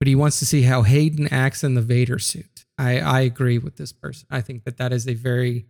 but 0.00 0.08
he 0.08 0.16
wants 0.16 0.40
to 0.40 0.46
see 0.46 0.62
how 0.62 0.82
Hayden 0.82 1.28
acts 1.32 1.62
in 1.62 1.74
the 1.74 1.82
Vader 1.82 2.18
suit. 2.18 2.64
I, 2.76 2.98
I 2.98 3.20
agree 3.20 3.58
with 3.58 3.76
this 3.76 3.92
person. 3.92 4.26
I 4.28 4.40
think 4.40 4.64
that 4.64 4.78
that 4.78 4.92
is 4.92 5.06
a 5.06 5.14
very 5.14 5.66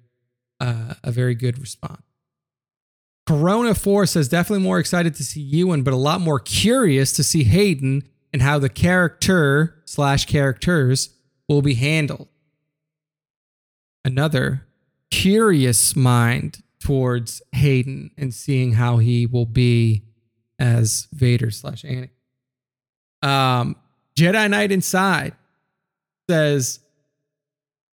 uh, 0.60 0.94
a 1.04 1.10
very 1.10 1.34
good 1.34 1.58
response. 1.58 2.06
Corona 3.26 3.74
4 3.74 4.06
says 4.06 4.28
definitely 4.28 4.64
more 4.64 4.78
excited 4.78 5.14
to 5.16 5.24
see 5.24 5.42
Ewan, 5.42 5.82
but 5.82 5.92
a 5.92 5.98
lot 5.98 6.22
more 6.22 6.40
curious 6.40 7.12
to 7.12 7.22
see 7.22 7.44
Hayden 7.44 8.08
and 8.32 8.40
how 8.40 8.58
the 8.58 8.70
character 8.70 9.82
slash 9.84 10.24
characters 10.24 11.10
will 11.50 11.60
be 11.60 11.74
handled. 11.74 12.28
Another 14.06 14.66
curious 15.10 15.96
mind 15.96 16.62
towards 16.80 17.42
Hayden 17.52 18.10
and 18.16 18.32
seeing 18.32 18.72
how 18.72 18.98
he 18.98 19.26
will 19.26 19.46
be 19.46 20.04
as 20.58 21.08
Vader 21.12 21.50
slash 21.50 21.82
Anakin. 21.82 22.10
Um, 23.22 23.76
Jedi 24.16 24.48
Knight 24.50 24.72
Inside 24.72 25.34
says, 26.28 26.80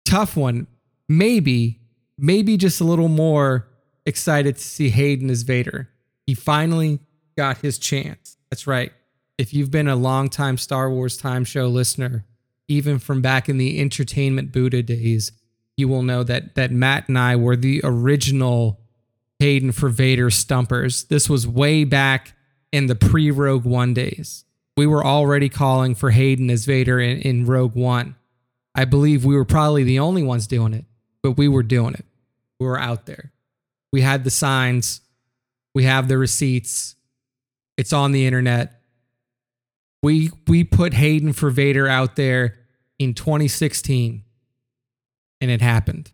tough 0.05 0.37
one. 0.37 0.67
Maybe, 1.09 1.79
maybe 2.17 2.57
just 2.57 2.81
a 2.81 2.83
little 2.83 3.07
more 3.07 3.67
excited 4.05 4.55
to 4.55 4.61
see 4.61 4.89
Hayden 4.89 5.29
as 5.29 5.43
Vader. 5.43 5.89
He 6.25 6.33
finally 6.33 6.99
got 7.37 7.59
his 7.59 7.77
chance. 7.77 8.37
That's 8.49 8.67
right. 8.67 8.91
If 9.37 9.53
you've 9.53 9.71
been 9.71 9.87
a 9.87 9.95
longtime 9.95 10.57
Star 10.57 10.89
Wars 10.89 11.17
Time 11.17 11.45
Show 11.45 11.67
listener, 11.67 12.25
even 12.67 12.99
from 12.99 13.21
back 13.21 13.47
in 13.47 13.57
the 13.57 13.79
entertainment 13.79 14.51
Buddha 14.51 14.81
days, 14.81 15.31
you 15.77 15.87
will 15.87 16.01
know 16.01 16.23
that 16.23 16.55
that 16.55 16.71
Matt 16.71 17.07
and 17.07 17.17
I 17.17 17.35
were 17.35 17.55
the 17.55 17.79
original 17.83 18.81
Hayden 19.39 19.71
for 19.71 19.89
Vader 19.89 20.29
stumpers. 20.31 21.05
This 21.05 21.29
was 21.29 21.47
way 21.47 21.83
back 21.83 22.33
in 22.71 22.87
the 22.87 22.95
pre 22.95 23.31
Rogue 23.31 23.63
One 23.63 23.93
days. 23.93 24.43
We 24.75 24.87
were 24.87 25.05
already 25.05 25.49
calling 25.49 25.95
for 25.95 26.11
Hayden 26.11 26.49
as 26.49 26.65
Vader 26.65 26.99
in, 26.99 27.19
in 27.21 27.45
Rogue 27.45 27.75
One. 27.75 28.15
I 28.75 28.85
believe 28.85 29.23
we 29.23 29.35
were 29.35 29.45
probably 29.45 29.83
the 29.83 29.99
only 29.99 30.23
ones 30.23 30.47
doing 30.47 30.73
it, 30.73 30.85
but 31.23 31.31
we 31.31 31.47
were 31.47 31.63
doing 31.63 31.93
it. 31.93 32.05
We 32.59 32.67
were 32.67 32.79
out 32.79 33.05
there. 33.05 33.31
We 33.91 34.01
had 34.01 34.23
the 34.23 34.29
signs, 34.29 35.01
we 35.73 35.85
have 35.85 36.07
the 36.07 36.17
receipts, 36.17 36.95
it's 37.77 37.93
on 37.93 38.11
the 38.11 38.25
internet. 38.25 38.81
We 40.01 40.31
we 40.47 40.63
put 40.63 40.93
Hayden 40.93 41.33
for 41.33 41.49
Vader 41.49 41.87
out 41.87 42.15
there 42.15 42.55
in 42.99 43.13
2016 43.13 44.23
and 45.41 45.51
it 45.51 45.61
happened. 45.61 46.11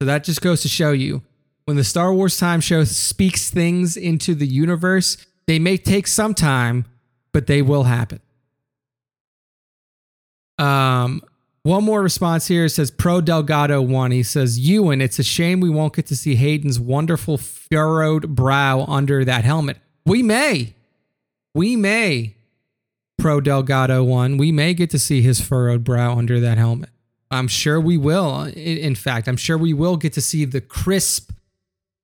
So 0.00 0.06
that 0.06 0.24
just 0.24 0.40
goes 0.40 0.62
to 0.62 0.68
show 0.68 0.92
you 0.92 1.22
when 1.64 1.76
the 1.76 1.84
Star 1.84 2.12
Wars 2.12 2.38
Time 2.38 2.60
Show 2.60 2.84
speaks 2.84 3.50
things 3.50 3.96
into 3.96 4.34
the 4.34 4.46
universe, 4.46 5.16
they 5.46 5.58
may 5.58 5.76
take 5.76 6.06
some 6.06 6.34
time, 6.34 6.86
but 7.32 7.46
they 7.46 7.62
will 7.62 7.84
happen. 7.84 8.20
Um, 10.58 11.22
one 11.62 11.84
more 11.84 12.02
response 12.02 12.48
here 12.48 12.68
says 12.68 12.90
Pro 12.90 13.20
Delgado 13.20 13.80
one. 13.80 14.10
He 14.10 14.22
says, 14.22 14.58
Ewan, 14.58 15.00
it's 15.00 15.18
a 15.18 15.24
shame 15.24 15.60
we 15.60 15.70
won't 15.70 15.94
get 15.94 16.06
to 16.06 16.16
see 16.16 16.34
Hayden's 16.34 16.80
wonderful 16.80 17.38
furrowed 17.38 18.34
brow 18.34 18.84
under 18.86 19.24
that 19.24 19.44
helmet. 19.44 19.78
We 20.04 20.22
may. 20.22 20.74
We 21.54 21.76
may. 21.76 22.36
Pro 23.18 23.40
Delgado 23.40 24.02
one. 24.02 24.36
We 24.36 24.50
may 24.50 24.74
get 24.74 24.90
to 24.90 24.98
see 24.98 25.22
his 25.22 25.40
furrowed 25.40 25.84
brow 25.84 26.16
under 26.16 26.40
that 26.40 26.58
helmet. 26.58 26.90
I'm 27.32 27.48
sure 27.48 27.80
we 27.80 27.96
will. 27.96 28.44
In 28.44 28.94
fact, 28.94 29.26
I'm 29.26 29.36
sure 29.36 29.56
we 29.56 29.72
will 29.72 29.96
get 29.96 30.12
to 30.14 30.20
see 30.20 30.44
the 30.44 30.60
crisp, 30.60 31.32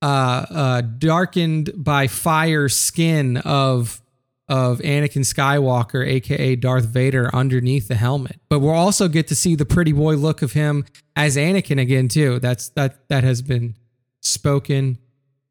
uh, 0.01 0.47
uh, 0.51 0.81
darkened 0.81 1.73
by 1.77 2.07
fire 2.07 2.69
skin 2.69 3.37
of 3.39 4.01
of 4.49 4.79
Anakin 4.79 5.27
Skywalker, 5.27 6.07
aka 6.07 6.57
Darth 6.57 6.87
Vader, 6.87 7.29
underneath 7.35 7.89
the 7.89 7.97
helmet. 7.97 8.41
But 8.49 8.61
we'll 8.61 8.71
also 8.71 9.07
get 9.07 9.29
to 9.29 9.35
see 9.35 9.55
the 9.55 9.67
pretty 9.67 9.93
boy 9.93 10.15
look 10.15 10.41
of 10.41 10.53
him 10.53 10.87
as 11.15 11.37
Anakin 11.37 11.79
again 11.79 12.09
too. 12.09 12.39
That's 12.39 12.71
that 12.71 13.07
that 13.09 13.25
has 13.25 13.43
been 13.43 13.75
spoken, 14.23 14.99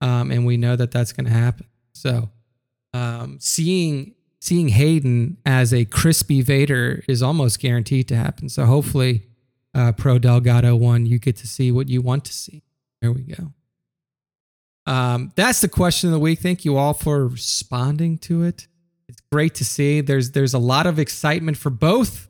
um, 0.02 0.32
and 0.32 0.46
we 0.48 0.58
know 0.58 0.76
that 0.76 0.90
that's 0.90 1.14
going 1.14 1.28
to 1.28 1.32
happen. 1.32 1.68
So, 1.94 2.32
um, 2.94 3.38
seeing 3.40 4.16
seeing 4.40 4.70
Hayden 4.70 5.38
as 5.46 5.74
a 5.74 5.86
crispy 5.86 6.42
Vader 6.42 7.04
is 7.08 7.22
almost 7.22 7.60
guaranteed 7.60 8.08
to 8.08 8.16
happen. 8.16 8.50
So 8.50 8.66
hopefully 8.66 9.27
uh, 9.78 9.92
Pro 9.92 10.18
Delgado 10.18 10.76
one, 10.76 11.06
you 11.06 11.20
get 11.20 11.38
to 11.38 11.48
see 11.48 11.72
what 11.72 11.88
you 11.88 12.02
want 12.02 12.26
to 12.26 12.34
see. 12.34 12.64
There 13.02 13.12
we 13.12 13.22
go. 13.22 13.54
Um, 14.88 15.32
that's 15.36 15.62
the 15.62 15.68
question 15.68 16.10
of 16.10 16.14
the 16.14 16.20
week. 16.20 16.40
Thank 16.40 16.66
you 16.66 16.78
all 16.78 16.94
for 16.94 17.28
responding 17.28 18.18
to 18.20 18.44
it. 18.44 18.68
It's 19.08 19.22
great 19.32 19.54
to 19.56 19.66
see. 19.66 20.02
There's 20.02 20.32
there's 20.32 20.54
a 20.54 20.60
lot 20.60 20.88
of 20.88 20.98
excitement 20.98 21.58
for 21.58 21.70
both 21.70 22.28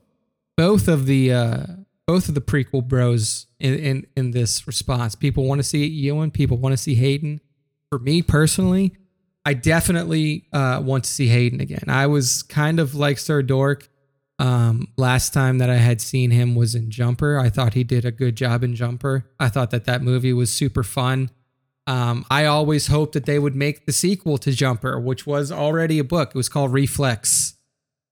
both 0.57 0.87
of 0.87 1.05
the 1.05 1.31
uh, 1.31 1.65
both 2.05 2.27
of 2.27 2.35
the 2.35 2.41
prequel 2.41 2.85
bros 2.85 3.47
in 3.59 3.75
in, 3.75 4.07
in 4.17 4.31
this 4.31 4.67
response. 4.67 5.15
People 5.15 5.45
want 5.45 5.59
to 5.59 5.63
see 5.63 5.85
Ewan. 5.85 6.31
People 6.31 6.57
want 6.57 6.73
to 6.73 6.77
see 6.77 6.95
Hayden. 6.95 7.39
For 7.89 7.99
me 7.99 8.21
personally, 8.21 8.97
I 9.45 9.53
definitely 9.53 10.47
uh, 10.51 10.81
want 10.83 11.05
to 11.05 11.09
see 11.09 11.27
Hayden 11.27 11.61
again. 11.61 11.85
I 11.87 12.07
was 12.07 12.43
kind 12.43 12.79
of 12.79 12.93
like 12.95 13.17
Sir 13.17 13.41
Dork. 13.41 13.89
Um, 14.39 14.89
last 14.97 15.33
time 15.33 15.57
that 15.57 15.69
I 15.69 15.77
had 15.77 15.99
seen 15.99 16.29
him 16.29 16.53
was 16.53 16.75
in 16.75 16.91
Jumper. 16.91 17.39
I 17.39 17.49
thought 17.49 17.73
he 17.73 17.83
did 17.83 18.05
a 18.05 18.11
good 18.11 18.35
job 18.35 18.63
in 18.63 18.75
Jumper. 18.75 19.25
I 19.39 19.49
thought 19.49 19.71
that 19.71 19.85
that 19.85 20.03
movie 20.03 20.33
was 20.33 20.51
super 20.51 20.83
fun. 20.83 21.31
Um, 21.87 22.25
I 22.29 22.45
always 22.45 22.87
hoped 22.87 23.13
that 23.13 23.25
they 23.25 23.39
would 23.39 23.55
make 23.55 23.85
the 23.85 23.93
sequel 23.93 24.37
to 24.39 24.51
Jumper, 24.51 24.99
which 24.99 25.25
was 25.25 25.51
already 25.51 25.99
a 25.99 26.03
book. 26.03 26.29
It 26.29 26.35
was 26.35 26.49
called 26.49 26.73
Reflex. 26.73 27.55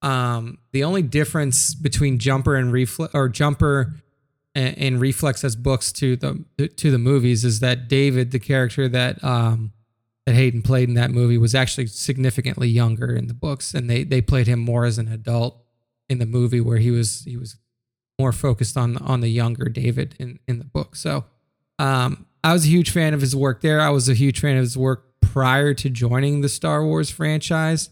Um, 0.01 0.59
the 0.71 0.83
only 0.83 1.01
difference 1.01 1.75
between 1.75 2.17
Jumper 2.17 2.55
and 2.55 2.71
Reflex, 2.71 3.13
or 3.13 3.27
Jumper 3.27 3.95
and, 4.53 4.77
and, 4.77 5.01
Reflex 5.01 5.43
as 5.43 5.55
books 5.55 5.91
to 5.93 6.15
the 6.15 6.67
to 6.77 6.91
the 6.91 6.97
movies, 6.97 7.43
is 7.43 7.59
that 7.59 7.89
David, 7.89 8.31
the 8.31 8.39
character 8.39 8.87
that 8.87 9.21
um, 9.23 9.73
that 10.25 10.35
Hayden 10.35 10.61
played 10.61 10.87
in 10.87 10.95
that 10.95 11.11
movie, 11.11 11.37
was 11.37 11.53
actually 11.53 11.87
significantly 11.87 12.69
younger 12.69 13.15
in 13.15 13.27
the 13.27 13.33
books, 13.33 13.73
and 13.73 13.89
they 13.89 14.03
they 14.03 14.21
played 14.21 14.47
him 14.47 14.59
more 14.59 14.85
as 14.85 14.97
an 14.97 15.07
adult 15.07 15.64
in 16.09 16.19
the 16.19 16.25
movie, 16.25 16.61
where 16.61 16.77
he 16.77 16.91
was 16.91 17.23
he 17.25 17.37
was 17.37 17.57
more 18.19 18.31
focused 18.31 18.77
on 18.77 18.97
on 18.97 19.21
the 19.21 19.29
younger 19.29 19.65
David 19.65 20.15
in 20.19 20.39
in 20.47 20.59
the 20.59 20.65
book. 20.65 20.95
So. 20.95 21.25
Um, 21.77 22.25
I 22.45 22.53
was 22.53 22.65
a 22.65 22.67
huge 22.67 22.91
fan 22.91 23.15
of 23.15 23.21
his 23.21 23.35
work 23.35 23.61
there. 23.61 23.81
I 23.81 23.89
was 23.89 24.07
a 24.07 24.13
huge 24.13 24.39
fan 24.39 24.55
of 24.55 24.61
his 24.61 24.77
work 24.77 25.05
prior 25.19 25.73
to 25.73 25.89
joining 25.89 26.41
the 26.41 26.47
Star 26.47 26.85
Wars 26.85 27.09
franchise. 27.09 27.89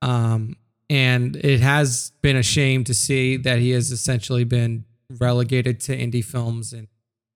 Um, 0.00 0.56
and 0.88 1.34
it 1.34 1.60
has 1.60 2.12
been 2.22 2.36
a 2.36 2.42
shame 2.42 2.84
to 2.84 2.94
see 2.94 3.36
that 3.36 3.58
he 3.58 3.70
has 3.70 3.90
essentially 3.90 4.44
been 4.44 4.84
relegated 5.18 5.80
to 5.80 5.98
indie 5.98 6.24
films 6.24 6.72
and, 6.72 6.86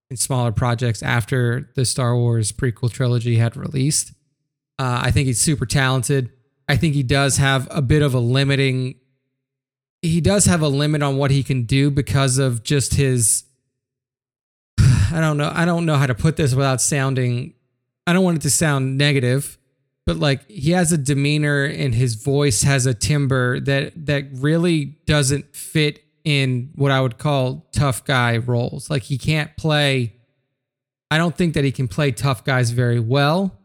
and 0.09 0.18
smaller 0.20 0.53
projects 0.53 1.03
after 1.03 1.70
the 1.75 1.85
Star 1.85 2.16
Wars 2.16 2.53
prequel 2.53 2.93
trilogy 2.93 3.37
had 3.37 3.57
released. 3.57 4.12
Uh, 4.79 5.01
I 5.03 5.11
think 5.11 5.27
he's 5.27 5.41
super 5.41 5.66
talented. 5.66 6.31
I 6.68 6.77
think 6.77 6.95
he 6.95 7.03
does 7.03 7.39
have 7.39 7.66
a 7.73 7.83
bit 7.83 8.03
of 8.03 8.14
a 8.14 8.20
limiting. 8.20 8.95
He 10.03 10.21
does 10.21 10.47
have 10.47 10.61
a 10.61 10.69
limit 10.69 11.03
on 11.03 11.17
what 11.17 11.31
he 11.31 11.43
can 11.43 11.63
do 11.63 11.91
because 11.91 12.39
of 12.39 12.63
just 12.65 12.95
his 12.95 13.45
I 15.13 15.21
don't 15.21 15.37
know. 15.37 15.53
I 15.55 15.65
don't 15.65 15.85
know 15.85 15.97
how 15.97 16.07
to 16.07 16.15
put 16.15 16.37
this 16.37 16.55
without 16.55 16.81
sounding. 16.81 17.55
I 18.07 18.13
don't 18.13 18.25
want 18.25 18.39
it 18.39 18.43
to 18.43 18.51
sound 18.51 18.97
negative, 18.97 19.59
but 20.07 20.17
like 20.17 20.49
he 20.51 20.73
has 20.73 20.91
a 20.91 20.99
demeanor 20.99 21.65
and 21.65 21.95
his 21.95 22.15
voice 22.15 22.63
has 22.63 22.87
a 22.87 22.95
timbre 22.95 23.61
that 23.61 24.07
that 24.07 24.25
really 24.33 24.97
doesn't 25.07 25.55
fit 25.55 26.03
in 26.25 26.71
what 26.75 26.91
I 26.91 27.01
would 27.01 27.19
call 27.19 27.69
tough 27.73 28.05
guy 28.05 28.39
roles. 28.39 28.89
Like 28.89 29.03
he 29.03 29.19
can't 29.19 29.55
play. 29.57 30.15
I 31.11 31.19
don't 31.19 31.37
think 31.37 31.55
that 31.55 31.65
he 31.65 31.73
can 31.73 31.89
play 31.89 32.11
tough 32.11 32.45
guys 32.45 32.71
very 32.71 33.01
well. 33.01 33.59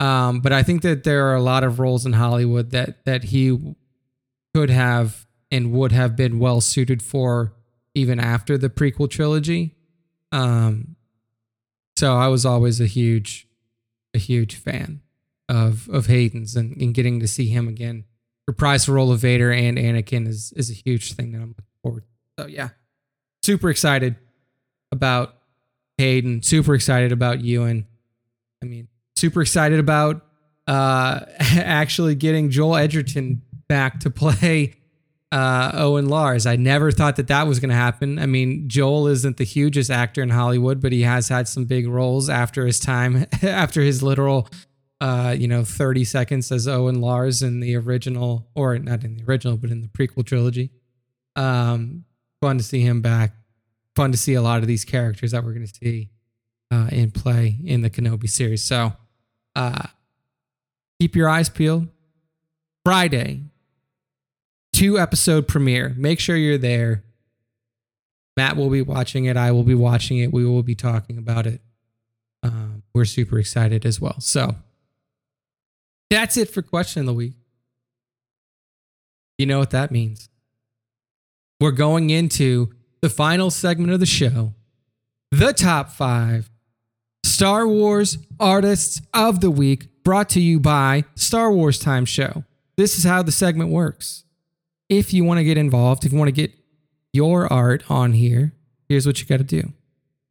Um, 0.00 0.40
but 0.40 0.52
I 0.52 0.62
think 0.62 0.82
that 0.82 1.04
there 1.04 1.28
are 1.28 1.34
a 1.34 1.42
lot 1.42 1.64
of 1.64 1.78
roles 1.78 2.04
in 2.04 2.12
Hollywood 2.12 2.72
that 2.72 3.04
that 3.06 3.24
he 3.24 3.74
could 4.54 4.70
have 4.70 5.23
and 5.50 5.72
would 5.72 5.92
have 5.92 6.16
been 6.16 6.38
well 6.38 6.60
suited 6.60 7.02
for 7.02 7.54
even 7.94 8.18
after 8.18 8.58
the 8.58 8.68
prequel 8.68 9.08
trilogy. 9.08 9.76
Um, 10.32 10.96
so 11.96 12.16
I 12.16 12.28
was 12.28 12.44
always 12.44 12.80
a 12.80 12.86
huge, 12.86 13.46
a 14.14 14.18
huge 14.18 14.56
fan 14.56 15.00
of 15.48 15.88
of 15.90 16.06
Hayden's 16.06 16.56
and, 16.56 16.76
and 16.80 16.94
getting 16.94 17.20
to 17.20 17.28
see 17.28 17.46
him 17.48 17.68
again 17.68 18.04
reprise 18.46 18.86
the 18.86 18.92
role 18.92 19.12
of 19.12 19.20
Vader 19.20 19.52
and 19.52 19.78
Anakin 19.78 20.26
is 20.26 20.52
is 20.56 20.70
a 20.70 20.74
huge 20.74 21.14
thing 21.14 21.32
that 21.32 21.38
I'm 21.38 21.48
looking 21.48 21.64
forward. 21.82 22.04
To. 22.38 22.42
So 22.42 22.48
yeah, 22.48 22.70
super 23.42 23.70
excited 23.70 24.16
about 24.92 25.36
Hayden. 25.98 26.42
Super 26.42 26.74
excited 26.74 27.12
about 27.12 27.42
Ewan. 27.42 27.86
I 28.62 28.66
mean, 28.66 28.88
super 29.16 29.42
excited 29.42 29.78
about 29.78 30.24
uh, 30.66 31.20
actually 31.40 32.14
getting 32.14 32.50
Joel 32.50 32.76
Edgerton 32.76 33.42
back 33.68 34.00
to 34.00 34.10
play 34.10 34.74
uh, 35.34 35.72
Owen 35.74 36.08
Lars. 36.08 36.46
I 36.46 36.54
never 36.54 36.92
thought 36.92 37.16
that 37.16 37.26
that 37.26 37.48
was 37.48 37.58
going 37.58 37.70
to 37.70 37.74
happen. 37.74 38.20
I 38.20 38.26
mean, 38.26 38.68
Joel 38.68 39.08
isn't 39.08 39.36
the 39.36 39.44
hugest 39.44 39.90
actor 39.90 40.22
in 40.22 40.30
Hollywood, 40.30 40.80
but 40.80 40.92
he 40.92 41.02
has 41.02 41.26
had 41.26 41.48
some 41.48 41.64
big 41.64 41.88
roles 41.88 42.30
after 42.30 42.64
his 42.64 42.78
time, 42.78 43.26
after 43.42 43.80
his 43.80 44.00
literal, 44.00 44.48
uh, 45.00 45.34
you 45.36 45.48
know, 45.48 45.64
30 45.64 46.04
seconds 46.04 46.52
as 46.52 46.68
Owen 46.68 47.00
Lars 47.00 47.42
in 47.42 47.58
the 47.58 47.74
original, 47.74 48.46
or 48.54 48.78
not 48.78 49.02
in 49.02 49.16
the 49.16 49.24
original, 49.24 49.56
but 49.56 49.70
in 49.70 49.80
the 49.80 49.88
prequel 49.88 50.24
trilogy. 50.24 50.70
Um, 51.34 52.04
fun 52.40 52.58
to 52.58 52.64
see 52.64 52.82
him 52.82 53.02
back. 53.02 53.32
Fun 53.96 54.12
to 54.12 54.18
see 54.18 54.34
a 54.34 54.42
lot 54.42 54.60
of 54.60 54.68
these 54.68 54.84
characters 54.84 55.32
that 55.32 55.42
we're 55.42 55.54
going 55.54 55.66
to 55.66 55.74
see 55.74 56.10
uh, 56.70 56.88
in 56.92 57.10
play 57.10 57.58
in 57.64 57.80
the 57.80 57.90
Kenobi 57.90 58.30
series. 58.30 58.62
So 58.62 58.92
uh, 59.56 59.88
keep 61.00 61.16
your 61.16 61.28
eyes 61.28 61.48
peeled. 61.48 61.88
Friday, 62.84 63.40
two 64.74 64.98
episode 64.98 65.48
premiere. 65.48 65.94
Make 65.96 66.20
sure 66.20 66.36
you're 66.36 66.58
there. 66.58 67.04
Matt 68.36 68.56
will 68.56 68.68
be 68.68 68.82
watching 68.82 69.24
it. 69.24 69.36
I 69.36 69.52
will 69.52 69.62
be 69.62 69.74
watching 69.74 70.18
it. 70.18 70.32
We 70.32 70.44
will 70.44 70.64
be 70.64 70.74
talking 70.74 71.16
about 71.16 71.46
it. 71.46 71.60
Um, 72.42 72.82
we're 72.92 73.04
super 73.04 73.38
excited 73.38 73.86
as 73.86 74.00
well. 74.00 74.20
So 74.20 74.56
that's 76.10 76.36
it 76.36 76.50
for 76.50 76.60
question 76.60 77.00
of 77.00 77.06
the 77.06 77.14
week. 77.14 77.34
You 79.38 79.46
know 79.46 79.58
what 79.58 79.70
that 79.70 79.90
means. 79.90 80.28
We're 81.60 81.70
going 81.70 82.10
into 82.10 82.74
the 83.00 83.08
final 83.08 83.50
segment 83.50 83.92
of 83.92 84.00
the 84.00 84.06
show 84.06 84.54
the 85.30 85.52
top 85.52 85.90
five 85.90 86.50
Star 87.24 87.66
Wars 87.66 88.18
artists 88.38 89.00
of 89.12 89.40
the 89.40 89.50
week, 89.50 89.88
brought 90.04 90.28
to 90.30 90.40
you 90.40 90.60
by 90.60 91.04
Star 91.16 91.50
Wars 91.52 91.78
Time 91.78 92.04
Show. 92.04 92.44
This 92.76 92.98
is 92.98 93.04
how 93.04 93.22
the 93.22 93.32
segment 93.32 93.70
works 93.70 94.23
if 94.98 95.12
you 95.12 95.24
want 95.24 95.38
to 95.38 95.44
get 95.44 95.58
involved, 95.58 96.04
if 96.04 96.12
you 96.12 96.18
want 96.18 96.28
to 96.28 96.32
get 96.32 96.52
your 97.12 97.52
art 97.52 97.90
on 97.90 98.12
here, 98.12 98.52
here's 98.88 99.06
what 99.06 99.20
you 99.20 99.26
got 99.26 99.38
to 99.38 99.44
do 99.44 99.72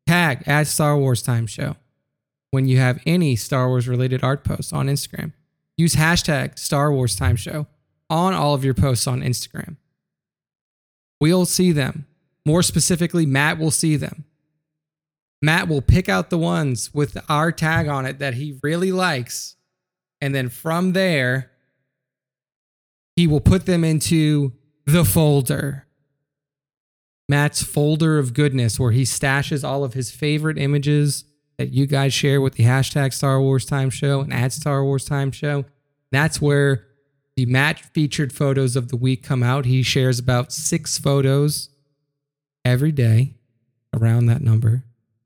tag 0.07 0.43
at 0.45 0.68
Star 0.68 0.97
Wars 0.97 1.22
Time 1.22 1.47
Show 1.47 1.76
when 2.51 2.68
you 2.68 2.78
have 2.78 3.01
any 3.05 3.36
Star 3.36 3.68
Wars 3.68 3.88
related 3.88 4.24
art 4.24 4.43
posts 4.43 4.74
on 4.74 4.88
Instagram. 4.88 5.34
Use 5.78 5.95
hashtag 5.95 6.59
Star 6.59 6.91
Wars 6.91 7.16
Time 7.16 7.36
Show 7.36 7.68
on 8.09 8.34
all 8.34 8.53
of 8.53 8.64
your 8.64 8.74
posts 8.74 9.07
on 9.07 9.22
Instagram. 9.22 9.78
We'll 11.20 11.45
see 11.45 11.72
them. 11.72 12.05
More 12.45 12.61
specifically, 12.61 13.26
Matt 13.26 13.57
will 13.57 13.72
see 13.72 13.95
them. 13.95 14.26
Matt 15.41 15.68
will 15.68 15.82
pick 15.82 16.09
out 16.09 16.30
the 16.30 16.38
ones 16.38 16.93
with 16.93 17.18
our 17.30 17.51
tag 17.51 17.88
on 17.88 18.05
it 18.05 18.20
that 18.20 18.36
he 18.36 18.59
really 18.61 18.91
likes. 18.91 19.55
And 20.22 20.36
then 20.36 20.49
from 20.49 20.93
there, 20.93 21.51
he 23.16 23.28
will 23.28 23.41
put 23.41 23.66
them 23.66 23.84
into 23.84 24.53
the 24.86 25.05
folder. 25.05 25.88
Matt's 27.30 27.64
folder 27.64 28.20
of 28.20 28.34
goodness, 28.34 28.80
where 28.80 28.91
he 28.91 29.03
stashes 29.03 29.64
all 29.64 29.84
of 29.84 29.93
his 29.93 30.11
favorite 30.11 30.57
images 30.57 31.26
that 31.57 31.72
you 31.72 31.86
guys 31.86 32.14
share 32.14 32.41
with 32.41 32.55
the 32.55 32.64
hashtag 32.64 33.14
Star 33.14 33.39
Wars 33.39 33.66
Time 33.66 33.89
Show 33.89 34.22
and 34.22 34.34
at 34.34 34.51
Star 34.51 34.84
Wars 34.84 35.05
Time 35.05 35.32
Show. 35.32 35.66
That's 36.11 36.41
where 36.41 36.88
the 37.36 37.45
Matt 37.45 37.80
featured 37.80 38.34
photos 38.34 38.76
of 38.76 38.89
the 38.89 38.97
week 38.97 39.24
come 39.24 39.41
out. 39.41 39.66
He 39.66 39.84
shares 39.84 40.20
about 40.20 40.51
six 40.51 40.97
photos 40.97 41.70
every 42.66 42.91
day, 42.91 43.36
around 43.93 44.26
that 44.26 44.41
number, 44.41 44.84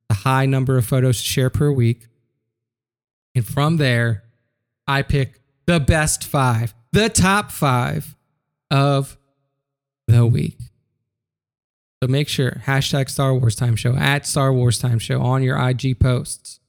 a 0.10 0.14
high 0.14 0.46
number 0.46 0.78
of 0.78 0.86
photos 0.86 1.18
to 1.18 1.24
share 1.24 1.50
per 1.50 1.72
week. 1.72 2.08
And 3.36 3.46
from 3.46 3.78
there, 3.78 4.24
I 4.88 5.02
pick 5.02 5.42
the 5.66 5.80
best 5.80 6.24
five 6.24 6.74
the 6.98 7.10
top 7.10 7.52
five 7.52 8.16
of 8.72 9.20
the 10.08 10.26
week. 10.26 10.58
So 12.02 12.08
make 12.08 12.28
sure 12.28 12.64
hashtag 12.66 13.08
Star 13.08 13.36
Wars 13.36 13.56
Time 13.56 13.76
Show 13.76 13.96
at 13.96 14.26
Star 14.26 14.52
Wars 14.52 14.80
Time 14.80 14.98
Show 14.98 15.22
on 15.22 15.44
your 15.44 15.60
IG 15.60 16.00
posts. 16.00 16.60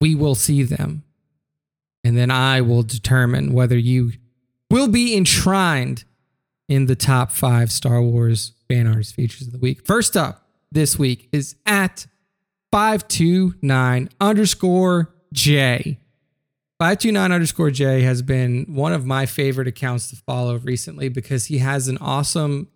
We 0.00 0.14
will 0.14 0.34
see 0.34 0.62
them. 0.62 1.02
And 2.02 2.16
then 2.16 2.30
I 2.30 2.62
will 2.62 2.82
determine 2.82 3.52
whether 3.52 3.76
you 3.76 4.12
will 4.70 4.88
be 4.88 5.14
enshrined 5.14 6.04
in 6.66 6.86
the 6.86 6.96
top 6.96 7.30
five 7.30 7.70
Star 7.70 8.00
Wars 8.00 8.52
fan 8.66 8.86
artist 8.86 9.14
features 9.14 9.46
of 9.46 9.52
the 9.52 9.58
week. 9.58 9.84
First 9.86 10.16
up 10.16 10.48
this 10.72 10.98
week 10.98 11.28
is 11.32 11.54
at 11.66 12.06
529 12.72 14.08
underscore 14.22 15.14
J. 15.34 15.98
529 16.78 17.32
underscore 17.32 17.70
J 17.72 18.02
has 18.02 18.22
been 18.22 18.64
one 18.68 18.92
of 18.92 19.04
my 19.04 19.26
favorite 19.26 19.66
accounts 19.66 20.10
to 20.10 20.16
follow 20.16 20.56
recently 20.58 21.08
because 21.08 21.46
he 21.46 21.58
has 21.58 21.88
an 21.88 21.98
awesome, 21.98 22.68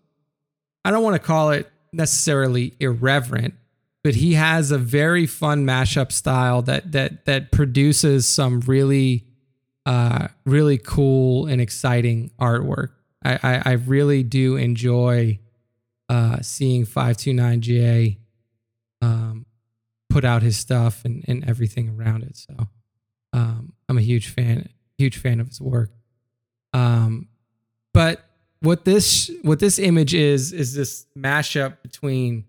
I 0.84 0.90
don't 0.90 1.05
want 1.05 1.14
to 1.14 1.24
call 1.24 1.50
it 1.53 1.70
necessarily 1.92 2.74
irreverent, 2.80 3.55
but 4.03 4.16
he 4.16 4.34
has 4.34 4.72
a 4.72 4.78
very 4.78 5.26
fun 5.26 5.64
mashup 5.64 6.11
style 6.11 6.62
that 6.62 6.90
that 6.90 7.26
that 7.26 7.53
produces 7.53 8.26
some 8.26 8.59
really 8.61 9.24
uh, 9.86 10.28
really 10.44 10.78
cool 10.78 11.46
and 11.46 11.61
exciting 11.61 12.32
artwork. 12.40 12.88
I, 13.24 13.38
I, 13.42 13.62
I 13.64 13.72
really 13.72 14.24
do 14.24 14.57
enjoy 14.57 15.38
uh, 16.09 16.40
seeing 16.40 16.84
529J 16.86 18.18
um, 19.00 19.46
put 20.11 20.24
out 20.24 20.42
his 20.42 20.57
stuff 20.57 21.05
and, 21.05 21.24
and 21.28 21.48
everything 21.48 21.88
around 21.88 22.24
it. 22.24 22.36
So 22.36 22.68
I'm 23.93 23.99
a 23.99 24.03
huge 24.03 24.28
fan, 24.28 24.70
huge 24.97 25.18
fan 25.18 25.38
of 25.38 25.49
his 25.49 25.61
work. 25.61 25.90
Um, 26.72 27.28
but 27.93 28.24
what 28.61 28.86
this 28.86 29.30
what 29.43 29.59
this 29.59 29.78
image 29.78 30.14
is 30.14 30.55
is 30.55 30.74
this 30.74 31.05
mashup 31.16 31.82
between 31.82 32.47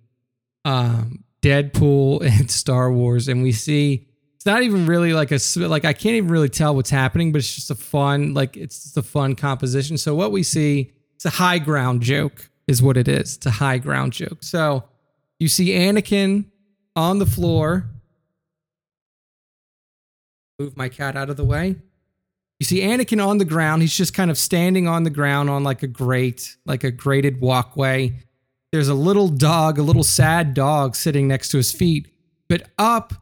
um, 0.63 1.25
Deadpool 1.41 2.21
and 2.39 2.49
Star 2.49 2.91
Wars, 2.93 3.27
and 3.27 3.43
we 3.43 3.51
see 3.51 4.07
it's 4.37 4.45
not 4.45 4.63
even 4.63 4.85
really 4.85 5.11
like 5.11 5.31
a 5.31 5.39
like 5.57 5.83
I 5.83 5.91
can't 5.91 6.15
even 6.15 6.29
really 6.29 6.47
tell 6.47 6.75
what's 6.75 6.89
happening, 6.89 7.33
but 7.33 7.39
it's 7.39 7.53
just 7.53 7.69
a 7.69 7.75
fun 7.75 8.33
like 8.33 8.55
it's 8.55 8.83
just 8.83 8.95
a 8.95 9.03
fun 9.03 9.35
composition. 9.35 9.97
So 9.97 10.15
what 10.15 10.31
we 10.31 10.43
see, 10.43 10.93
it's 11.15 11.25
a 11.25 11.29
high 11.29 11.59
ground 11.59 12.03
joke, 12.03 12.49
is 12.67 12.81
what 12.81 12.95
it 12.95 13.09
is. 13.09 13.35
It's 13.35 13.45
a 13.45 13.51
high 13.51 13.79
ground 13.79 14.13
joke. 14.13 14.43
So 14.43 14.85
you 15.39 15.49
see 15.49 15.71
Anakin 15.71 16.45
on 16.95 17.19
the 17.19 17.25
floor. 17.25 17.89
Move 20.59 20.77
my 20.77 20.89
cat 20.89 21.15
out 21.15 21.29
of 21.29 21.37
the 21.37 21.45
way. 21.45 21.75
You 22.59 22.65
see 22.65 22.81
Anakin 22.81 23.25
on 23.25 23.39
the 23.39 23.45
ground. 23.45 23.81
He's 23.81 23.95
just 23.95 24.13
kind 24.13 24.31
of 24.31 24.37
standing 24.37 24.87
on 24.87 25.03
the 25.03 25.09
ground 25.09 25.49
on 25.49 25.63
like 25.63 25.83
a 25.83 25.87
grate, 25.87 26.55
like 26.65 26.83
a 26.83 26.91
grated 26.91 27.41
walkway. 27.41 28.19
There's 28.71 28.87
a 28.87 28.93
little 28.93 29.27
dog, 29.27 29.77
a 29.77 29.83
little 29.83 30.03
sad 30.03 30.53
dog 30.53 30.95
sitting 30.95 31.27
next 31.27 31.49
to 31.49 31.57
his 31.57 31.71
feet. 31.71 32.07
But 32.47 32.69
up 32.77 33.13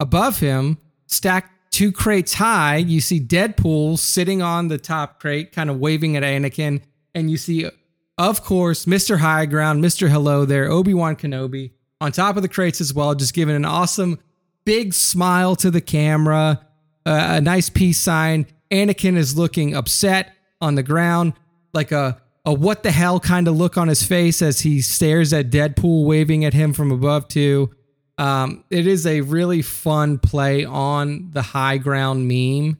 above 0.00 0.40
him, 0.40 0.78
stacked 1.06 1.52
two 1.70 1.92
crates 1.92 2.34
high, 2.34 2.76
you 2.76 3.00
see 3.00 3.20
Deadpool 3.20 3.98
sitting 3.98 4.42
on 4.42 4.68
the 4.68 4.78
top 4.78 5.20
crate, 5.20 5.52
kind 5.52 5.70
of 5.70 5.78
waving 5.78 6.16
at 6.16 6.22
Anakin. 6.22 6.82
And 7.14 7.30
you 7.30 7.36
see, 7.36 7.70
of 8.18 8.42
course, 8.42 8.86
Mr. 8.86 9.18
High 9.18 9.46
Ground, 9.46 9.84
Mr. 9.84 10.08
Hello 10.08 10.44
there, 10.44 10.70
Obi 10.70 10.94
Wan 10.94 11.16
Kenobi 11.16 11.72
on 12.00 12.12
top 12.12 12.36
of 12.36 12.42
the 12.42 12.48
crates 12.48 12.80
as 12.80 12.94
well, 12.94 13.14
just 13.14 13.34
giving 13.34 13.54
an 13.54 13.64
awesome 13.64 14.18
big 14.64 14.94
smile 14.94 15.54
to 15.56 15.70
the 15.70 15.80
camera, 15.80 16.66
a 17.14 17.40
nice 17.40 17.68
peace 17.70 17.98
sign. 17.98 18.46
Anakin 18.70 19.16
is 19.16 19.36
looking 19.36 19.74
upset 19.74 20.32
on 20.60 20.74
the 20.74 20.82
ground, 20.82 21.34
like 21.72 21.92
a 21.92 22.20
a 22.44 22.52
what 22.52 22.82
the 22.82 22.90
hell 22.90 23.20
kind 23.20 23.48
of 23.48 23.56
look 23.56 23.76
on 23.76 23.88
his 23.88 24.02
face 24.02 24.40
as 24.42 24.60
he 24.60 24.80
stares 24.80 25.32
at 25.32 25.50
Deadpool 25.50 26.06
waving 26.06 26.44
at 26.44 26.54
him 26.54 26.72
from 26.72 26.90
above 26.90 27.28
too. 27.28 27.70
Um, 28.18 28.64
it 28.70 28.86
is 28.86 29.06
a 29.06 29.20
really 29.22 29.62
fun 29.62 30.18
play 30.18 30.64
on 30.64 31.30
the 31.32 31.42
high 31.42 31.78
ground 31.78 32.28
meme. 32.28 32.78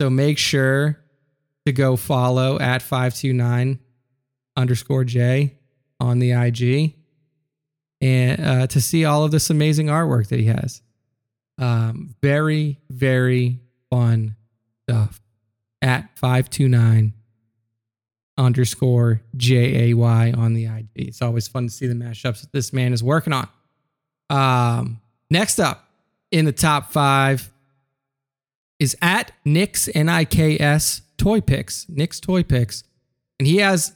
So 0.00 0.10
make 0.10 0.38
sure 0.38 0.98
to 1.66 1.72
go 1.72 1.96
follow 1.96 2.58
at 2.58 2.82
529 2.82 3.78
underscore 4.56 5.04
J 5.04 5.54
on 6.00 6.18
the 6.18 6.32
IG 6.32 6.94
and 8.00 8.44
uh, 8.44 8.66
to 8.66 8.80
see 8.80 9.04
all 9.04 9.24
of 9.24 9.30
this 9.30 9.48
amazing 9.48 9.86
artwork 9.86 10.28
that 10.28 10.40
he 10.40 10.46
has. 10.46 10.81
Um, 11.62 12.16
very, 12.20 12.80
very 12.90 13.60
fun 13.88 14.34
stuff 14.82 15.22
at 15.80 16.08
529 16.18 17.12
underscore 18.36 19.22
J 19.36 19.90
A 19.90 19.94
Y 19.94 20.32
on 20.36 20.54
the 20.54 20.66
IG. 20.66 20.88
It's 20.96 21.22
always 21.22 21.46
fun 21.46 21.68
to 21.68 21.72
see 21.72 21.86
the 21.86 21.94
mashups 21.94 22.40
that 22.40 22.50
this 22.50 22.72
man 22.72 22.92
is 22.92 23.00
working 23.00 23.32
on. 23.32 23.48
Um, 24.28 25.00
next 25.30 25.60
up 25.60 25.88
in 26.32 26.46
the 26.46 26.52
top 26.52 26.90
five 26.90 27.52
is 28.80 28.96
at 29.00 29.30
Nick's 29.44 29.88
N 29.94 30.08
I 30.08 30.24
K 30.24 30.58
S 30.58 31.02
Toy 31.16 31.40
Picks. 31.40 31.86
Nick's 31.88 32.18
Toy 32.18 32.42
Picks. 32.42 32.82
And 33.38 33.46
he 33.46 33.58
has 33.58 33.94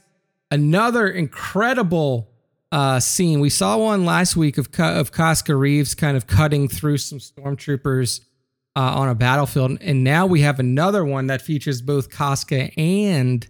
another 0.49 1.09
incredible 1.09 2.29
uh, 2.71 2.99
scene. 2.99 3.39
We 3.39 3.49
saw 3.49 3.77
one 3.77 4.05
last 4.05 4.35
week 4.35 4.57
of 4.57 4.67
of 4.79 5.11
Koska 5.11 5.55
Reeves 5.55 5.95
kind 5.95 6.17
of 6.17 6.27
cutting 6.27 6.67
through 6.67 6.97
some 6.97 7.19
stormtroopers 7.19 8.21
uh, 8.75 8.79
on 8.79 9.09
a 9.09 9.15
battlefield, 9.15 9.77
and 9.81 10.03
now 10.03 10.25
we 10.25 10.41
have 10.41 10.59
another 10.59 11.03
one 11.05 11.27
that 11.27 11.41
features 11.41 11.81
both 11.81 12.09
Koska 12.09 12.71
and 12.77 13.47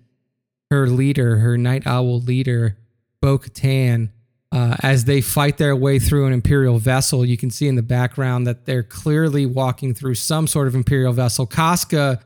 her 0.70 0.88
leader, 0.88 1.38
her 1.38 1.58
Nite 1.58 1.88
Owl 1.88 2.20
leader, 2.22 2.78
Bo 3.22 3.38
Katan. 3.38 4.10
Uh, 4.50 4.78
as 4.82 5.04
they 5.04 5.20
fight 5.20 5.58
their 5.58 5.76
way 5.76 6.00
through 6.00 6.26
an 6.26 6.32
Imperial 6.32 6.80
vessel, 6.80 7.26
you 7.26 7.36
can 7.36 7.52
see 7.52 7.68
in 7.68 7.76
the 7.76 7.84
background 7.84 8.48
that 8.48 8.66
they're 8.66 8.82
clearly 8.82 9.46
walking 9.46 9.94
through 9.94 10.16
some 10.16 10.48
sort 10.48 10.70
of 10.70 10.74
Imperial 10.74 11.12
vessel. 11.12 11.46
Koska 11.46 12.22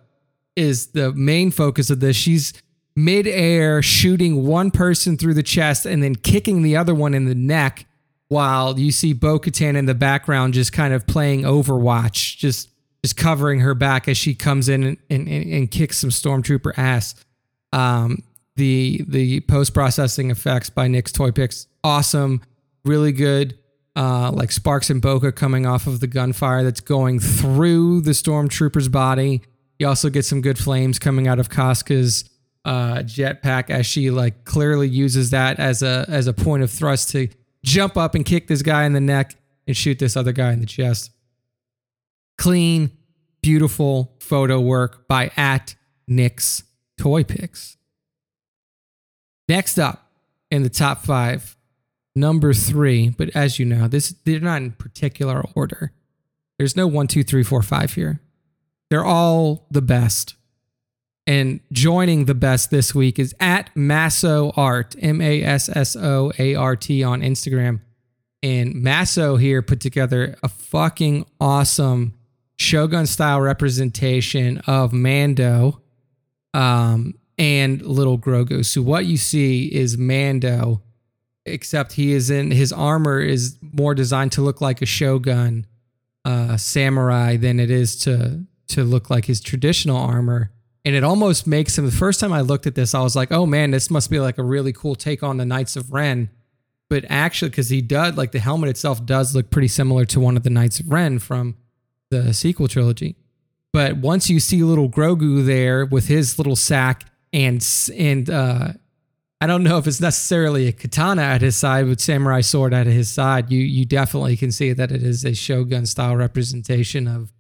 is 0.56 0.88
the 0.88 1.12
main 1.14 1.50
focus 1.50 1.90
of 1.90 2.00
this. 2.00 2.16
She's 2.16 2.54
midair 2.96 3.82
shooting 3.82 4.46
one 4.46 4.72
person 4.72 5.18
through 5.18 5.34
the 5.34 5.44
chest 5.44 5.86
and 5.86 6.04
then 6.04 6.16
kicking 6.16 6.62
the 6.62 6.76
other 6.76 6.94
one 6.94 7.14
in 7.14 7.26
the 7.26 7.36
neck 7.36 7.86
while 8.28 8.80
you 8.80 8.92
see 8.92 9.14
Bo 9.14 9.40
Katan 9.40 9.76
in 9.76 9.86
the 9.86 9.94
background 9.94 10.54
just 10.54 10.72
kind 10.72 10.94
of 10.94 11.06
playing 11.06 11.42
Overwatch, 11.42 12.38
just 12.38 12.70
just 13.04 13.18
covering 13.18 13.60
her 13.60 13.74
back 13.74 14.08
as 14.08 14.16
she 14.16 14.36
comes 14.36 14.70
in 14.70 14.84
and, 14.84 14.98
and, 15.10 15.28
and 15.28 15.72
kicks 15.72 15.98
some 15.98 16.12
stormtrooper 16.12 16.72
ass. 16.78 17.16
Um, 17.74 18.24
the 18.56 19.04
the 19.08 19.42
post 19.42 19.74
processing 19.74 20.32
effects 20.32 20.70
by 20.70 20.88
Nick's 20.88 21.12
Toy 21.12 21.32
Picks, 21.32 21.68
awesome, 21.84 22.42
really 22.86 23.12
good. 23.12 23.58
Uh, 23.94 24.32
like 24.32 24.54
sparks 24.54 24.90
and 24.90 25.02
bokeh 25.02 25.36
coming 25.36 25.66
off 25.66 25.86
of 25.86 26.00
the 26.00 26.08
gunfire 26.08 26.64
that's 26.64 26.80
going 26.80 27.20
through 27.20 28.00
the 28.00 28.12
stormtrooper's 28.12 28.88
body. 28.88 29.42
You 29.80 29.90
also 29.90 30.10
get 30.10 30.24
some 30.24 30.40
good 30.40 30.58
flames 30.58 31.00
coming 31.00 31.28
out 31.28 31.40
of 31.40 31.50
Koska's 31.50 32.30
uh, 32.64 32.98
jetpack 32.98 33.70
as 33.70 33.86
she 33.86 34.12
like 34.12 34.46
clearly 34.46 34.88
uses 34.88 35.32
that 35.32 35.60
as 35.60 35.82
a 35.82 36.06
as 36.08 36.28
a 36.28 36.34
point 36.34 36.64
of 36.64 36.72
thrust 36.72 37.10
to 37.10 37.28
jump 37.64 37.98
up 37.98 38.16
and 38.16 38.26
kick 38.26 38.48
this 38.48 38.62
guy 38.62 38.86
in 38.86 38.94
the 38.94 39.02
neck 39.02 39.36
and 39.68 39.76
shoot 39.76 40.00
this 40.00 40.16
other 40.16 40.32
guy 40.32 40.52
in 40.52 40.60
the 40.60 40.66
chest. 40.66 41.12
Clean, 42.38 42.92
beautiful 43.42 44.16
photo 44.20 44.60
work 44.60 45.08
by 45.08 45.32
at 45.38 45.76
Nick's 46.08 46.64
Toy 46.98 47.24
Picks. 47.24 47.78
Next 49.48 49.78
up 49.78 50.12
in 50.50 50.64
the 50.64 50.70
top 50.70 51.04
five, 51.04 51.58
number 52.16 52.54
three, 52.54 53.10
but 53.10 53.30
as 53.36 53.60
you 53.60 53.66
know, 53.66 53.88
this 53.88 54.16
they're 54.24 54.40
not 54.40 54.62
in 54.62 54.72
particular 54.72 55.44
order. 55.56 55.94
There's 56.58 56.76
no 56.76 56.86
one, 56.86 57.08
two, 57.08 57.24
three, 57.24 57.44
four, 57.44 57.62
five 57.64 57.94
here. 57.94 58.22
They're 58.90 59.06
all 59.06 59.68
the 59.72 59.82
best. 59.82 60.36
And 61.28 61.60
joining 61.72 62.26
the 62.26 62.34
best 62.34 62.72
this 62.72 62.96
week 62.96 63.20
is 63.20 63.36
at 63.40 63.70
Masso 63.76 64.52
Art, 64.56 64.96
M 65.00 65.22
A 65.22 65.44
S 65.44 65.70
S 65.70 65.96
O 65.96 66.32
A 66.40 66.56
R 66.56 66.76
T 66.76 67.04
on 67.04 67.22
Instagram. 67.22 67.82
And 68.44 68.76
Masso 68.76 69.36
here 69.36 69.62
put 69.62 69.80
together 69.80 70.36
a 70.42 70.50
fucking 70.50 71.26
awesome 71.40 72.16
Shogun 72.58 73.06
style 73.06 73.42
representation 73.42 74.60
of 74.68 74.94
Mando 74.94 75.82
um, 76.54 77.16
and 77.38 77.82
Little 77.82 78.18
Grogu. 78.18 78.66
So 78.66 78.82
what 78.82 79.06
you 79.06 79.18
see 79.18 79.66
is 79.66 79.98
Mando, 79.98 80.82
except 81.46 81.94
he 81.94 82.14
is 82.14 82.30
in 82.30 82.52
his 82.52 82.74
armor 82.74 83.20
is 83.20 83.58
more 83.62 83.94
designed 83.96 84.32
to 84.34 84.42
look 84.42 84.60
like 84.60 84.82
a 84.82 84.86
Shogun 84.88 85.66
uh, 86.26 86.58
samurai 86.58 87.38
than 87.38 87.60
it 87.60 87.70
is 87.70 87.96
to 88.00 88.44
to 88.70 88.84
look 88.84 89.10
like 89.10 89.26
his 89.26 89.42
traditional 89.42 89.98
armor 89.98 90.52
and 90.84 90.96
it 90.96 91.04
almost 91.04 91.46
makes 91.46 91.78
him 91.78 91.86
the 91.86 91.92
first 91.92 92.20
time 92.20 92.34
I 92.34 92.42
looked 92.42 92.66
at 92.66 92.76
this, 92.76 92.96
I 92.96 93.02
was 93.02 93.16
like, 93.16 93.32
oh 93.32 93.46
man, 93.46 93.72
this 93.72 93.90
must 93.92 94.10
be 94.10 94.20
like 94.20 94.38
a 94.38 94.44
really 94.44 94.74
cool 94.74 94.96
take 94.96 95.22
on 95.22 95.38
the 95.38 95.46
Knights 95.46 95.76
of 95.76 95.92
Ren. 95.92 96.30
But 96.90 97.06
actually, 97.10 97.50
because 97.50 97.70
he 97.70 97.82
does 97.82 98.18
like 98.18 98.32
the 98.32 98.40
helmet 98.40 98.70
itself 98.70 99.06
does 99.06 99.34
look 99.36 99.50
pretty 99.50 99.70
similar 99.70 100.06
to 100.06 100.20
one 100.20 100.36
of 100.36 100.44
the 100.44 100.50
Knights 100.50 100.80
of 100.80 100.92
Ren 100.92 101.20
from 101.20 101.56
the 102.10 102.34
sequel 102.34 102.68
trilogy. 102.68 103.16
But 103.74 103.98
once 103.98 104.30
you 104.30 104.40
see 104.40 104.64
little 104.64 104.90
Grogu 104.90 105.46
there 105.46 105.86
with 105.86 106.08
his 106.08 106.38
little 106.38 106.58
sack 106.58 107.06
and 107.32 107.66
and 107.98 108.30
uh, 108.30 108.74
I 109.40 109.48
don't 109.48 109.64
know 109.64 109.78
if 109.78 109.88
it's 109.88 110.02
necessarily 110.02 110.68
a 110.68 110.72
katana 110.72 111.22
at 111.22 111.42
his 111.42 111.56
side 111.56 111.86
with 111.86 112.02
samurai 112.02 112.42
sword 112.42 112.74
at 112.74 112.88
his 112.88 113.10
side, 113.10 113.52
you 113.52 113.60
you 113.60 113.86
definitely 113.86 114.36
can 114.36 114.52
see 114.52 114.74
that 114.74 114.92
it 114.92 115.02
is 115.02 115.24
a 115.24 115.34
shogun 115.34 115.86
style 115.86 116.16
representation 116.16 117.08
of 117.08 117.32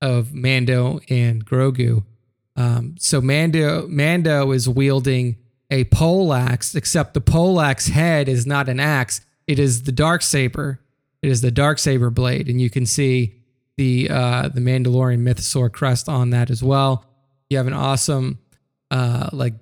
of 0.00 0.32
Mando 0.32 1.00
and 1.08 1.44
Grogu. 1.44 2.04
Um, 2.56 2.94
so 2.98 3.20
Mando 3.20 3.86
Mando 3.88 4.52
is 4.52 4.68
wielding 4.68 5.36
a 5.70 5.84
pole 5.84 6.32
axe, 6.32 6.74
except 6.74 7.14
the 7.14 7.20
pole 7.20 7.60
axe 7.60 7.88
head 7.88 8.28
is 8.28 8.46
not 8.46 8.68
an 8.68 8.80
axe; 8.80 9.20
it 9.46 9.58
is 9.58 9.82
the 9.84 9.92
dark 9.92 10.22
saber. 10.22 10.80
It 11.22 11.30
is 11.30 11.40
the 11.40 11.50
dark 11.50 11.78
saber 11.78 12.10
blade, 12.10 12.48
and 12.48 12.60
you 12.60 12.70
can 12.70 12.86
see 12.86 13.34
the 13.76 14.08
uh, 14.10 14.48
the 14.48 14.60
Mandalorian 14.60 15.20
mythosaur 15.20 15.72
crest 15.72 16.08
on 16.08 16.30
that 16.30 16.50
as 16.50 16.62
well. 16.62 17.04
You 17.50 17.56
have 17.56 17.66
an 17.66 17.72
awesome, 17.72 18.38
uh, 18.90 19.30
like 19.32 19.54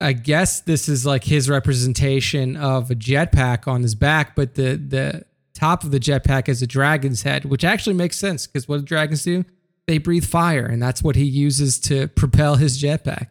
I 0.00 0.12
guess 0.12 0.60
this 0.60 0.88
is 0.88 1.06
like 1.06 1.24
his 1.24 1.48
representation 1.48 2.56
of 2.56 2.90
a 2.90 2.94
jetpack 2.94 3.68
on 3.68 3.82
his 3.82 3.94
back, 3.94 4.34
but 4.34 4.54
the 4.54 4.76
the 4.76 5.24
top 5.54 5.84
of 5.84 5.92
the 5.92 6.00
jetpack 6.00 6.48
is 6.48 6.60
a 6.62 6.66
dragon's 6.66 7.22
head, 7.22 7.44
which 7.44 7.62
actually 7.62 7.94
makes 7.94 8.16
sense 8.16 8.46
because 8.46 8.66
what 8.66 8.78
do 8.78 8.82
dragons 8.82 9.22
do? 9.22 9.44
They 9.86 9.98
breathe 9.98 10.24
fire, 10.24 10.66
and 10.66 10.82
that's 10.82 11.02
what 11.02 11.16
he 11.16 11.24
uses 11.24 11.78
to 11.80 12.08
propel 12.08 12.56
his 12.56 12.80
jetpack. 12.80 13.28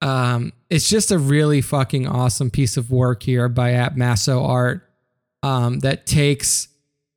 Um, 0.00 0.52
it's 0.70 0.88
just 0.88 1.10
a 1.10 1.18
really 1.18 1.60
fucking 1.60 2.06
awesome 2.06 2.50
piece 2.50 2.76
of 2.76 2.90
work 2.90 3.22
here 3.22 3.48
by 3.48 3.72
At 3.72 3.96
Masso 3.96 4.44
Art 4.44 4.88
um, 5.42 5.80
that 5.80 6.06
takes 6.06 6.68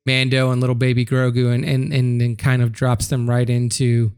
Mando 0.06 0.50
and 0.50 0.60
little 0.60 0.74
baby 0.74 1.04
Grogu 1.04 1.54
and 1.54 1.64
and 1.64 1.92
and, 1.92 2.20
and 2.20 2.38
kind 2.38 2.62
of 2.62 2.72
drops 2.72 3.06
them 3.06 3.28
right 3.28 3.48
into 3.48 4.12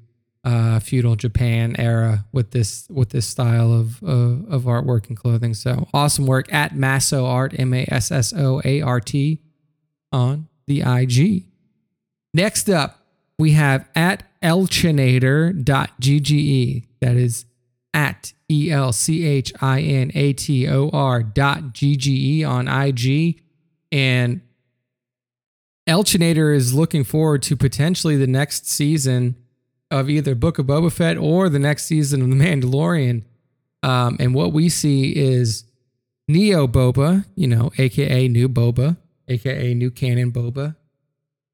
uh, 0.45 0.79
feudal 0.79 1.17
Japan 1.17 1.75
era 1.79 2.25
with 2.33 2.53
this 2.53 2.87
with 2.91 3.11
this 3.11 3.27
style 3.27 3.73
of 3.73 4.03
uh, 4.03 4.47
of 4.49 4.63
artwork 4.63 5.09
and 5.09 5.17
clothing. 5.17 5.55
So 5.55 5.89
awesome 5.93 6.27
work 6.27 6.53
at 6.53 6.75
Masso 6.75 7.27
Art 7.27 7.59
M 7.59 7.75
A 7.75 7.87
S 7.91 8.11
S 8.11 8.33
O 8.33 8.63
A 8.65 8.81
R 8.81 9.01
T 9.01 9.41
on 10.13 10.49
the 10.67 10.83
IG. 10.83 11.45
Next 12.33 12.71
up, 12.71 13.01
we 13.39 13.53
have 13.53 13.89
at 13.95 14.23
elchinator.gge. 14.45 16.87
That 17.01 17.17
is 17.17 17.47
at 17.93 18.33
E 18.51 18.71
L 18.71 18.93
C 18.93 19.25
H 19.25 19.53
I 19.61 19.81
N 19.81 20.13
A 20.15 20.33
T 20.35 20.69
O 20.69 20.91
R 20.93 21.23
dot 21.23 21.73
G 21.73 21.97
G 21.97 22.41
E 22.41 22.45
on 22.45 22.69
IG. 22.69 23.41
And 23.91 24.43
Elchinator 25.89 26.55
is 26.55 26.75
looking 26.75 27.05
forward 27.05 27.43
to 27.43 27.57
potentially 27.57 28.17
the 28.17 28.27
next 28.27 28.69
season 28.69 29.37
of 29.91 30.09
either 30.09 30.35
Book 30.35 30.59
of 30.59 30.67
Boba 30.67 30.91
Fett 30.91 31.17
or 31.17 31.49
the 31.49 31.59
next 31.59 31.85
season 31.85 32.23
of 32.23 32.31
The 32.31 32.37
Mandalorian. 32.37 33.23
Um, 33.83 34.17
and 34.19 34.35
what 34.35 34.53
we 34.53 34.69
see 34.69 35.15
is 35.15 35.65
Neo 36.27 36.67
Boba, 36.67 37.27
you 37.35 37.47
know, 37.47 37.71
aka 37.79 38.29
New 38.29 38.49
Boba, 38.49 38.97
aka 39.29 39.75
New 39.75 39.91
Canon 39.91 40.33
Boba, 40.33 40.77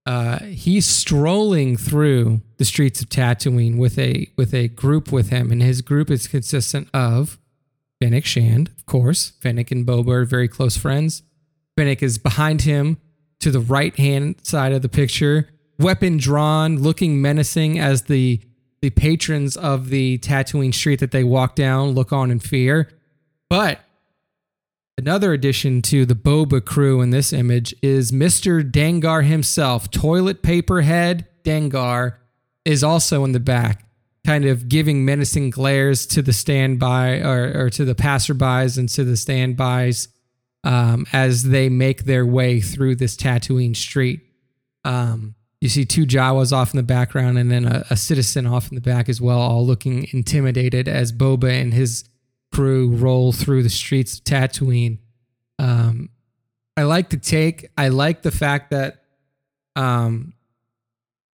uh, 0.07 0.38
he's 0.44 0.86
strolling 0.86 1.76
through 1.76 2.40
the 2.57 2.64
streets 2.64 3.03
of 3.03 3.09
Tatooine 3.09 3.78
with 3.78 3.98
a 3.98 4.30
with 4.36 4.55
a 4.55 4.68
group 4.68 5.12
with 5.12 5.28
him, 5.30 5.53
and 5.53 5.62
his 5.62 5.82
group 5.82 6.11
is 6.11 6.26
consistent 6.26 6.88
of 6.94 7.38
Fennec 8.01 8.24
Shand, 8.24 8.70
of 8.78 8.86
course. 8.86 9.32
Fennec 9.40 9.70
and 9.70 9.86
Boba 9.86 10.09
are 10.09 10.24
very 10.24 10.48
close 10.48 10.76
friends. 10.76 11.22
Fennec 11.76 12.03
is 12.03 12.18
behind 12.18 12.62
him 12.62 12.98
to 13.40 13.51
the 13.51 13.61
right 13.61 13.94
hand 13.96 14.36
side 14.42 14.72
of 14.72 14.82
the 14.82 14.88
picture, 14.88 15.48
weapon 15.78 16.16
drawn, 16.16 16.78
looking 16.78 17.20
menacing 17.20 17.78
as 17.78 18.03
the 18.03 18.40
the 18.80 18.90
patrons 18.90 19.59
of 19.59 19.90
the 19.90 20.16
Tatooine 20.18 20.72
street 20.72 21.01
that 21.01 21.11
they 21.11 21.24
walk 21.24 21.55
down 21.55 21.90
look 21.90 22.12
on 22.12 22.30
in 22.30 22.40
fear. 22.40 22.88
But 23.51 23.80
Another 25.01 25.32
addition 25.32 25.80
to 25.80 26.05
the 26.05 26.14
Boba 26.14 26.62
crew 26.62 27.01
in 27.01 27.09
this 27.09 27.32
image 27.32 27.74
is 27.80 28.12
Mr. 28.12 28.62
Dengar 28.62 29.24
himself. 29.24 29.90
Toilet 29.90 30.42
paper 30.42 30.82
head 30.82 31.26
Dengar 31.42 32.16
is 32.66 32.84
also 32.84 33.24
in 33.24 33.32
the 33.32 33.40
back, 33.40 33.86
kind 34.26 34.44
of 34.44 34.68
giving 34.68 35.07
menacing 35.07 35.48
glares 35.48 36.05
to 36.09 36.20
the 36.20 36.34
standby 36.34 37.20
or, 37.20 37.64
or 37.64 37.70
to 37.70 37.86
the 37.86 37.94
passerbys 37.94 38.76
and 38.76 38.90
to 38.90 39.03
the 39.03 39.16
standbys 39.16 40.09
um, 40.64 41.07
as 41.14 41.44
they 41.44 41.70
make 41.70 42.05
their 42.05 42.26
way 42.26 42.61
through 42.61 42.96
this 42.96 43.16
Tatooine 43.16 43.74
street. 43.74 44.20
Um, 44.84 45.34
you 45.62 45.70
see 45.70 45.86
two 45.86 46.05
Jawas 46.05 46.53
off 46.53 46.74
in 46.74 46.76
the 46.76 46.82
background 46.82 47.38
and 47.38 47.51
then 47.51 47.64
a, 47.64 47.86
a 47.88 47.96
citizen 47.96 48.46
off 48.46 48.68
in 48.68 48.74
the 48.74 48.82
back 48.82 49.09
as 49.09 49.18
well, 49.18 49.40
all 49.40 49.66
looking 49.66 50.09
intimidated 50.12 50.88
as 50.88 51.11
Boba 51.11 51.59
and 51.59 51.72
his 51.72 52.05
crew 52.53 52.90
roll 52.90 53.32
through 53.32 53.62
the 53.62 53.70
streets 53.70 54.18
of 54.18 54.24
Tatooine. 54.24 54.98
Um, 55.59 56.11
I 56.76 56.84
like 56.84 57.11
the 57.11 57.16
take. 57.16 57.68
I 57.76 57.88
like 57.88 58.22
the 58.22 58.30
fact 58.30 58.70
that 58.70 59.03
um, 59.76 60.34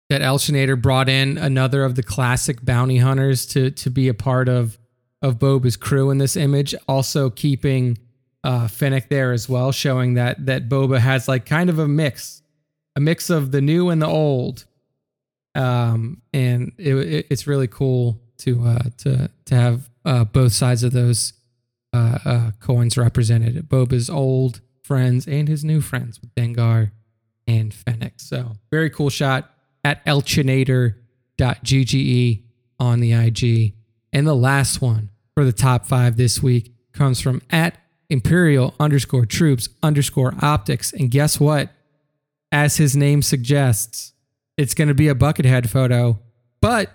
that 0.10 0.22
Elchinator 0.22 0.80
brought 0.82 1.10
in 1.10 1.38
another 1.38 1.84
of 1.84 1.96
the 1.96 2.04
classic 2.04 2.64
bounty 2.64 2.98
hunters 2.98 3.46
to 3.48 3.72
to 3.72 3.90
be 3.90 4.08
a 4.08 4.14
part 4.14 4.50
of 4.50 4.78
of 5.22 5.40
Boba's 5.40 5.78
crew 5.78 6.10
in 6.12 6.18
this 6.18 6.36
image. 6.36 6.76
Also 6.88 7.30
keeping 7.30 7.98
uh, 8.44 8.68
Fennec 8.68 9.10
there 9.10 9.32
as 9.32 9.50
well, 9.50 9.72
showing 9.72 10.14
that 10.16 10.46
that 10.46 10.70
Boba 10.70 11.00
has 11.00 11.28
like 11.28 11.46
kind 11.46 11.70
of 11.70 11.80
a 11.80 11.88
mix, 11.88 12.42
a 12.96 13.00
mix 13.00 13.30
of 13.30 13.52
the 13.52 13.62
new 13.62 13.90
and 13.90 14.02
the 14.02 14.08
old. 14.08 14.66
Um, 15.56 16.22
and 16.34 16.74
it, 16.78 16.96
it, 16.96 17.28
it's 17.30 17.48
really 17.48 17.68
cool 17.68 18.20
to 18.40 18.66
uh, 18.66 18.84
to 19.00 19.30
to 19.46 19.56
have 19.56 19.90
uh, 20.06 20.24
both 20.24 20.54
sides 20.54 20.84
of 20.84 20.94
those 20.94 21.34
uh, 21.94 22.20
uh, 22.26 22.52
coins 22.60 22.98
represented. 22.98 23.68
Boba's 23.68 24.10
old 24.10 24.62
friends 24.84 25.28
and 25.28 25.48
his 25.48 25.64
new 25.64 25.82
friends 25.82 26.20
with 26.22 26.34
Dengar 26.36 26.92
and 27.48 27.74
Fennec. 27.74 28.14
So 28.18 28.54
very 28.72 28.90
cool 28.90 29.10
shot 29.10 29.52
at 29.84 30.06
elchinator.gge 30.06 32.44
on 32.80 33.00
the 33.00 33.14
IG. 33.14 33.74
And 34.14 34.28
the 34.28 34.36
last 34.36 34.82
one 34.82 35.10
for 35.34 35.46
the 35.46 35.54
top 35.54 35.86
five 35.86 36.18
this 36.18 36.42
week 36.42 36.74
comes 36.94 37.22
from 37.22 37.42
at 37.50 37.78
imperial 38.10 38.74
underscore 38.80 39.26
troops 39.26 39.70
underscore 39.84 40.34
optics. 40.42 40.94
And 40.94 41.12
guess 41.12 41.40
what? 41.40 41.72
As 42.52 42.78
his 42.78 42.96
name 42.96 43.22
suggests, 43.22 44.14
it's 44.58 44.74
going 44.74 44.88
to 44.88 44.94
be 44.94 45.10
a 45.10 45.16
buckethead 45.16 45.70
photo, 45.70 46.20
but 46.62 46.92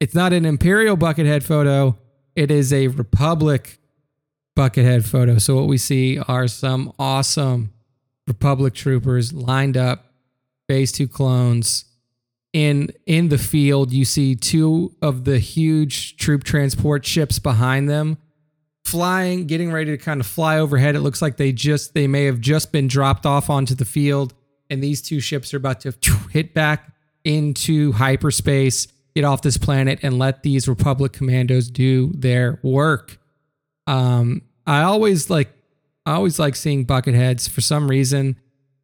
it's 0.00 0.14
not 0.14 0.32
an 0.32 0.44
imperial 0.44 0.96
buckethead 0.96 1.42
photo. 1.42 1.96
It 2.36 2.50
is 2.50 2.72
a 2.72 2.88
Republic 2.88 3.78
buckethead 4.56 5.04
photo. 5.04 5.38
So 5.38 5.56
what 5.56 5.66
we 5.66 5.78
see 5.78 6.18
are 6.18 6.48
some 6.48 6.92
awesome 6.98 7.72
Republic 8.26 8.74
troopers 8.74 9.32
lined 9.32 9.76
up, 9.76 10.12
phase 10.68 10.92
two 10.92 11.08
clones. 11.08 11.84
In 12.52 12.90
in 13.06 13.28
the 13.28 13.38
field, 13.38 13.92
you 13.92 14.04
see 14.04 14.34
two 14.34 14.94
of 15.00 15.24
the 15.24 15.38
huge 15.38 16.16
troop 16.16 16.42
transport 16.42 17.06
ships 17.06 17.38
behind 17.38 17.88
them 17.88 18.18
flying, 18.84 19.46
getting 19.46 19.70
ready 19.70 19.92
to 19.92 19.98
kind 19.98 20.20
of 20.20 20.26
fly 20.26 20.58
overhead. 20.58 20.96
It 20.96 21.00
looks 21.00 21.22
like 21.22 21.36
they 21.36 21.52
just 21.52 21.94
they 21.94 22.06
may 22.06 22.24
have 22.24 22.40
just 22.40 22.72
been 22.72 22.88
dropped 22.88 23.24
off 23.24 23.48
onto 23.48 23.74
the 23.74 23.84
field, 23.84 24.34
and 24.68 24.82
these 24.82 25.00
two 25.00 25.20
ships 25.20 25.54
are 25.54 25.58
about 25.58 25.80
to 25.82 25.92
hit 26.30 26.54
back 26.54 26.92
into 27.24 27.92
hyperspace 27.92 28.88
get 29.14 29.24
off 29.24 29.42
this 29.42 29.58
planet 29.58 29.98
and 30.02 30.18
let 30.18 30.42
these 30.42 30.68
Republic 30.68 31.12
commandos 31.12 31.70
do 31.70 32.12
their 32.14 32.58
work. 32.62 33.18
Um, 33.86 34.42
I 34.66 34.82
always 34.82 35.30
like, 35.30 35.48
I 36.06 36.12
always 36.12 36.38
like 36.38 36.56
seeing 36.56 36.84
bucket 36.84 37.14
heads 37.14 37.48
for 37.48 37.60
some 37.60 37.88
reason. 37.88 38.36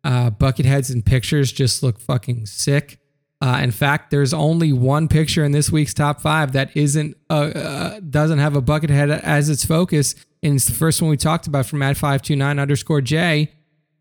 Uh, 0.05 0.31
bucket 0.31 0.67
heads 0.67 0.91
in 0.91 1.03
pictures 1.03 1.53
just 1.53 1.83
look 1.83 1.99
fucking 1.99 2.47
sick. 2.47 2.99
Uh, 3.41 3.61
in 3.63 3.71
fact, 3.71 4.11
there's 4.11 4.33
only 4.33 4.73
one 4.73 5.09
picture 5.09 5.45
in 5.45 5.53
this 5.53 5.71
week's 5.71 5.93
top 5.93 6.21
five 6.21 6.53
that 6.53 6.75
isn't 6.75 7.17
uh, 7.29 7.35
uh, 7.55 8.01
doesn't 8.01 8.39
have 8.39 8.57
a 8.57 8.63
bucket 8.63 8.89
head 8.89 9.11
as 9.11 9.51
its 9.51 9.65
focus, 9.65 10.15
and 10.43 10.55
it's 10.55 10.65
the 10.65 10.73
first 10.73 11.03
one 11.03 11.11
we 11.11 11.17
talked 11.19 11.47
about 11.47 11.67
from 11.67 11.83
at 11.83 11.97
five 11.97 12.23
two 12.23 12.35
nine 12.35 12.59
underscore 12.59 13.03
J 13.03 13.53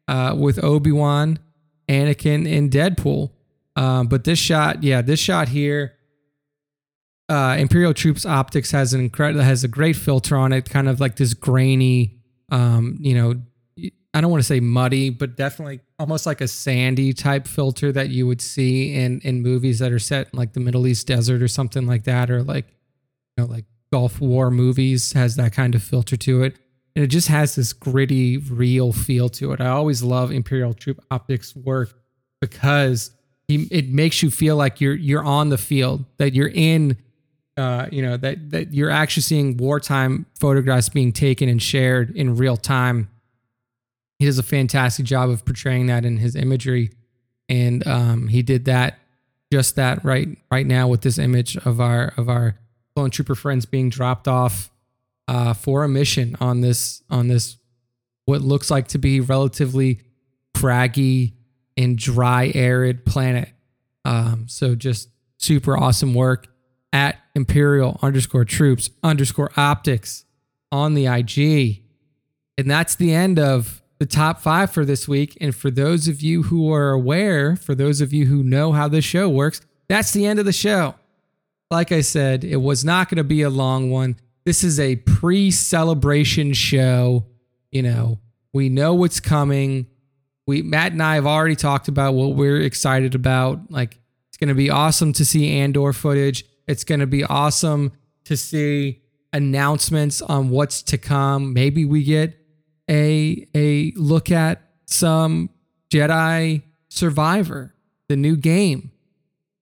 uh, 0.08 0.36
with 0.38 0.64
Obi 0.64 0.92
Wan, 0.92 1.40
Anakin, 1.90 2.50
and 2.50 2.72
Deadpool. 2.72 3.32
Um, 3.76 4.08
but 4.08 4.24
this 4.24 4.40
shot, 4.40 4.84
yeah, 4.84 5.02
this 5.02 5.20
shot 5.20 5.50
here 5.50 5.96
uh, 7.28 7.56
Imperial 7.58 7.94
Troops 7.94 8.26
Optics 8.26 8.72
has 8.72 8.94
an 8.94 9.02
incredible 9.02 9.44
has 9.44 9.64
a 9.64 9.68
great 9.68 9.96
filter 9.96 10.36
on 10.36 10.54
it, 10.54 10.70
kind 10.70 10.88
of 10.88 11.00
like 11.00 11.16
this 11.16 11.34
grainy, 11.34 12.20
um, 12.52 12.98
you 13.00 13.16
know, 13.16 13.42
I 14.14 14.22
don't 14.22 14.32
want 14.32 14.42
to 14.42 14.48
say 14.48 14.60
muddy, 14.60 15.10
but 15.10 15.36
definitely 15.36 15.82
almost 16.00 16.26
like 16.26 16.40
a 16.40 16.48
sandy 16.48 17.14
type 17.14 17.48
filter 17.48 17.92
that 17.92 18.10
you 18.10 18.28
would 18.28 18.42
see 18.42 18.94
in 18.94 19.20
in 19.22 19.42
movies 19.42 19.80
that 19.80 19.92
are 19.92 20.00
set 20.00 20.30
in 20.32 20.38
like 20.38 20.54
the 20.54 20.60
Middle 20.60 20.88
East 20.88 21.08
desert 21.08 21.42
or 21.42 21.48
something 21.48 21.88
like 21.88 22.04
that, 22.04 22.30
or 22.30 22.44
like 22.44 22.68
you 23.38 23.44
know 23.44 23.52
like 23.52 23.66
Gulf 23.92 24.22
War 24.22 24.52
movies 24.52 25.14
has 25.14 25.36
that 25.38 25.52
kind 25.54 25.74
of 25.74 25.82
filter 25.82 26.16
to 26.18 26.44
it, 26.44 26.58
and 26.96 27.04
it 27.04 27.08
just 27.08 27.28
has 27.30 27.56
this 27.56 27.74
gritty, 27.74 28.38
real 28.38 28.94
feel 28.94 29.30
to 29.30 29.52
it. 29.52 29.62
I 29.62 29.68
always 29.68 30.04
love 30.04 30.32
Imperial 30.32 30.74
Troop 30.74 31.04
Optics 31.10 31.56
work 31.56 31.94
because 32.40 33.12
he, 33.48 33.68
it 33.72 33.90
makes 33.90 34.22
you 34.22 34.30
feel 34.30 34.56
like 34.56 34.80
you're 34.80 34.96
you're 34.96 35.26
on 35.26 35.50
the 35.50 35.58
field, 35.58 36.06
that 36.20 36.36
you're 36.36 36.52
in 36.54 36.98
uh, 37.58 37.88
you 37.92 38.02
know 38.02 38.18
that 38.18 38.50
that 38.52 38.74
you're 38.74 38.90
actually 38.90 39.24
seeing 39.24 39.58
wartime 39.58 40.26
photographs 40.40 40.90
being 40.90 41.12
taken 41.12 41.48
and 41.48 41.62
shared 41.62 42.16
in 42.16 42.36
real 42.36 42.58
time. 42.58 43.10
He 44.20 44.26
does 44.26 44.40
a 44.40 44.44
fantastic 44.44 45.06
job 45.06 45.30
of 45.30 45.46
portraying 45.46 45.88
that 45.88 46.06
in 46.06 46.18
his 46.18 46.36
imagery, 46.36 46.92
and 47.50 47.86
um, 47.88 48.28
he 48.28 48.42
did 48.42 48.66
that 48.66 49.00
just 49.52 49.76
that 49.76 50.04
right 50.04 50.38
right 50.52 50.66
now 50.66 50.88
with 50.88 51.02
this 51.02 51.18
image 51.18 51.56
of 51.58 51.80
our 51.80 52.14
of 52.18 52.30
our 52.30 52.58
clone 52.96 53.10
trooper 53.10 53.36
friends 53.36 53.66
being 53.66 53.90
dropped 53.90 54.28
off 54.28 54.70
uh, 55.28 55.54
for 55.54 55.84
a 55.84 55.90
mission 55.90 56.36
on 56.40 56.62
this 56.62 57.04
on 57.10 57.28
this 57.28 57.58
what 58.26 58.42
looks 58.42 58.72
like 58.72 58.88
to 58.90 58.98
be 58.98 59.20
relatively 59.20 60.02
craggy 60.56 61.34
and 61.78 61.98
dry 61.98 62.52
arid 62.56 63.06
planet. 63.06 63.50
Um, 64.04 64.46
so 64.48 64.76
just 64.76 65.10
super 65.38 65.78
awesome 65.78 66.14
work 66.14 66.48
at 66.96 67.20
imperial 67.36 68.00
underscore 68.02 68.46
troops 68.46 68.90
underscore 69.04 69.52
optics 69.58 70.24
on 70.72 70.94
the 70.94 71.08
IG. 71.08 71.84
And 72.58 72.72
that's 72.72 72.96
the 72.96 73.14
end 73.14 73.38
of 73.38 73.82
the 74.00 74.06
top 74.06 74.40
five 74.40 74.72
for 74.72 74.86
this 74.86 75.06
week. 75.06 75.38
And 75.42 75.54
for 75.54 75.70
those 75.70 76.08
of 76.08 76.22
you 76.22 76.44
who 76.44 76.72
are 76.72 76.92
aware, 76.92 77.58
for 77.58 77.76
those 77.76 78.00
of 78.00 78.14
you 78.14 78.28
who 78.28 78.44
know 78.44 78.72
how 78.72 78.88
this 78.88 79.04
show 79.04 79.28
works, 79.28 79.60
that's 79.90 80.12
the 80.14 80.26
end 80.26 80.40
of 80.40 80.46
the 80.46 80.54
show. 80.54 80.96
like 81.70 81.92
I 81.92 82.00
said, 82.00 82.46
it 82.46 82.58
was 82.58 82.86
not 82.86 83.10
going 83.10 83.18
to 83.18 83.26
be 83.26 83.42
a 83.42 83.50
long 83.50 83.92
one. 83.92 84.16
This 84.46 84.64
is 84.64 84.80
a 84.80 84.96
pre 84.96 85.52
celebration 85.52 86.54
show. 86.54 87.26
You 87.72 87.82
know, 87.82 88.20
we 88.54 88.70
know 88.70 88.94
what's 88.94 89.20
coming. 89.20 89.88
We 90.48 90.62
Matt 90.62 90.94
and 90.94 91.04
I 91.04 91.16
have 91.16 91.26
already 91.26 91.58
talked 91.58 91.90
about 91.90 92.14
what 92.14 92.36
we're 92.36 92.62
excited 92.62 93.16
about. 93.16 93.70
Like 93.70 94.00
it's 94.30 94.38
going 94.38 94.48
to 94.48 94.56
be 94.56 94.70
awesome 94.70 95.12
to 95.14 95.26
see 95.26 95.60
Andor 95.60 95.92
footage. 95.92 96.46
It's 96.68 96.84
going 96.84 97.00
to 97.00 97.08
be 97.08 97.24
awesome 97.24 97.94
to 98.26 98.36
see 98.36 99.02
announcements 99.34 100.22
on 100.22 100.50
what's 100.50 100.82
to 100.84 100.98
come. 100.98 101.54
Maybe 101.54 101.86
we 101.86 102.04
get 102.04 102.40
a 102.90 103.48
a 103.56 103.92
look 103.96 104.32
at 104.32 104.62
some 104.86 105.50
Jedi 105.90 106.64
Survivor, 106.90 107.74
the 108.08 108.16
new 108.16 108.36
game 108.36 108.92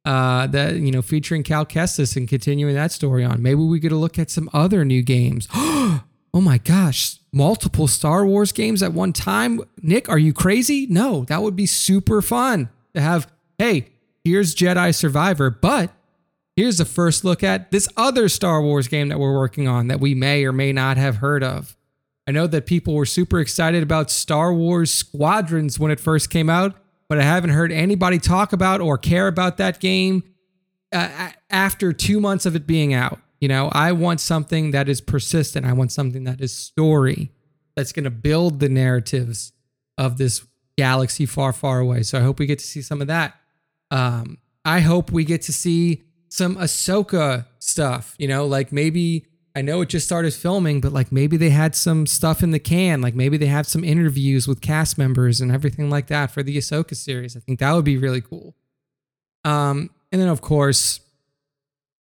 uh, 0.06 0.47
that 0.47 0.76
you 0.76 0.91
know 0.91 1.01
featuring 1.01 1.43
Cal 1.43 1.66
Kestis 1.66 2.16
and 2.16 2.28
continuing 2.28 2.76
that 2.76 2.91
story 2.91 3.24
on. 3.24 3.41
Maybe 3.41 3.62
we 3.62 3.80
get 3.80 3.91
a 3.91 3.97
look 3.97 4.20
at 4.20 4.30
some 4.30 4.49
other 4.54 4.86
new 4.86 5.01
games. 5.01 5.47
oh 5.54 6.04
my 6.34 6.58
gosh, 6.58 7.20
multiple 7.32 7.88
Star 7.88 8.26
Wars 8.26 8.51
games 8.51 8.84
at 8.84 8.93
one 8.93 9.14
time. 9.14 9.62
Nick, 9.82 10.10
are 10.10 10.20
you 10.20 10.34
crazy? 10.34 10.88
No, 10.89 11.24
that 11.26 11.41
would 11.41 11.56
be 11.56 11.66
super 11.66 12.22
fun 12.22 12.70
to 12.93 13.01
have. 13.01 13.32
Hey, 13.58 13.89
here's 14.24 14.56
Jedi 14.56 14.93
Survivor, 14.93 15.49
but 15.49 15.91
here's 16.56 16.80
a 16.80 16.86
first 16.86 17.24
look 17.24 17.43
at 17.43 17.72
this 17.72 17.88
other 17.97 18.30
Star 18.30 18.62
Wars 18.62 18.88
game 18.88 19.10
that 19.10 19.20
we're 19.20 19.34
working 19.34 19.68
on 19.68 19.88
that 19.88 19.99
we 19.99 20.14
may 20.16 20.45
or 20.45 20.51
may 20.51 20.72
not 20.72 20.97
have 20.97 21.18
heard 21.18 21.43
of. 21.43 21.76
I 22.28 22.32
know 22.32 22.47
that 22.47 22.66
people 22.66 22.93
were 22.93 23.06
super 23.06 23.39
excited 23.39 23.84
about 23.84 24.10
Star 24.10 24.54
Wars 24.54 24.93
Squadrons 24.93 25.80
when 25.80 25.91
it 25.91 25.99
first 25.99 26.30
came 26.30 26.49
out 26.49 26.76
but 27.14 27.20
I 27.20 27.26
haven't 27.26 27.51
heard 27.51 27.72
anybody 27.72 28.18
talk 28.18 28.54
about 28.54 28.82
or 28.82 28.97
care 28.97 29.28
about 29.28 29.58
that 29.58 29.80
game 29.80 30.24
uh, 30.91 31.30
after 31.49 31.93
two 31.93 32.20
months 32.20 32.47
of 32.47 32.56
it 32.56 32.66
being 32.66 32.93
out. 32.93 33.20
You 33.39 33.49
know, 33.49 33.70
I 33.72 33.91
want 33.91 34.20
something 34.20 34.72
that 34.72 34.89
is 34.89 34.99
persistent. 34.99 35.66
I 35.66 35.74
want 35.74 35.91
something 35.91 36.24
that 36.24 36.41
is 36.41 36.51
story 36.54 37.32
that's 37.76 37.91
going 37.91 38.06
to 38.06 38.10
build 38.10 38.60
the 38.60 38.68
narratives 38.68 39.51
of 39.95 40.18
this 40.18 40.43
galaxy 40.76 41.28
far, 41.28 41.54
far 41.54 41.80
away. 41.80 42.01
So 42.01 42.18
I 42.18 42.22
hope 42.22 42.39
we 42.39 42.47
get 42.47 42.58
to 42.58 42.66
see 42.66 42.82
some 42.82 42.99
of 42.99 43.06
that. 43.08 43.36
Um, 43.91 44.39
I 44.66 44.80
hope 44.80 45.12
we 45.12 45.24
get 45.24 45.43
to 45.43 45.54
see 45.54 46.01
some 46.34 46.55
Ahsoka 46.55 47.45
stuff, 47.59 48.15
you 48.17 48.27
know, 48.27 48.47
like 48.47 48.71
maybe 48.71 49.27
I 49.55 49.61
know 49.61 49.81
it 49.81 49.89
just 49.89 50.07
started 50.07 50.34
filming, 50.34 50.81
but 50.81 50.91
like 50.91 51.11
maybe 51.11 51.38
they 51.38 51.51
had 51.51 51.75
some 51.75 52.07
stuff 52.07 52.41
in 52.41 52.49
the 52.49 52.57
can. 52.57 53.01
Like 53.01 53.13
maybe 53.13 53.38
they 53.38 53.45
have 53.45 53.67
some 53.67 53.84
interviews 53.84 54.47
with 54.47 54.59
cast 54.59 54.97
members 54.97 55.41
and 55.41 55.51
everything 55.51 55.91
like 55.91 56.07
that 56.07 56.31
for 56.31 56.41
the 56.41 56.57
Ahsoka 56.57 56.95
series. 56.95 57.38
I 57.38 57.39
think 57.39 57.59
that 57.59 57.71
would 57.71 57.86
be 57.86 57.97
really 57.97 58.19
cool. 58.19 58.55
Um, 59.45 59.91
and 60.11 60.19
then 60.19 60.27
of 60.27 60.41
course, 60.41 61.01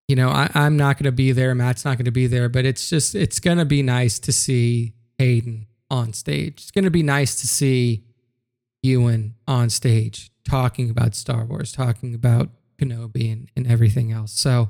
you 0.07 0.15
know, 0.15 0.29
I, 0.29 0.49
I'm 0.53 0.77
not 0.77 0.95
going 0.95 1.05
to 1.05 1.11
be 1.11 1.33
there. 1.33 1.53
Matt's 1.53 1.83
not 1.83 1.97
going 1.97 2.05
to 2.05 2.11
be 2.11 2.27
there, 2.27 2.47
but 2.47 2.63
it's 2.63 2.89
just 2.89 3.15
it's 3.15 3.41
going 3.41 3.57
to 3.57 3.65
be 3.65 3.83
nice 3.83 4.17
to 4.19 4.31
see 4.31 4.93
Hayden 5.17 5.67
on 5.89 6.13
stage. 6.13 6.61
It's 6.61 6.71
going 6.71 6.85
to 6.85 6.89
be 6.89 7.03
nice 7.03 7.35
to 7.41 7.47
see 7.47 8.05
Ewan 8.81 9.35
on 9.45 9.69
stage 9.69 10.31
talking 10.45 10.89
about 10.89 11.15
Star 11.15 11.43
Wars, 11.43 11.73
talking 11.73 12.15
about 12.15 12.49
Kenobi 12.81 13.31
and, 13.31 13.49
and 13.55 13.67
everything 13.67 14.11
else. 14.11 14.33
So 14.33 14.69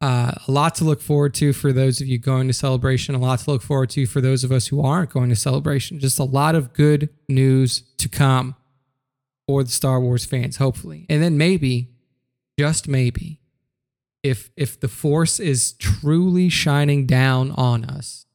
uh, 0.00 0.32
a 0.46 0.50
lot 0.50 0.74
to 0.76 0.84
look 0.84 1.00
forward 1.00 1.34
to 1.34 1.52
for 1.52 1.72
those 1.72 2.00
of 2.00 2.06
you 2.06 2.18
going 2.18 2.48
to 2.48 2.54
celebration, 2.54 3.14
a 3.14 3.18
lot 3.18 3.38
to 3.40 3.50
look 3.50 3.62
forward 3.62 3.90
to 3.90 4.06
for 4.06 4.20
those 4.20 4.44
of 4.44 4.52
us 4.52 4.68
who 4.68 4.82
aren't 4.82 5.10
going 5.10 5.30
to 5.30 5.36
celebration. 5.36 5.98
Just 5.98 6.18
a 6.18 6.24
lot 6.24 6.54
of 6.54 6.72
good 6.72 7.08
news 7.28 7.82
to 7.98 8.08
come 8.08 8.54
for 9.46 9.62
the 9.62 9.70
Star 9.70 10.00
Wars 10.00 10.24
fans, 10.24 10.56
hopefully. 10.56 11.06
And 11.08 11.22
then 11.22 11.36
maybe, 11.38 11.90
just 12.58 12.88
maybe, 12.88 13.40
if 14.22 14.50
if 14.56 14.80
the 14.80 14.88
force 14.88 15.38
is 15.38 15.72
truly 15.74 16.48
shining 16.48 17.06
down 17.06 17.50
on 17.52 17.84
us, 17.84 18.26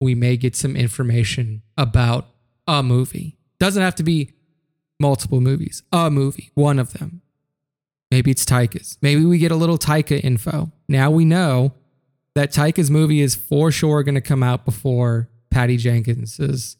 we 0.00 0.14
may 0.14 0.36
get 0.36 0.54
some 0.54 0.76
information 0.76 1.62
about 1.76 2.26
a 2.66 2.82
movie. 2.82 3.38
Doesn't 3.58 3.82
have 3.82 3.94
to 3.96 4.02
be 4.02 4.32
multiple 5.00 5.40
movies, 5.40 5.82
a 5.92 6.10
movie, 6.10 6.50
one 6.54 6.78
of 6.78 6.92
them. 6.92 7.22
Maybe 8.10 8.30
it's 8.30 8.44
Taika's. 8.44 8.98
Maybe 9.02 9.24
we 9.24 9.38
get 9.38 9.50
a 9.50 9.56
little 9.56 9.78
Taika 9.78 10.22
info. 10.22 10.70
Now 10.88 11.10
we 11.10 11.24
know 11.24 11.72
that 12.34 12.52
Taika's 12.52 12.90
movie 12.90 13.20
is 13.20 13.34
for 13.34 13.72
sure 13.72 14.02
going 14.02 14.14
to 14.14 14.20
come 14.20 14.42
out 14.42 14.64
before 14.64 15.28
Patty 15.50 15.76
Jenkins's 15.76 16.76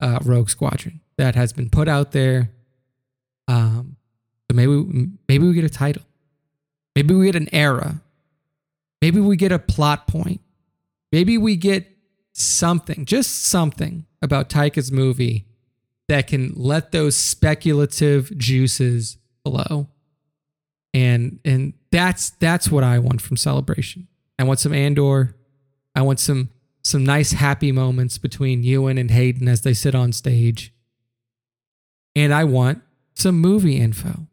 uh, 0.00 0.18
Rogue 0.22 0.50
Squadron. 0.50 1.00
That 1.16 1.34
has 1.34 1.52
been 1.52 1.70
put 1.70 1.88
out 1.88 2.12
there. 2.12 2.50
Um, 3.48 3.96
so 4.50 4.56
maybe 4.56 5.08
maybe 5.28 5.46
we 5.46 5.54
get 5.54 5.64
a 5.64 5.70
title. 5.70 6.02
Maybe 6.94 7.14
we 7.14 7.26
get 7.26 7.36
an 7.36 7.48
era. 7.52 8.02
Maybe 9.00 9.20
we 9.20 9.36
get 9.36 9.52
a 9.52 9.58
plot 9.58 10.06
point. 10.06 10.40
Maybe 11.12 11.38
we 11.38 11.56
get 11.56 11.86
something, 12.32 13.04
just 13.04 13.44
something 13.44 14.06
about 14.22 14.48
Taika's 14.48 14.92
movie 14.92 15.46
that 16.08 16.26
can 16.26 16.52
let 16.54 16.92
those 16.92 17.16
speculative 17.16 18.36
juices 18.36 19.16
flow 19.44 19.88
and 20.92 21.38
and 21.44 21.74
that's 21.90 22.30
that's 22.30 22.70
what 22.70 22.84
I 22.84 22.98
want 22.98 23.20
from 23.20 23.36
celebration. 23.36 24.08
I 24.38 24.44
want 24.44 24.58
some 24.58 24.72
Andor. 24.72 25.36
I 25.94 26.02
want 26.02 26.20
some 26.20 26.50
some 26.82 27.04
nice 27.04 27.32
happy 27.32 27.72
moments 27.72 28.18
between 28.18 28.62
Ewan 28.62 28.98
and 28.98 29.10
Hayden 29.10 29.48
as 29.48 29.62
they 29.62 29.74
sit 29.74 29.94
on 29.94 30.12
stage. 30.12 30.72
And 32.16 32.32
I 32.32 32.44
want 32.44 32.82
some 33.14 33.38
movie 33.38 33.76
info. 33.76 34.26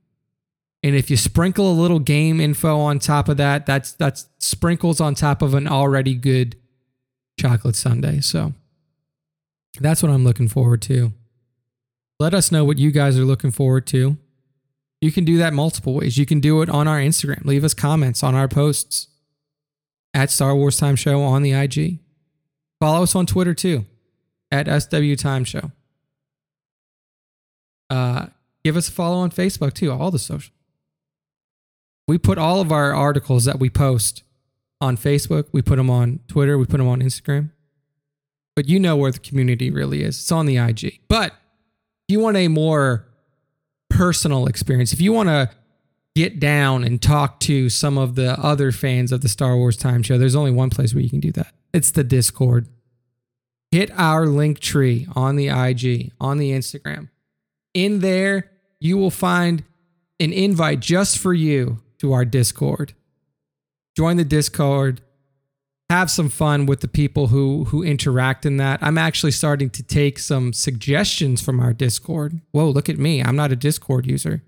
And 0.84 0.96
if 0.96 1.10
you 1.10 1.18
sprinkle 1.18 1.72
a 1.72 1.74
little 1.74 2.00
game 2.00 2.40
info 2.40 2.80
on 2.80 3.00
top 3.00 3.28
of 3.30 3.38
that, 3.38 3.66
that's 3.66 3.92
that's 3.94 4.28
sprinkles 4.40 5.02
on 5.02 5.16
top 5.16 5.42
of 5.42 5.54
an 5.54 5.68
already 5.68 6.16
good 6.16 6.56
chocolate 7.40 7.76
sundae. 7.76 8.22
So 8.22 8.54
that's 9.80 10.02
what 10.02 10.12
I'm 10.12 10.24
looking 10.24 10.48
forward 10.48 10.82
to. 10.84 11.14
Let 12.20 12.34
us 12.34 12.52
know 12.52 12.66
what 12.66 12.78
you 12.78 12.92
guys 12.92 13.20
are 13.20 13.26
looking 13.26 13.52
forward 13.52 13.86
to. 13.88 14.18
You 15.02 15.12
can 15.12 15.26
do 15.26 15.38
that 15.38 15.54
multiple 15.54 15.94
ways. 15.94 16.18
You 16.18 16.26
can 16.26 16.40
do 16.40 16.62
it 16.62 16.70
on 16.70 16.88
our 16.88 17.00
Instagram. 17.00 17.46
Leave 17.46 17.64
us 17.64 17.74
comments 17.74 18.24
on 18.24 18.34
our 18.34 18.48
posts 18.48 19.08
at 20.14 20.32
Star 20.32 20.56
Wars 20.56 20.78
Time 20.78 20.96
Show 20.96 21.22
on 21.22 21.44
the 21.44 21.54
IG. 21.54 22.00
Follow 22.80 23.04
us 23.04 23.16
on 23.16 23.26
Twitter 23.26 23.54
too 23.54 23.86
at 24.52 24.68
SW 24.82 25.16
Time 25.16 25.44
Show. 25.44 25.72
Uh, 27.90 28.28
give 28.64 28.76
us 28.76 28.90
a 28.90 28.92
follow 28.92 29.18
on 29.18 29.30
Facebook 29.30 29.74
too, 29.74 29.92
all 29.92 30.12
the 30.12 30.20
social. 30.20 30.54
We 32.08 32.18
put 32.18 32.38
all 32.38 32.62
of 32.62 32.72
our 32.72 32.94
articles 32.94 33.46
that 33.46 33.60
we 33.60 33.70
post 33.70 34.24
on 34.80 34.98
Facebook. 34.98 35.48
We 35.52 35.62
put 35.62 35.76
them 35.76 35.90
on 35.90 36.20
Twitter. 36.28 36.58
We 36.58 36.66
put 36.66 36.78
them 36.78 36.88
on 36.88 37.02
Instagram. 37.02 37.52
But 38.56 38.68
you 38.68 38.80
know 38.80 38.96
where 38.96 39.12
the 39.12 39.20
community 39.20 39.70
really 39.70 40.04
is. 40.04 40.20
It's 40.20 40.32
on 40.32 40.46
the 40.46 40.58
IG. 40.58 41.02
But 41.08 41.32
if 41.32 42.14
you 42.14 42.20
want 42.20 42.38
a 42.38 42.48
more 42.48 43.07
personal 43.90 44.48
experience. 44.48 44.94
If 44.94 45.02
you 45.02 45.14
want 45.14 45.30
to 45.30 45.50
get 46.16 46.40
down 46.40 46.84
and 46.84 47.02
talk 47.02 47.40
to 47.42 47.70
some 47.70 47.98
of 47.98 48.16
the 48.16 48.32
other 48.40 48.72
fans 48.72 49.12
of 49.12 49.22
the 49.22 49.30
Star 49.30 49.56
Wars 49.56 49.78
Time 49.78 50.04
Show, 50.04 50.18
there's 50.18 50.36
only 50.36 50.52
one 50.52 50.70
place 50.70 50.94
where 50.94 51.04
you 51.04 51.10
can 51.10 51.20
do 51.20 51.32
that. 51.34 51.54
It's 51.74 51.92
the 51.92 52.04
Discord. 52.04 52.68
Hit 53.72 53.92
our 53.92 54.26
link 54.26 54.60
tree 54.60 55.08
on 55.16 55.36
the 55.36 55.50
IG, 55.50 56.12
on 56.20 56.38
the 56.38 56.52
Instagram. 56.52 57.10
In 57.74 58.00
there, 58.00 58.50
you 58.80 58.98
will 58.98 59.12
find 59.12 59.64
an 60.20 60.34
invite 60.34 60.80
just 60.80 61.18
for 61.20 61.34
you 61.34 61.80
to 62.00 62.14
our 62.14 62.26
Discord. 62.26 62.94
Join 63.96 64.18
the 64.18 64.26
Discord 64.26 65.02
have 65.90 66.12
some 66.12 66.30
fun 66.30 66.66
with 66.66 66.82
the 66.82 66.88
people 66.88 67.28
who 67.28 67.66
who 67.66 67.82
interact 67.82 68.46
in 68.46 68.58
that. 68.58 68.80
I'm 68.82 68.98
actually 68.98 69.32
starting 69.32 69.70
to 69.72 69.84
take 69.84 70.20
some 70.20 70.52
suggestions 70.52 71.42
from 71.42 71.60
our 71.60 71.74
Discord. 71.74 72.42
Whoa, 72.52 72.70
look 72.70 72.90
at 72.90 72.98
me. 72.98 73.24
I'm 73.24 73.36
not 73.36 73.52
a 73.52 73.56
Discord 73.56 74.06
user. 74.06 74.44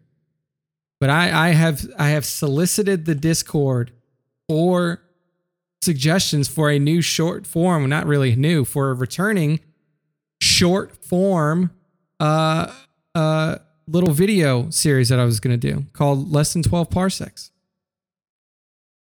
But 1.00 1.10
I, 1.10 1.48
I 1.48 1.50
have 1.50 1.90
I 1.98 2.10
have 2.10 2.26
solicited 2.26 3.06
the 3.06 3.16
Discord 3.16 3.92
for 4.50 5.02
suggestions 5.82 6.50
for 6.50 6.70
a 6.70 6.78
new 6.78 7.02
short 7.02 7.48
form, 7.48 7.88
not 7.88 8.06
really 8.06 8.36
new, 8.36 8.66
for 8.66 8.90
a 8.90 8.94
returning 8.94 9.62
short 10.42 11.04
form 11.04 11.72
uh 12.22 12.74
uh 13.14 13.58
little 13.88 14.14
video 14.14 14.70
series 14.70 15.10
that 15.10 15.20
I 15.20 15.26
was 15.26 15.40
gonna 15.40 15.58
do 15.58 15.86
called 15.94 16.32
Less 16.32 16.54
Than 16.54 16.64
12 16.64 16.90
Parsecs. 16.90 17.52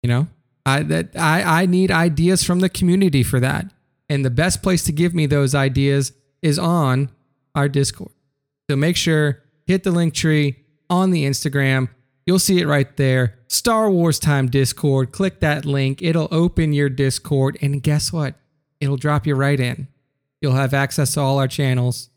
You 0.02 0.08
know? 0.08 0.26
I 0.66 0.82
that 0.82 1.10
I, 1.16 1.62
I 1.62 1.66
need 1.66 1.90
ideas 1.90 2.44
from 2.44 2.60
the 2.60 2.68
community 2.68 3.22
for 3.22 3.40
that. 3.40 3.72
And 4.08 4.24
the 4.24 4.30
best 4.30 4.62
place 4.62 4.84
to 4.84 4.92
give 4.92 5.14
me 5.14 5.26
those 5.26 5.54
ideas 5.54 6.12
is 6.42 6.58
on 6.58 7.10
our 7.54 7.68
Discord. 7.68 8.12
So 8.68 8.76
make 8.76 8.96
sure 8.96 9.42
hit 9.66 9.82
the 9.82 9.90
link 9.90 10.14
tree 10.14 10.56
on 10.90 11.10
the 11.10 11.24
Instagram. 11.24 11.88
You'll 12.26 12.38
see 12.38 12.60
it 12.60 12.66
right 12.66 12.96
there. 12.96 13.38
Star 13.48 13.90
Wars 13.90 14.18
Time 14.18 14.48
Discord. 14.48 15.12
Click 15.12 15.40
that 15.40 15.64
link. 15.64 16.02
It'll 16.02 16.28
open 16.30 16.72
your 16.72 16.88
Discord. 16.88 17.58
And 17.60 17.82
guess 17.82 18.12
what? 18.12 18.34
It'll 18.80 18.96
drop 18.96 19.26
you 19.26 19.34
right 19.34 19.60
in. 19.60 19.88
You'll 20.40 20.52
have 20.52 20.74
access 20.74 21.14
to 21.14 21.20
all 21.20 21.38
our 21.38 21.48
channels 21.48 22.10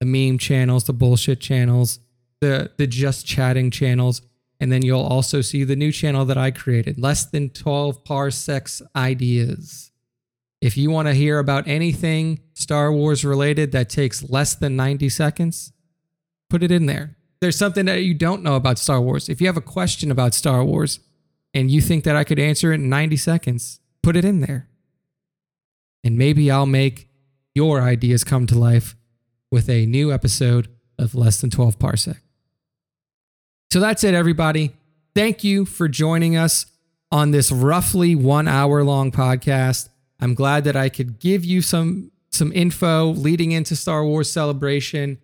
the 0.00 0.06
meme 0.06 0.38
channels, 0.38 0.84
the 0.84 0.92
bullshit 0.92 1.40
channels, 1.40 2.00
the, 2.40 2.70
the 2.76 2.86
just 2.86 3.26
chatting 3.26 3.70
channels, 3.70 4.20
And 4.58 4.72
then 4.72 4.82
you'll 4.82 5.00
also 5.00 5.40
see 5.40 5.64
the 5.64 5.76
new 5.76 5.92
channel 5.92 6.24
that 6.24 6.38
I 6.38 6.50
created, 6.50 6.98
Less 6.98 7.26
Than 7.26 7.50
12 7.50 8.04
Parsecs 8.04 8.80
Ideas. 8.94 9.92
If 10.60 10.76
you 10.76 10.90
want 10.90 11.08
to 11.08 11.14
hear 11.14 11.38
about 11.38 11.68
anything 11.68 12.40
Star 12.54 12.90
Wars 12.90 13.24
related 13.24 13.72
that 13.72 13.90
takes 13.90 14.28
less 14.28 14.54
than 14.54 14.74
90 14.76 15.08
seconds, 15.10 15.72
put 16.48 16.62
it 16.62 16.70
in 16.70 16.86
there. 16.86 17.16
There's 17.40 17.58
something 17.58 17.84
that 17.86 18.02
you 18.02 18.14
don't 18.14 18.42
know 18.42 18.54
about 18.54 18.78
Star 18.78 19.00
Wars. 19.00 19.28
If 19.28 19.40
you 19.40 19.46
have 19.46 19.58
a 19.58 19.62
question 19.62 20.10
about 20.10 20.32
Star 20.32 20.64
Wars 20.64 21.00
and 21.52 21.70
you 21.70 21.82
think 21.82 22.04
that 22.04 22.16
I 22.16 22.24
could 22.24 22.38
answer 22.38 22.72
it 22.72 22.76
in 22.76 22.88
90 22.88 23.16
seconds, 23.18 23.80
put 24.02 24.16
it 24.16 24.24
in 24.24 24.40
there. 24.40 24.68
And 26.02 26.16
maybe 26.16 26.50
I'll 26.50 26.66
make 26.66 27.08
your 27.54 27.82
ideas 27.82 28.24
come 28.24 28.46
to 28.46 28.58
life 28.58 28.96
with 29.50 29.68
a 29.68 29.86
new 29.86 30.12
episode 30.12 30.68
of 30.98 31.14
Less 31.14 31.40
Than 31.40 31.50
12 31.50 31.78
Parsec. 31.78 32.20
So 33.70 33.80
that's 33.80 34.04
it, 34.04 34.14
everybody. 34.14 34.72
Thank 35.14 35.42
you 35.42 35.64
for 35.64 35.88
joining 35.88 36.36
us 36.36 36.66
on 37.10 37.30
this 37.30 37.50
roughly 37.50 38.14
one 38.14 38.48
hour 38.48 38.84
long 38.84 39.10
podcast. 39.10 39.88
I'm 40.20 40.34
glad 40.34 40.64
that 40.64 40.76
I 40.76 40.88
could 40.88 41.18
give 41.18 41.44
you 41.44 41.62
some 41.62 42.10
some 42.30 42.52
info 42.52 43.06
leading 43.06 43.52
into 43.52 43.74
Star 43.74 44.04
Wars 44.04 44.30
Celebration, 44.30 45.18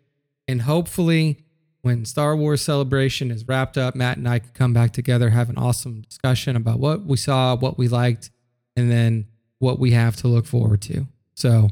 and 0.49 0.62
hopefully, 0.62 1.45
when 1.82 2.05
Star 2.05 2.34
Wars 2.34 2.62
Celebration 2.62 3.30
is 3.30 3.47
wrapped 3.47 3.76
up, 3.76 3.95
Matt 3.95 4.16
and 4.16 4.28
I 4.28 4.38
can 4.38 4.51
come 4.55 4.72
back 4.72 4.93
together, 4.93 5.30
have 5.30 5.51
an 5.51 5.59
awesome 5.59 6.01
discussion 6.03 6.57
about 6.57 6.78
what 6.78 7.05
we 7.05 7.16
saw, 7.16 7.55
what 7.57 7.76
we 7.76 7.88
liked, 7.88 8.30
and 8.76 8.90
then 8.90 9.26
what 9.59 9.78
we 9.78 9.90
have 9.93 10.16
to 10.16 10.28
look 10.28 10.47
forward 10.47 10.80
to. 10.82 11.07
So, 11.34 11.70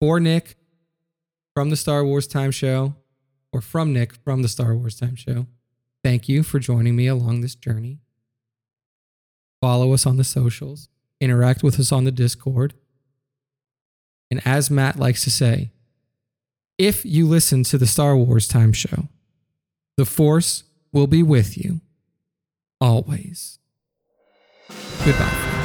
for 0.00 0.20
Nick 0.20 0.56
from 1.54 1.70
the 1.70 1.76
Star 1.76 2.04
Wars 2.04 2.26
Time 2.26 2.50
Show, 2.50 2.94
or 3.52 3.60
from 3.60 3.92
Nick 3.92 4.14
from 4.14 4.42
the 4.42 4.48
Star 4.48 4.74
Wars 4.74 4.98
Time 4.98 5.16
Show, 5.16 5.46
thank 6.02 6.28
you 6.28 6.42
for 6.42 6.58
joining 6.58 6.96
me 6.96 7.06
along 7.06 7.40
this 7.40 7.54
journey. 7.54 7.98
Follow 9.60 9.92
us 9.92 10.06
on 10.06 10.16
the 10.16 10.24
socials, 10.24 10.88
interact 11.20 11.62
with 11.62 11.80
us 11.80 11.90
on 11.90 12.04
the 12.04 12.12
Discord. 12.12 12.74
And 14.30 14.40
as 14.46 14.70
Matt 14.70 14.98
likes 14.98 15.24
to 15.24 15.30
say, 15.30 15.70
if 16.76 17.04
you 17.04 17.26
listen 17.26 17.64
to 17.64 17.78
the 17.78 17.86
Star 17.86 18.16
Wars 18.16 18.46
Time 18.46 18.72
Show, 18.72 19.08
the 19.96 20.04
Force 20.04 20.64
will 20.92 21.08
be 21.08 21.22
with 21.22 21.58
you 21.58 21.80
always. 22.80 23.58
Goodbye. 25.04 25.57